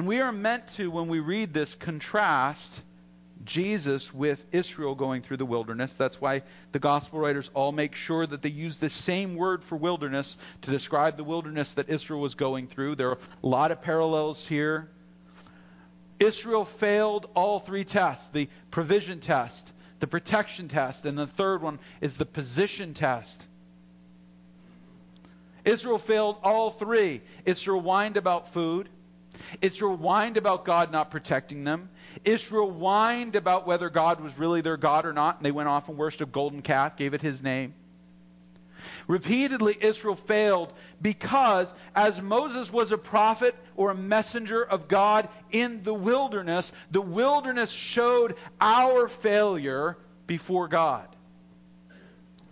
And 0.00 0.08
we 0.08 0.22
are 0.22 0.32
meant 0.32 0.66
to, 0.76 0.90
when 0.90 1.08
we 1.08 1.20
read 1.20 1.52
this, 1.52 1.74
contrast 1.74 2.80
Jesus 3.44 4.14
with 4.14 4.46
Israel 4.50 4.94
going 4.94 5.20
through 5.20 5.36
the 5.36 5.44
wilderness. 5.44 5.94
That's 5.94 6.18
why 6.18 6.40
the 6.72 6.78
gospel 6.78 7.20
writers 7.20 7.50
all 7.52 7.70
make 7.70 7.94
sure 7.94 8.26
that 8.26 8.40
they 8.40 8.48
use 8.48 8.78
the 8.78 8.88
same 8.88 9.34
word 9.36 9.62
for 9.62 9.76
wilderness 9.76 10.38
to 10.62 10.70
describe 10.70 11.18
the 11.18 11.24
wilderness 11.24 11.72
that 11.72 11.90
Israel 11.90 12.22
was 12.22 12.34
going 12.34 12.66
through. 12.66 12.94
There 12.94 13.10
are 13.10 13.18
a 13.42 13.46
lot 13.46 13.72
of 13.72 13.82
parallels 13.82 14.46
here. 14.46 14.88
Israel 16.18 16.64
failed 16.64 17.28
all 17.36 17.60
three 17.60 17.84
tests 17.84 18.28
the 18.28 18.48
provision 18.70 19.20
test, 19.20 19.70
the 19.98 20.06
protection 20.06 20.68
test, 20.68 21.04
and 21.04 21.18
the 21.18 21.26
third 21.26 21.60
one 21.60 21.78
is 22.00 22.16
the 22.16 22.24
position 22.24 22.94
test. 22.94 23.46
Israel 25.66 25.98
failed 25.98 26.38
all 26.42 26.70
three. 26.70 27.20
Israel 27.44 27.82
whined 27.82 28.16
about 28.16 28.54
food. 28.54 28.88
Israel 29.60 29.96
whined 29.96 30.36
about 30.36 30.64
God 30.64 30.92
not 30.92 31.10
protecting 31.10 31.64
them. 31.64 31.88
Israel 32.24 32.70
whined 32.70 33.36
about 33.36 33.66
whether 33.66 33.90
God 33.90 34.20
was 34.20 34.38
really 34.38 34.60
their 34.60 34.76
God 34.76 35.06
or 35.06 35.12
not, 35.12 35.36
and 35.36 35.44
they 35.44 35.50
went 35.50 35.68
off 35.68 35.88
and 35.88 35.98
worshipped 35.98 36.22
a 36.22 36.26
golden 36.26 36.62
calf, 36.62 36.96
gave 36.96 37.14
it 37.14 37.22
his 37.22 37.42
name. 37.42 37.74
Repeatedly, 39.06 39.76
Israel 39.80 40.14
failed 40.14 40.72
because, 41.02 41.74
as 41.94 42.22
Moses 42.22 42.72
was 42.72 42.92
a 42.92 42.98
prophet 42.98 43.54
or 43.76 43.90
a 43.90 43.94
messenger 43.94 44.62
of 44.62 44.88
God 44.88 45.28
in 45.52 45.82
the 45.82 45.94
wilderness, 45.94 46.72
the 46.90 47.00
wilderness 47.00 47.70
showed 47.70 48.36
our 48.60 49.08
failure 49.08 49.98
before 50.26 50.68
God 50.68 51.08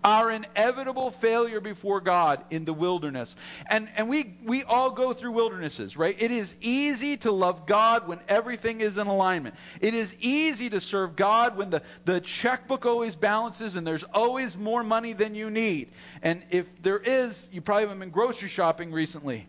our 0.05 0.31
inevitable 0.31 1.11
failure 1.11 1.61
before 1.61 2.01
God 2.01 2.45
in 2.51 2.65
the 2.65 2.73
wilderness. 2.73 3.35
And, 3.69 3.89
and 3.97 4.09
we, 4.09 4.37
we 4.45 4.63
all 4.63 4.91
go 4.91 5.13
through 5.13 5.33
wildernesses, 5.33 5.97
right? 5.97 6.15
It 6.19 6.31
is 6.31 6.55
easy 6.61 7.17
to 7.19 7.33
love 7.33 7.67
God 7.67 8.07
when 8.07 8.21
everything 8.29 8.81
is 8.81 8.99
in 8.99 9.07
alignment. 9.07 9.55
It 9.81 9.95
is 9.95 10.15
easy 10.21 10.71
to 10.71 10.81
serve 10.81 11.17
God 11.17 11.57
when 11.57 11.71
the, 11.71 11.83
the 12.05 12.21
checkbook 12.21 12.87
always 12.87 13.17
balances 13.17 13.77
and 13.77 13.87
there's 13.87 14.05
always 14.05 14.57
more 14.57 14.83
money 14.83 15.13
than 15.13 15.35
you 15.35 15.51
need. 15.51 15.91
And 16.23 16.43
if 16.51 16.67
there 16.83 16.99
is, 16.99 17.49
you 17.53 17.61
probably 17.61 17.85
haven't 17.85 18.01
been 18.01 18.11
grocery 18.11 18.49
shopping 18.49 18.93
recently. 18.93 19.49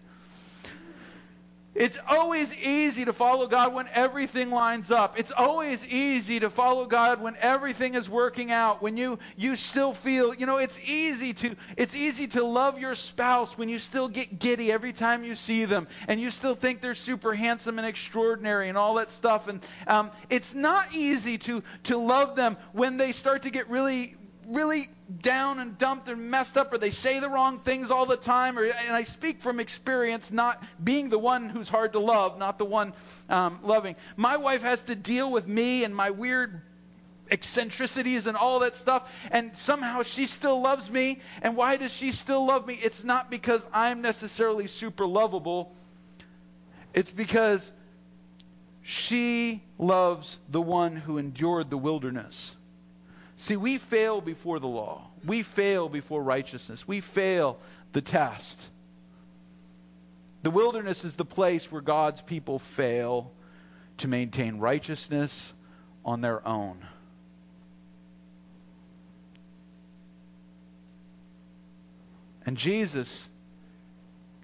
It's 1.79 1.97
always 2.09 2.53
easy 2.57 3.05
to 3.05 3.13
follow 3.13 3.47
God 3.47 3.73
when 3.73 3.87
everything 3.93 4.51
lines 4.51 4.91
up. 4.91 5.17
It's 5.17 5.31
always 5.31 5.87
easy 5.87 6.41
to 6.41 6.49
follow 6.49 6.85
God 6.85 7.21
when 7.21 7.37
everything 7.39 7.95
is 7.95 8.09
working 8.09 8.51
out. 8.51 8.81
When 8.81 8.97
you 8.97 9.17
you 9.37 9.55
still 9.55 9.93
feel, 9.93 10.35
you 10.35 10.45
know, 10.45 10.57
it's 10.57 10.77
easy 10.83 11.33
to 11.35 11.55
it's 11.77 11.95
easy 11.95 12.27
to 12.27 12.43
love 12.43 12.79
your 12.79 12.95
spouse 12.95 13.57
when 13.57 13.69
you 13.69 13.79
still 13.79 14.09
get 14.09 14.39
giddy 14.39 14.73
every 14.73 14.91
time 14.91 15.23
you 15.23 15.35
see 15.35 15.63
them 15.63 15.87
and 16.09 16.19
you 16.19 16.31
still 16.31 16.53
think 16.53 16.81
they're 16.81 16.93
super 16.95 17.33
handsome 17.33 17.79
and 17.79 17.87
extraordinary 17.87 18.67
and 18.67 18.77
all 18.77 18.95
that 18.95 19.09
stuff. 19.09 19.47
And 19.47 19.65
um, 19.87 20.11
it's 20.29 20.53
not 20.53 20.93
easy 20.93 21.37
to 21.37 21.63
to 21.83 21.97
love 21.97 22.35
them 22.35 22.57
when 22.73 22.97
they 22.97 23.13
start 23.13 23.43
to 23.43 23.51
get 23.51 23.69
really 23.69 24.17
really 24.49 24.89
down 25.21 25.59
and 25.59 25.77
dumped 25.77 26.09
and 26.09 26.31
messed 26.31 26.57
up, 26.57 26.73
or 26.73 26.77
they 26.77 26.89
say 26.89 27.19
the 27.19 27.29
wrong 27.29 27.59
things 27.59 27.91
all 27.91 28.05
the 28.05 28.17
time. 28.17 28.57
Or, 28.57 28.63
and 28.63 28.95
I 28.95 29.03
speak 29.03 29.41
from 29.41 29.59
experience, 29.59 30.31
not 30.31 30.63
being 30.83 31.09
the 31.09 31.19
one 31.19 31.49
who's 31.49 31.69
hard 31.69 31.93
to 31.93 31.99
love, 31.99 32.39
not 32.39 32.57
the 32.57 32.65
one 32.65 32.93
um, 33.29 33.59
loving. 33.63 33.95
My 34.17 34.37
wife 34.37 34.61
has 34.63 34.83
to 34.83 34.95
deal 34.95 35.31
with 35.31 35.47
me 35.47 35.83
and 35.83 35.95
my 35.95 36.09
weird 36.09 36.61
eccentricities 37.31 38.25
and 38.25 38.35
all 38.35 38.59
that 38.59 38.75
stuff, 38.75 39.11
and 39.31 39.57
somehow 39.57 40.01
she 40.01 40.27
still 40.27 40.61
loves 40.61 40.89
me. 40.89 41.19
And 41.41 41.55
why 41.55 41.77
does 41.77 41.93
she 41.93 42.11
still 42.11 42.45
love 42.45 42.65
me? 42.65 42.73
It's 42.81 43.03
not 43.03 43.29
because 43.29 43.65
I'm 43.71 44.01
necessarily 44.01 44.67
super 44.67 45.05
lovable, 45.05 45.71
it's 46.93 47.11
because 47.11 47.71
she 48.81 49.61
loves 49.77 50.39
the 50.49 50.61
one 50.61 50.95
who 50.95 51.19
endured 51.19 51.69
the 51.69 51.77
wilderness. 51.77 52.55
See, 53.39 53.55
we 53.55 53.77
fail 53.77 54.19
before 54.19 54.59
the 54.59 54.67
law. 54.67 55.07
We 55.23 55.43
fail 55.43 55.87
before 55.87 56.21
righteousness. 56.21 56.85
We 56.85 56.99
fail 56.99 57.57
the 57.93 58.01
test. 58.01 58.67
The 60.43 60.51
wilderness 60.51 61.05
is 61.05 61.15
the 61.15 61.23
place 61.23 61.71
where 61.71 61.81
God's 61.81 62.19
people 62.19 62.59
fail 62.59 63.31
to 63.99 64.09
maintain 64.09 64.59
righteousness 64.59 65.53
on 66.03 66.19
their 66.19 66.45
own. 66.45 66.85
And 72.45 72.57
Jesus 72.57 73.25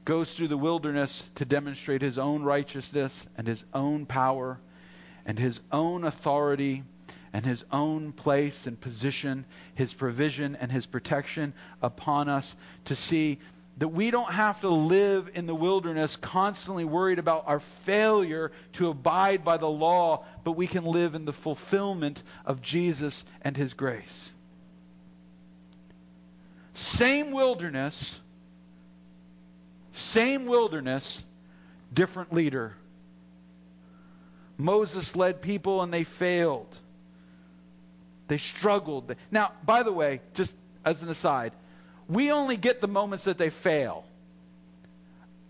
goes 0.06 0.34
through 0.34 0.48
the 0.48 0.58
wilderness 0.58 1.22
to 1.36 1.44
demonstrate 1.44 2.02
his 2.02 2.18
own 2.18 2.44
righteousness 2.44 3.26
and 3.38 3.46
his 3.46 3.66
own 3.74 4.06
power 4.06 4.58
and 5.26 5.38
his 5.38 5.60
own 5.70 6.06
authority 6.06 6.86
and 7.36 7.46
his 7.46 7.66
own 7.70 8.14
place 8.14 8.66
and 8.66 8.80
position, 8.80 9.44
his 9.74 9.94
provision 9.94 10.56
and 10.56 10.72
his 10.72 10.86
protection 10.86 11.52
upon 11.82 12.30
us 12.30 12.56
to 12.86 12.96
see 12.96 13.40
that 13.78 13.90
we 13.90 14.10
don't 14.10 14.32
have 14.32 14.62
to 14.62 14.70
live 14.70 15.30
in 15.34 15.46
the 15.46 15.54
wilderness 15.54 16.16
constantly 16.16 16.86
worried 16.86 17.20
about 17.20 17.44
our 17.48 17.60
failure 17.60 18.54
to 18.72 18.88
abide 18.88 19.44
by 19.44 19.58
the 19.58 19.68
law, 19.68 20.24
but 20.46 20.54
we 20.54 20.66
can 20.66 20.86
live 20.86 21.14
in 21.14 21.26
the 21.26 21.34
fulfillment 21.34 22.24
of 22.46 22.62
Jesus 22.62 23.26
and 23.42 23.58
his 23.58 23.74
grace. 23.74 24.30
Same 26.74 27.32
wilderness, 27.32 28.18
same 29.92 30.46
wilderness, 30.46 31.22
different 31.94 32.32
leader. 32.32 32.78
Moses 34.58 35.18
led 35.18 35.42
people 35.42 35.82
and 35.82 35.94
they 35.94 36.06
failed. 36.06 36.80
They 38.28 38.38
struggled. 38.38 39.16
Now, 39.32 39.52
by 39.64 39.84
the 39.84 39.92
way, 39.92 40.22
just 40.34 40.56
as 40.84 41.04
an 41.04 41.10
aside, 41.10 41.54
we 42.08 42.32
only 42.32 42.58
get 42.58 42.82
the 42.82 42.88
moments 42.88 43.26
that 43.26 43.38
they 43.38 43.50
fail. 43.50 44.06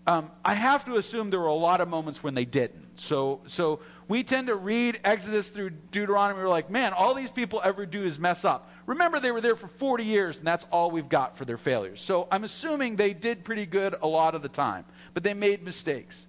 Um, 0.06 0.30
I 0.44 0.54
have 0.54 0.84
to 0.84 0.96
assume 0.96 1.30
there 1.30 1.40
were 1.40 1.46
a 1.46 1.54
lot 1.54 1.80
of 1.80 1.88
moments 1.88 2.22
when 2.22 2.34
they 2.34 2.44
didn't. 2.44 3.00
So, 3.00 3.40
so 3.48 3.80
we 4.08 4.22
tend 4.22 4.46
to 4.46 4.54
read 4.54 5.00
Exodus 5.02 5.50
through 5.50 5.70
Deuteronomy. 5.90 6.40
We're 6.40 6.48
like, 6.48 6.70
man, 6.70 6.92
all 6.92 7.14
these 7.14 7.30
people 7.30 7.60
ever 7.62 7.86
do 7.86 8.02
is 8.02 8.18
mess 8.18 8.44
up. 8.44 8.70
Remember, 8.86 9.18
they 9.18 9.32
were 9.32 9.40
there 9.40 9.56
for 9.56 9.66
40 9.66 10.04
years, 10.04 10.38
and 10.38 10.46
that's 10.46 10.64
all 10.70 10.92
we've 10.92 11.08
got 11.08 11.36
for 11.36 11.44
their 11.44 11.58
failures. 11.58 12.00
So 12.00 12.28
I'm 12.30 12.44
assuming 12.44 12.96
they 12.96 13.14
did 13.14 13.44
pretty 13.44 13.66
good 13.66 13.96
a 14.00 14.06
lot 14.06 14.36
of 14.36 14.42
the 14.42 14.48
time, 14.48 14.84
but 15.12 15.24
they 15.24 15.34
made 15.34 15.64
mistakes. 15.64 16.24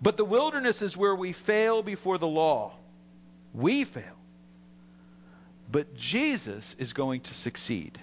But 0.00 0.16
the 0.16 0.24
wilderness 0.24 0.82
is 0.82 0.96
where 0.96 1.14
we 1.14 1.32
fail 1.32 1.82
before 1.82 2.16
the 2.16 2.28
law. 2.28 2.74
We 3.52 3.84
fail. 3.84 4.19
But 5.70 5.94
Jesus 5.96 6.74
is 6.78 6.92
going 6.92 7.20
to 7.22 7.34
succeed. 7.34 7.98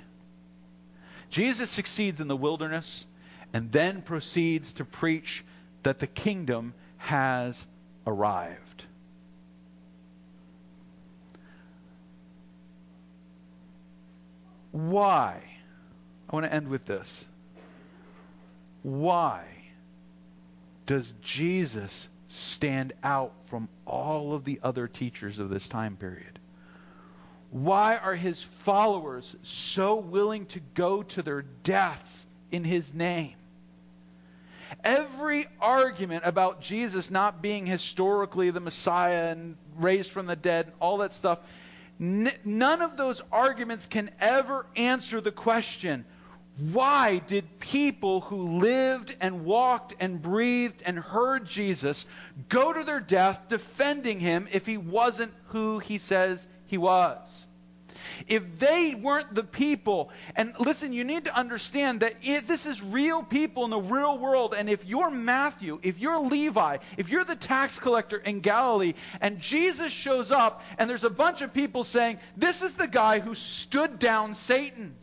Jesus 1.30 1.70
succeeds 1.70 2.22
in 2.22 2.28
the 2.28 2.38
wilderness 2.38 3.06
and 3.54 3.72
then 3.72 4.02
proceeds 4.02 4.74
to 4.74 4.86
preach 4.86 5.44
that 5.84 6.00
the 6.00 6.08
kingdom 6.08 6.74
has 6.98 7.66
arrived. 8.06 8.86
Why? 14.72 15.42
I 16.30 16.36
want 16.36 16.46
to 16.46 16.54
end 16.54 16.68
with 16.68 16.86
this. 16.86 17.26
Why 18.84 19.44
does 20.86 21.14
Jesus 21.22 22.08
stand 22.30 22.94
out 23.04 23.34
from 23.48 23.68
all 23.86 24.34
of 24.34 24.46
the 24.46 24.60
other 24.64 24.88
teachers 24.88 25.40
of 25.40 25.50
this 25.50 25.68
time 25.68 25.98
period? 25.98 26.37
Why 27.52 27.98
are 27.98 28.16
his 28.16 28.42
followers 28.42 29.36
so 29.42 29.96
willing 29.96 30.46
to 30.48 30.60
go 30.74 31.04
to 31.04 31.22
their 31.22 31.44
deaths 31.64 32.26
in 32.52 32.64
his 32.64 32.94
name? 32.94 33.36
Every 34.84 35.46
argument 35.62 36.24
about 36.26 36.62
Jesus 36.62 37.10
not 37.10 37.42
being 37.42 37.66
historically 37.66 38.50
the 38.50 38.60
Messiah 38.60 39.32
and 39.32 39.56
raised 39.78 40.12
from 40.12 40.26
the 40.26 40.36
dead, 40.36 40.66
and 40.66 40.76
all 40.80 40.98
that 40.98 41.14
stuff, 41.14 41.40
n- 42.02 42.32
none 42.44 42.82
of 42.82 42.98
those 42.98 43.22
arguments 43.32 43.86
can 43.86 44.12
ever 44.20 44.66
answer 44.76 45.22
the 45.22 45.32
question 45.32 46.06
why 46.58 47.20
did 47.20 47.60
people 47.60 48.22
who 48.22 48.60
lived 48.60 49.16
and 49.22 49.46
walked 49.46 49.94
and 50.00 50.20
breathed 50.20 50.82
and 50.84 50.98
heard 50.98 51.46
Jesus 51.46 52.08
go 52.50 52.74
to 52.74 52.84
their 52.84 53.00
death 53.00 53.42
defending 53.48 54.20
him 54.20 54.48
if 54.52 54.66
he 54.66 54.78
wasn't 54.78 55.32
who 55.50 55.78
he 55.78 56.00
says 56.00 56.48
he 56.68 56.78
was? 56.78 57.46
If 58.28 58.60
they 58.60 58.96
weren't 58.96 59.34
the 59.34 59.44
people, 59.44 60.10
and 60.36 60.54
listen, 60.60 60.94
you 60.94 61.04
need 61.04 61.26
to 61.26 61.38
understand 61.38 62.00
that 62.02 62.16
it, 62.22 62.48
this 62.48 62.66
is 62.66 62.82
real 62.82 63.24
people 63.24 63.64
in 63.66 63.70
the 63.70 63.80
real 63.80 64.18
world, 64.18 64.56
and 64.58 64.70
if 64.70 64.86
you're 64.86 65.12
Matthew, 65.12 65.80
if 65.84 66.00
you're 66.00 66.20
Levi, 66.20 66.78
if 66.98 67.10
you're 67.10 67.26
the 67.26 67.36
tax 67.36 67.78
collector 67.80 68.18
in 68.18 68.40
Galilee, 68.40 68.94
and 69.22 69.40
Jesus 69.40 69.92
shows 69.92 70.32
up, 70.32 70.64
and 70.78 70.90
there's 70.90 71.04
a 71.04 71.10
bunch 71.10 71.42
of 71.42 71.54
people 71.54 71.84
saying, 71.84 72.20
This 72.36 72.62
is 72.62 72.74
the 72.74 72.88
guy 72.88 73.20
who 73.20 73.36
stood 73.36 74.00
down 74.00 74.36
Satan. 74.36 74.96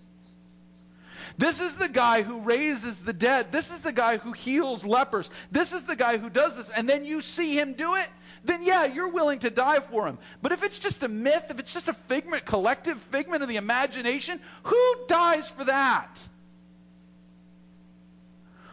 This 1.37 1.61
is 1.61 1.77
the 1.77 1.89
guy 1.89 2.23
who 2.23 2.43
raises 2.43 3.01
the 3.01 3.13
dead. 3.13 3.51
This 3.51 3.73
is 3.73 3.81
the 3.81 3.93
guy 3.93 4.19
who 4.19 4.33
heals 4.33 4.87
lepers. 4.87 5.31
This 5.51 5.73
is 5.73 5.85
the 5.85 5.97
guy 5.97 6.17
who 6.17 6.31
does 6.31 6.57
this. 6.57 6.71
And 6.71 6.89
then 6.89 7.05
you 7.05 7.23
see 7.23 7.59
him 7.59 7.73
do 7.73 7.97
it 7.97 8.09
then 8.45 8.63
yeah, 8.63 8.85
you're 8.85 9.09
willing 9.09 9.39
to 9.41 9.51
die 9.51 9.81
for 9.81 10.07
him. 10.07 10.19
But 10.43 10.53
if 10.53 10.63
it's 10.63 10.79
just 10.79 11.03
a 11.03 11.09
myth, 11.09 11.47
if 11.51 11.59
it's 11.59 11.73
just 11.73 11.89
a 11.89 11.95
figment, 11.95 12.45
collective 12.45 13.01
figment 13.05 13.43
of 13.43 13.49
the 13.49 13.57
imagination, 13.57 14.39
who 14.65 14.97
dies 15.09 15.49
for 15.49 15.65
that? 15.65 16.21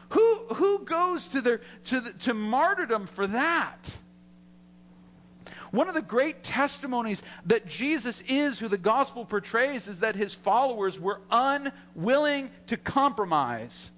Who, 0.09 0.45
who 0.53 0.83
goes 0.83 1.27
to, 1.29 1.41
their, 1.41 1.61
to, 1.85 2.01
the, 2.01 2.13
to 2.13 2.33
martyrdom 2.33 3.07
for 3.07 3.27
that? 3.27 3.77
One 5.71 5.87
of 5.87 5.95
the 5.95 6.01
great 6.01 6.43
testimonies 6.43 7.23
that 7.45 7.65
Jesus 7.65 8.21
is 8.27 8.59
who 8.59 8.67
the 8.67 8.77
gospel 8.77 9.23
portrays 9.23 9.87
is 9.87 10.01
that 10.01 10.17
his 10.17 10.33
followers 10.33 10.99
were 10.99 11.21
unwilling 11.31 12.51
to 12.67 12.75
compromise 12.75 13.89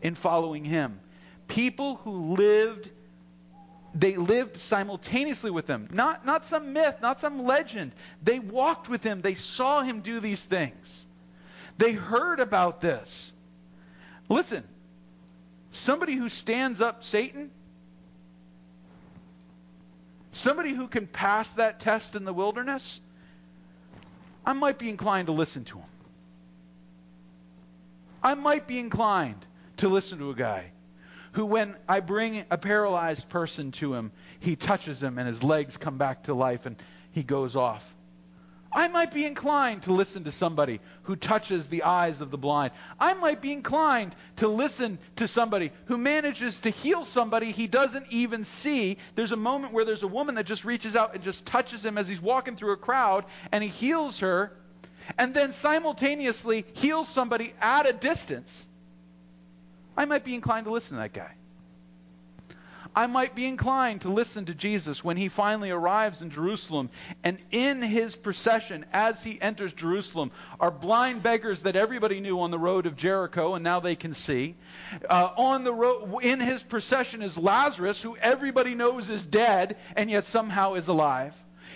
in 0.00 0.14
following 0.14 0.64
him. 0.64 0.98
People 1.46 1.96
who 1.96 2.34
lived 2.34 2.90
they 3.98 4.16
lived 4.16 4.58
simultaneously 4.58 5.50
with 5.50 5.66
him. 5.66 5.88
Not, 5.90 6.26
not 6.26 6.44
some 6.44 6.74
myth, 6.74 6.96
not 7.00 7.18
some 7.18 7.44
legend. 7.44 7.92
They 8.22 8.38
walked 8.38 8.90
with 8.90 9.02
him. 9.02 9.22
They 9.22 9.34
saw 9.34 9.82
him 9.82 10.00
do 10.00 10.20
these 10.20 10.44
things. 10.44 11.06
They 11.78 11.92
heard 11.92 12.40
about 12.40 12.82
this. 12.82 13.32
Listen, 14.28 14.64
somebody 15.72 16.14
who 16.14 16.28
stands 16.28 16.82
up 16.82 17.04
Satan, 17.04 17.50
somebody 20.32 20.74
who 20.74 20.88
can 20.88 21.06
pass 21.06 21.50
that 21.54 21.80
test 21.80 22.14
in 22.14 22.24
the 22.24 22.34
wilderness, 22.34 23.00
I 24.44 24.52
might 24.52 24.78
be 24.78 24.90
inclined 24.90 25.28
to 25.28 25.32
listen 25.32 25.64
to 25.64 25.78
him. 25.78 25.88
I 28.22 28.34
might 28.34 28.66
be 28.66 28.78
inclined 28.78 29.46
to 29.78 29.88
listen 29.88 30.18
to 30.18 30.30
a 30.30 30.34
guy 30.34 30.72
who, 31.36 31.44
when 31.44 31.76
I 31.86 32.00
bring 32.00 32.44
a 32.50 32.56
paralyzed 32.56 33.28
person 33.28 33.70
to 33.72 33.92
him, 33.92 34.10
he 34.40 34.56
touches 34.56 35.02
him 35.02 35.18
and 35.18 35.28
his 35.28 35.42
legs 35.42 35.76
come 35.76 35.98
back 35.98 36.24
to 36.24 36.34
life 36.34 36.64
and 36.64 36.76
he 37.12 37.22
goes 37.22 37.56
off. 37.56 37.94
I 38.72 38.88
might 38.88 39.12
be 39.12 39.26
inclined 39.26 39.82
to 39.82 39.92
listen 39.92 40.24
to 40.24 40.32
somebody 40.32 40.80
who 41.02 41.14
touches 41.14 41.68
the 41.68 41.82
eyes 41.82 42.22
of 42.22 42.30
the 42.30 42.38
blind. 42.38 42.72
I 42.98 43.12
might 43.12 43.42
be 43.42 43.52
inclined 43.52 44.16
to 44.36 44.48
listen 44.48 44.98
to 45.16 45.28
somebody 45.28 45.72
who 45.84 45.98
manages 45.98 46.60
to 46.60 46.70
heal 46.70 47.04
somebody 47.04 47.52
he 47.52 47.66
doesn't 47.66 48.06
even 48.08 48.46
see. 48.46 48.96
There's 49.14 49.32
a 49.32 49.36
moment 49.36 49.74
where 49.74 49.84
there's 49.84 50.04
a 50.04 50.08
woman 50.08 50.36
that 50.36 50.46
just 50.46 50.64
reaches 50.64 50.96
out 50.96 51.14
and 51.14 51.22
just 51.22 51.44
touches 51.44 51.84
him 51.84 51.98
as 51.98 52.08
he's 52.08 52.20
walking 52.20 52.56
through 52.56 52.72
a 52.72 52.78
crowd, 52.78 53.26
and 53.52 53.62
he 53.62 53.68
heals 53.68 54.20
her, 54.20 54.56
and 55.18 55.34
then 55.34 55.52
simultaneously 55.52 56.64
heals 56.72 57.10
somebody 57.10 57.52
at 57.60 57.86
a 57.86 57.92
distance. 57.92 58.64
I 59.96 60.04
might 60.04 60.24
be 60.24 60.34
inclined 60.34 60.66
to 60.66 60.72
listen 60.72 60.96
to 60.96 61.02
that 61.02 61.12
guy. 61.12 61.32
I 62.96 63.06
might 63.08 63.34
be 63.34 63.46
inclined 63.46 64.00
to 64.00 64.08
listen 64.08 64.46
to 64.46 64.54
Jesus 64.54 65.04
when 65.04 65.18
he 65.18 65.28
finally 65.28 65.70
arrives 65.70 66.22
in 66.22 66.30
Jerusalem. 66.30 66.88
And 67.22 67.36
in 67.50 67.82
his 67.82 68.16
procession, 68.16 68.86
as 68.90 69.22
he 69.22 69.38
enters 69.38 69.74
Jerusalem, 69.74 70.30
are 70.58 70.70
blind 70.70 71.22
beggars 71.22 71.62
that 71.62 71.76
everybody 71.76 72.20
knew 72.20 72.40
on 72.40 72.50
the 72.50 72.58
road 72.58 72.86
of 72.86 72.96
Jericho, 72.96 73.54
and 73.54 73.62
now 73.62 73.80
they 73.80 73.96
can 73.96 74.14
see. 74.14 74.56
Uh, 75.08 75.28
on 75.36 75.62
the 75.62 75.74
road, 75.74 76.20
in 76.22 76.40
his 76.40 76.62
procession 76.62 77.20
is 77.20 77.36
Lazarus, 77.36 78.00
who 78.00 78.16
everybody 78.16 78.74
knows 78.74 79.10
is 79.10 79.26
dead, 79.26 79.76
and 79.94 80.10
yet 80.10 80.24
somehow 80.24 80.74
is 80.74 80.88
alive. 80.88 81.34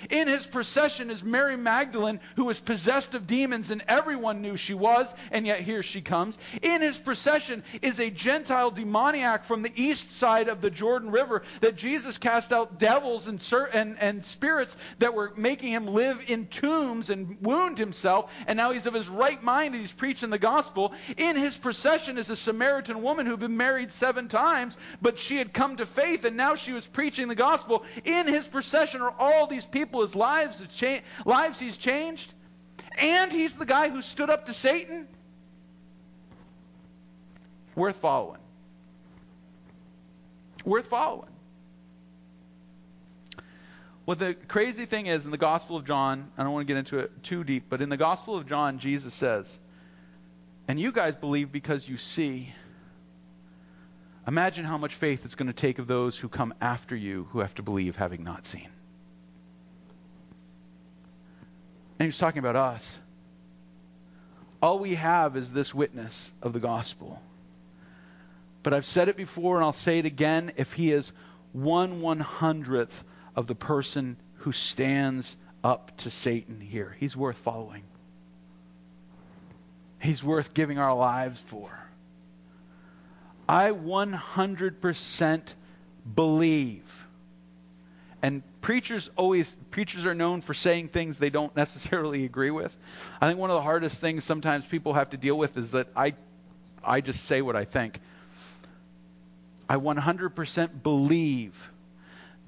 In 0.09 0.29
his 0.29 0.47
procession 0.47 1.11
is 1.11 1.23
Mary 1.23 1.57
Magdalene, 1.57 2.21
who 2.37 2.47
was 2.47 2.59
possessed 2.59 3.15
of 3.15 3.27
demons, 3.27 3.71
and 3.71 3.83
everyone 3.87 4.41
knew 4.41 4.57
she 4.57 4.73
was, 4.73 5.13
and 5.31 5.47
yet 5.47 5.61
here 5.61 5.83
she 5.83 6.01
comes. 6.01 6.39
In 6.63 6.81
his 6.81 6.99
procession 6.99 7.63
is 7.83 8.01
a 8.01 8.11
Gentile 8.11 8.71
demoniac 8.71 9.45
from 9.45 9.63
the 9.63 9.73
east 9.75 10.13
side 10.13 10.49
of 10.49 10.63
the 10.63 10.71
Jordan 10.71 11.11
River 11.11 11.43
that 11.61 11.77
Jesus 11.77 12.17
cast 12.17 12.53
out 12.53 12.79
devils 12.79 13.27
and, 13.27 13.47
and, 13.75 13.99
and 14.01 14.25
spirits 14.25 14.77
that 15.01 15.13
were 15.13 15.33
making 15.37 15.73
him 15.73 15.87
live 15.89 16.25
in 16.29 16.47
tombs 16.47 17.11
and 17.11 17.37
wound 17.43 17.79
himself, 17.79 18.31
and 18.47 18.57
now 18.57 18.73
he's 18.73 18.87
of 18.87 18.95
his 18.95 19.09
right 19.09 19.43
mind 19.43 19.75
and 19.75 19.83
he's 19.83 19.93
preaching 19.93 20.31
the 20.31 20.39
gospel. 20.39 20.95
In 21.17 21.37
his 21.37 21.57
procession 21.57 22.17
is 22.17 22.31
a 22.31 22.37
Samaritan 22.37 23.03
woman 23.03 23.27
who 23.27 23.33
had 23.33 23.41
been 23.41 23.57
married 23.57 23.93
seven 23.93 24.29
times, 24.29 24.77
but 25.03 25.19
she 25.19 25.37
had 25.37 25.53
come 25.53 25.77
to 25.77 25.87
faith, 25.87 26.25
and 26.25 26.37
now 26.37 26.55
she 26.55 26.73
was 26.73 26.87
preaching 26.87 27.29
the 27.29 27.35
gospel. 27.35 27.85
In 28.05 28.27
his 28.27 28.47
procession 28.47 29.03
are 29.03 29.15
all 29.19 29.47
these 29.47 29.67
people 29.67 29.90
his 29.99 30.15
lives, 30.15 30.63
cha- 30.77 31.01
lives 31.25 31.59
he's 31.59 31.77
changed. 31.77 32.33
And 32.99 33.33
he's 33.33 33.57
the 33.57 33.67
guy 33.67 33.91
who 33.91 34.03
stood 34.03 34.31
up 34.31 34.47
to 34.47 34.55
Satan. 34.55 35.09
Worth 37.75 37.97
following. 37.97 38.41
Worth 40.65 40.87
following. 40.87 41.31
What 44.05 44.19
the 44.19 44.35
crazy 44.35 44.87
thing 44.87 45.07
is 45.07 45.25
in 45.25 45.31
the 45.31 45.39
Gospel 45.39 45.77
of 45.77 45.85
John, 45.85 46.31
I 46.37 46.43
don't 46.43 46.53
want 46.53 46.67
to 46.67 46.73
get 46.73 46.79
into 46.79 46.99
it 46.99 47.23
too 47.23 47.45
deep, 47.45 47.67
but 47.69 47.81
in 47.81 47.89
the 47.89 47.97
Gospel 47.97 48.37
of 48.37 48.47
John, 48.47 48.79
Jesus 48.79 49.15
says, 49.15 49.59
And 50.67 50.81
you 50.81 50.91
guys 50.91 51.15
believe 51.15 51.53
because 51.53 51.89
you 51.89 51.97
see. 51.97 52.53
Imagine 54.27 54.65
how 54.65 54.79
much 54.79 54.95
faith 54.95 55.25
it's 55.25 55.35
going 55.35 55.47
to 55.47 55.53
take 55.53 55.79
of 55.79 55.87
those 55.87 56.19
who 56.19 56.29
come 56.29 56.55
after 56.61 56.95
you 56.95 57.29
who 57.31 57.41
have 57.41 57.55
to 57.55 57.63
believe 57.63 57.97
having 57.97 58.25
not 58.25 58.47
seen. 58.47 58.69
And 62.01 62.07
he's 62.07 62.17
talking 62.17 62.39
about 62.39 62.57
us. 62.57 62.99
All 64.63 64.79
we 64.79 64.95
have 64.95 65.37
is 65.37 65.53
this 65.53 65.75
witness 65.75 66.33
of 66.41 66.55
the 66.55 66.59
gospel. 66.59 67.21
But 68.63 68.73
I've 68.73 68.87
said 68.87 69.09
it 69.09 69.19
before 69.19 69.57
and 69.57 69.65
I'll 69.65 69.75
say 69.75 69.99
it 69.99 70.07
again. 70.07 70.53
If 70.57 70.73
he 70.73 70.93
is 70.93 71.13
one 71.53 72.01
one 72.01 72.21
hundredth 72.21 73.05
of 73.37 73.47
the 73.47 73.55
person 73.55 74.17
who 74.37 74.53
stands 74.53 75.37
up 75.63 75.95
to 75.99 76.11
Satan 76.11 76.59
here, 76.59 76.97
he's 76.99 77.15
worth 77.15 77.37
following. 77.37 77.83
He's 80.01 80.25
worth 80.25 80.55
giving 80.55 80.79
our 80.79 80.95
lives 80.95 81.39
for. 81.49 81.71
I 83.47 83.73
100% 83.73 85.55
believe 86.15 87.00
and 88.23 88.43
preachers 88.61 89.11
always 89.17 89.57
preachers 89.71 90.07
are 90.07 90.15
known 90.15 90.43
for 90.43 90.55
saying 90.55 90.89
things 90.89 91.19
they 91.19 91.31
don't 91.31 91.55
necessarily 91.65 92.25
agree 92.25 92.51
with. 92.51 92.77
I 93.21 93.29
think 93.29 93.39
one 93.39 93.51
of 93.51 93.55
the 93.55 93.63
hardest 93.63 94.01
things 94.01 94.25
sometimes 94.25 94.65
people 94.67 94.95
have 94.95 95.11
to 95.11 95.17
deal 95.17 95.37
with 95.37 95.57
is 95.57 95.73
that 95.73 95.89
I 95.97 96.15
I 96.83 97.01
just 97.01 97.25
say 97.25 97.43
what 97.43 97.57
I 97.57 97.65
think. 97.65 98.01
I 99.69 99.77
100% 99.77 100.83
believe 100.83 101.71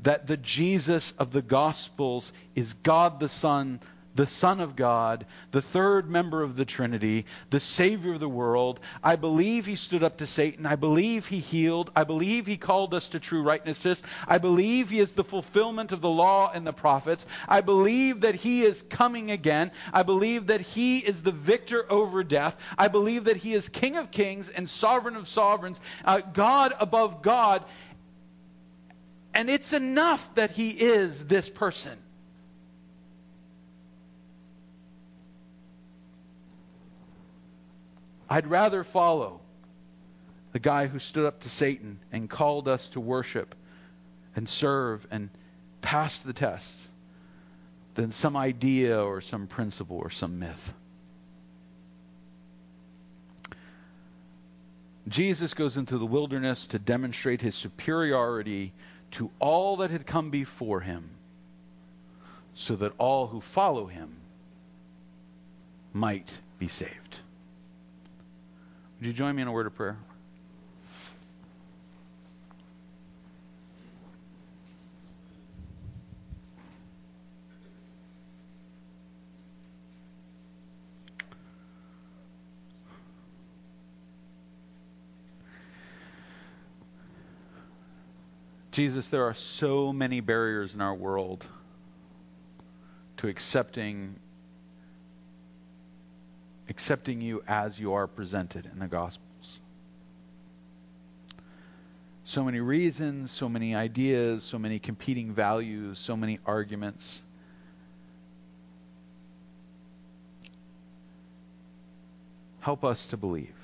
that 0.02 0.26
the 0.26 0.36
Jesus 0.36 1.12
of 1.18 1.30
the 1.30 1.42
Gospels 1.42 2.32
is 2.56 2.74
God 2.74 3.20
the 3.20 3.28
Son, 3.28 3.78
the 4.14 4.26
Son 4.26 4.60
of 4.60 4.76
God, 4.76 5.26
the 5.50 5.62
third 5.62 6.10
member 6.10 6.42
of 6.42 6.56
the 6.56 6.64
Trinity, 6.64 7.26
the 7.50 7.60
Savior 7.60 8.14
of 8.14 8.20
the 8.20 8.28
world. 8.28 8.80
I 9.02 9.16
believe 9.16 9.66
he 9.66 9.76
stood 9.76 10.02
up 10.02 10.18
to 10.18 10.26
Satan. 10.26 10.66
I 10.66 10.76
believe 10.76 11.26
he 11.26 11.38
healed. 11.38 11.90
I 11.96 12.04
believe 12.04 12.46
he 12.46 12.56
called 12.56 12.94
us 12.94 13.08
to 13.10 13.20
true 13.20 13.42
righteousness. 13.42 14.02
I 14.28 14.38
believe 14.38 14.90
he 14.90 14.98
is 14.98 15.14
the 15.14 15.24
fulfillment 15.24 15.92
of 15.92 16.00
the 16.00 16.10
law 16.10 16.50
and 16.52 16.66
the 16.66 16.72
prophets. 16.72 17.26
I 17.48 17.62
believe 17.62 18.22
that 18.22 18.34
he 18.34 18.62
is 18.62 18.82
coming 18.82 19.30
again. 19.30 19.70
I 19.92 20.02
believe 20.02 20.48
that 20.48 20.60
he 20.60 20.98
is 20.98 21.22
the 21.22 21.32
victor 21.32 21.90
over 21.90 22.22
death. 22.22 22.56
I 22.76 22.88
believe 22.88 23.24
that 23.24 23.36
he 23.36 23.54
is 23.54 23.68
King 23.68 23.96
of 23.96 24.10
kings 24.10 24.48
and 24.48 24.68
sovereign 24.68 25.16
of 25.16 25.28
sovereigns, 25.28 25.80
uh, 26.04 26.20
God 26.20 26.74
above 26.78 27.22
God. 27.22 27.64
And 29.34 29.48
it's 29.48 29.72
enough 29.72 30.34
that 30.34 30.50
he 30.50 30.70
is 30.70 31.24
this 31.24 31.48
person. 31.48 31.98
I'd 38.32 38.46
rather 38.46 38.82
follow 38.82 39.40
the 40.52 40.58
guy 40.58 40.86
who 40.86 40.98
stood 40.98 41.26
up 41.26 41.42
to 41.42 41.50
Satan 41.50 41.98
and 42.10 42.30
called 42.30 42.66
us 42.66 42.88
to 42.90 43.00
worship 43.00 43.54
and 44.34 44.48
serve 44.48 45.06
and 45.10 45.28
pass 45.82 46.18
the 46.20 46.32
tests 46.32 46.88
than 47.94 48.10
some 48.10 48.34
idea 48.34 49.04
or 49.04 49.20
some 49.20 49.48
principle 49.48 49.98
or 49.98 50.08
some 50.08 50.38
myth. 50.38 50.72
Jesus 55.06 55.52
goes 55.52 55.76
into 55.76 55.98
the 55.98 56.06
wilderness 56.06 56.68
to 56.68 56.78
demonstrate 56.78 57.42
his 57.42 57.54
superiority 57.54 58.72
to 59.10 59.30
all 59.40 59.76
that 59.76 59.90
had 59.90 60.06
come 60.06 60.30
before 60.30 60.80
him, 60.80 61.10
so 62.54 62.76
that 62.76 62.94
all 62.96 63.26
who 63.26 63.42
follow 63.42 63.84
him 63.84 64.16
might 65.92 66.32
be 66.58 66.68
saved. 66.68 67.18
Would 69.02 69.08
you 69.08 69.14
join 69.14 69.34
me 69.34 69.42
in 69.42 69.48
a 69.48 69.52
word 69.52 69.66
of 69.66 69.74
prayer? 69.74 69.96
Jesus, 88.70 89.08
there 89.08 89.24
are 89.24 89.34
so 89.34 89.92
many 89.92 90.20
barriers 90.20 90.76
in 90.76 90.80
our 90.80 90.94
world 90.94 91.44
to 93.16 93.26
accepting 93.26 94.14
accepting 96.68 97.20
you 97.20 97.42
as 97.46 97.78
you 97.78 97.94
are 97.94 98.06
presented 98.06 98.66
in 98.72 98.78
the 98.78 98.88
Gospels. 98.88 99.58
so 102.24 102.44
many 102.44 102.60
reasons, 102.60 103.30
so 103.30 103.48
many 103.48 103.74
ideas, 103.74 104.42
so 104.42 104.58
many 104.58 104.78
competing 104.78 105.34
values, 105.34 105.98
so 105.98 106.16
many 106.16 106.38
arguments. 106.46 107.22
Help 112.60 112.84
us 112.84 113.08
to 113.08 113.16
believe. 113.16 113.54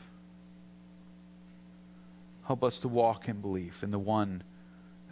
Help 2.47 2.65
us 2.65 2.81
to 2.81 2.89
walk 2.89 3.29
in 3.29 3.41
belief 3.41 3.83
in 3.83 3.91
the 3.91 3.99
one 3.99 4.43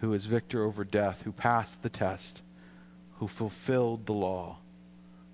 who 0.00 0.12
is 0.12 0.26
victor 0.26 0.64
over 0.64 0.84
death, 0.84 1.22
who 1.22 1.32
passed 1.32 1.82
the 1.82 1.88
test, 1.88 2.42
who 3.20 3.28
fulfilled 3.28 4.04
the 4.06 4.12
law, 4.12 4.58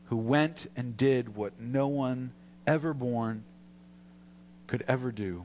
who 0.07 0.17
went 0.17 0.67
and 0.77 0.97
did 0.97 1.35
what 1.35 1.59
no 1.59 1.89
one 1.89 2.31
ever 2.67 2.95
born 2.95 3.45
could 4.67 4.85
ever 4.89 5.13
do. 5.13 5.45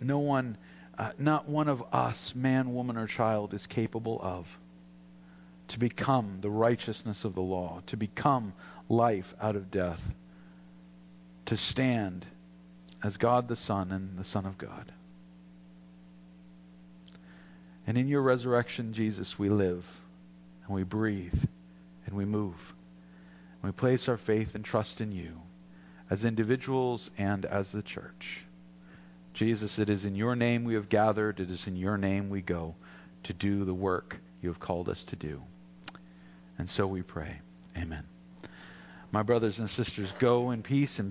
No 0.00 0.18
one, 0.18 0.56
uh, 0.98 1.12
not 1.18 1.48
one 1.48 1.68
of 1.68 1.82
us, 1.92 2.34
man, 2.34 2.74
woman, 2.74 2.96
or 2.96 3.06
child, 3.06 3.54
is 3.54 3.66
capable 3.66 4.20
of. 4.20 4.58
To 5.68 5.78
become 5.78 6.38
the 6.40 6.50
righteousness 6.50 7.24
of 7.24 7.34
the 7.34 7.40
law, 7.40 7.80
to 7.86 7.96
become 7.96 8.52
life 8.88 9.34
out 9.40 9.56
of 9.56 9.70
death 9.70 10.14
to 11.46 11.56
stand 11.56 12.26
as 13.02 13.16
God 13.16 13.48
the 13.48 13.56
Son 13.56 13.92
and 13.92 14.18
the 14.18 14.24
Son 14.24 14.46
of 14.46 14.56
God. 14.56 14.90
And 17.86 17.98
in 17.98 18.08
your 18.08 18.22
resurrection, 18.22 18.94
Jesus, 18.94 19.38
we 19.38 19.50
live 19.50 19.86
and 20.66 20.74
we 20.74 20.84
breathe 20.84 21.44
and 22.06 22.16
we 22.16 22.24
move. 22.24 22.74
We 23.64 23.72
place 23.72 24.10
our 24.10 24.18
faith 24.18 24.54
and 24.54 24.62
trust 24.62 25.00
in 25.00 25.10
you 25.10 25.40
as 26.10 26.26
individuals 26.26 27.10
and 27.16 27.46
as 27.46 27.72
the 27.72 27.80
church. 27.80 28.44
Jesus, 29.32 29.78
it 29.78 29.88
is 29.88 30.04
in 30.04 30.14
your 30.14 30.36
name 30.36 30.64
we 30.64 30.74
have 30.74 30.90
gathered. 30.90 31.40
It 31.40 31.50
is 31.50 31.66
in 31.66 31.74
your 31.74 31.96
name 31.96 32.28
we 32.28 32.42
go 32.42 32.74
to 33.22 33.32
do 33.32 33.64
the 33.64 33.72
work 33.72 34.18
you 34.42 34.50
have 34.50 34.60
called 34.60 34.90
us 34.90 35.02
to 35.04 35.16
do. 35.16 35.42
And 36.58 36.68
so 36.68 36.86
we 36.86 37.00
pray. 37.00 37.40
Amen. 37.74 38.04
My 39.10 39.22
brothers 39.22 39.58
and 39.58 39.70
sisters, 39.70 40.12
go 40.18 40.50
in 40.50 40.62
peace 40.62 40.98
and 40.98 41.02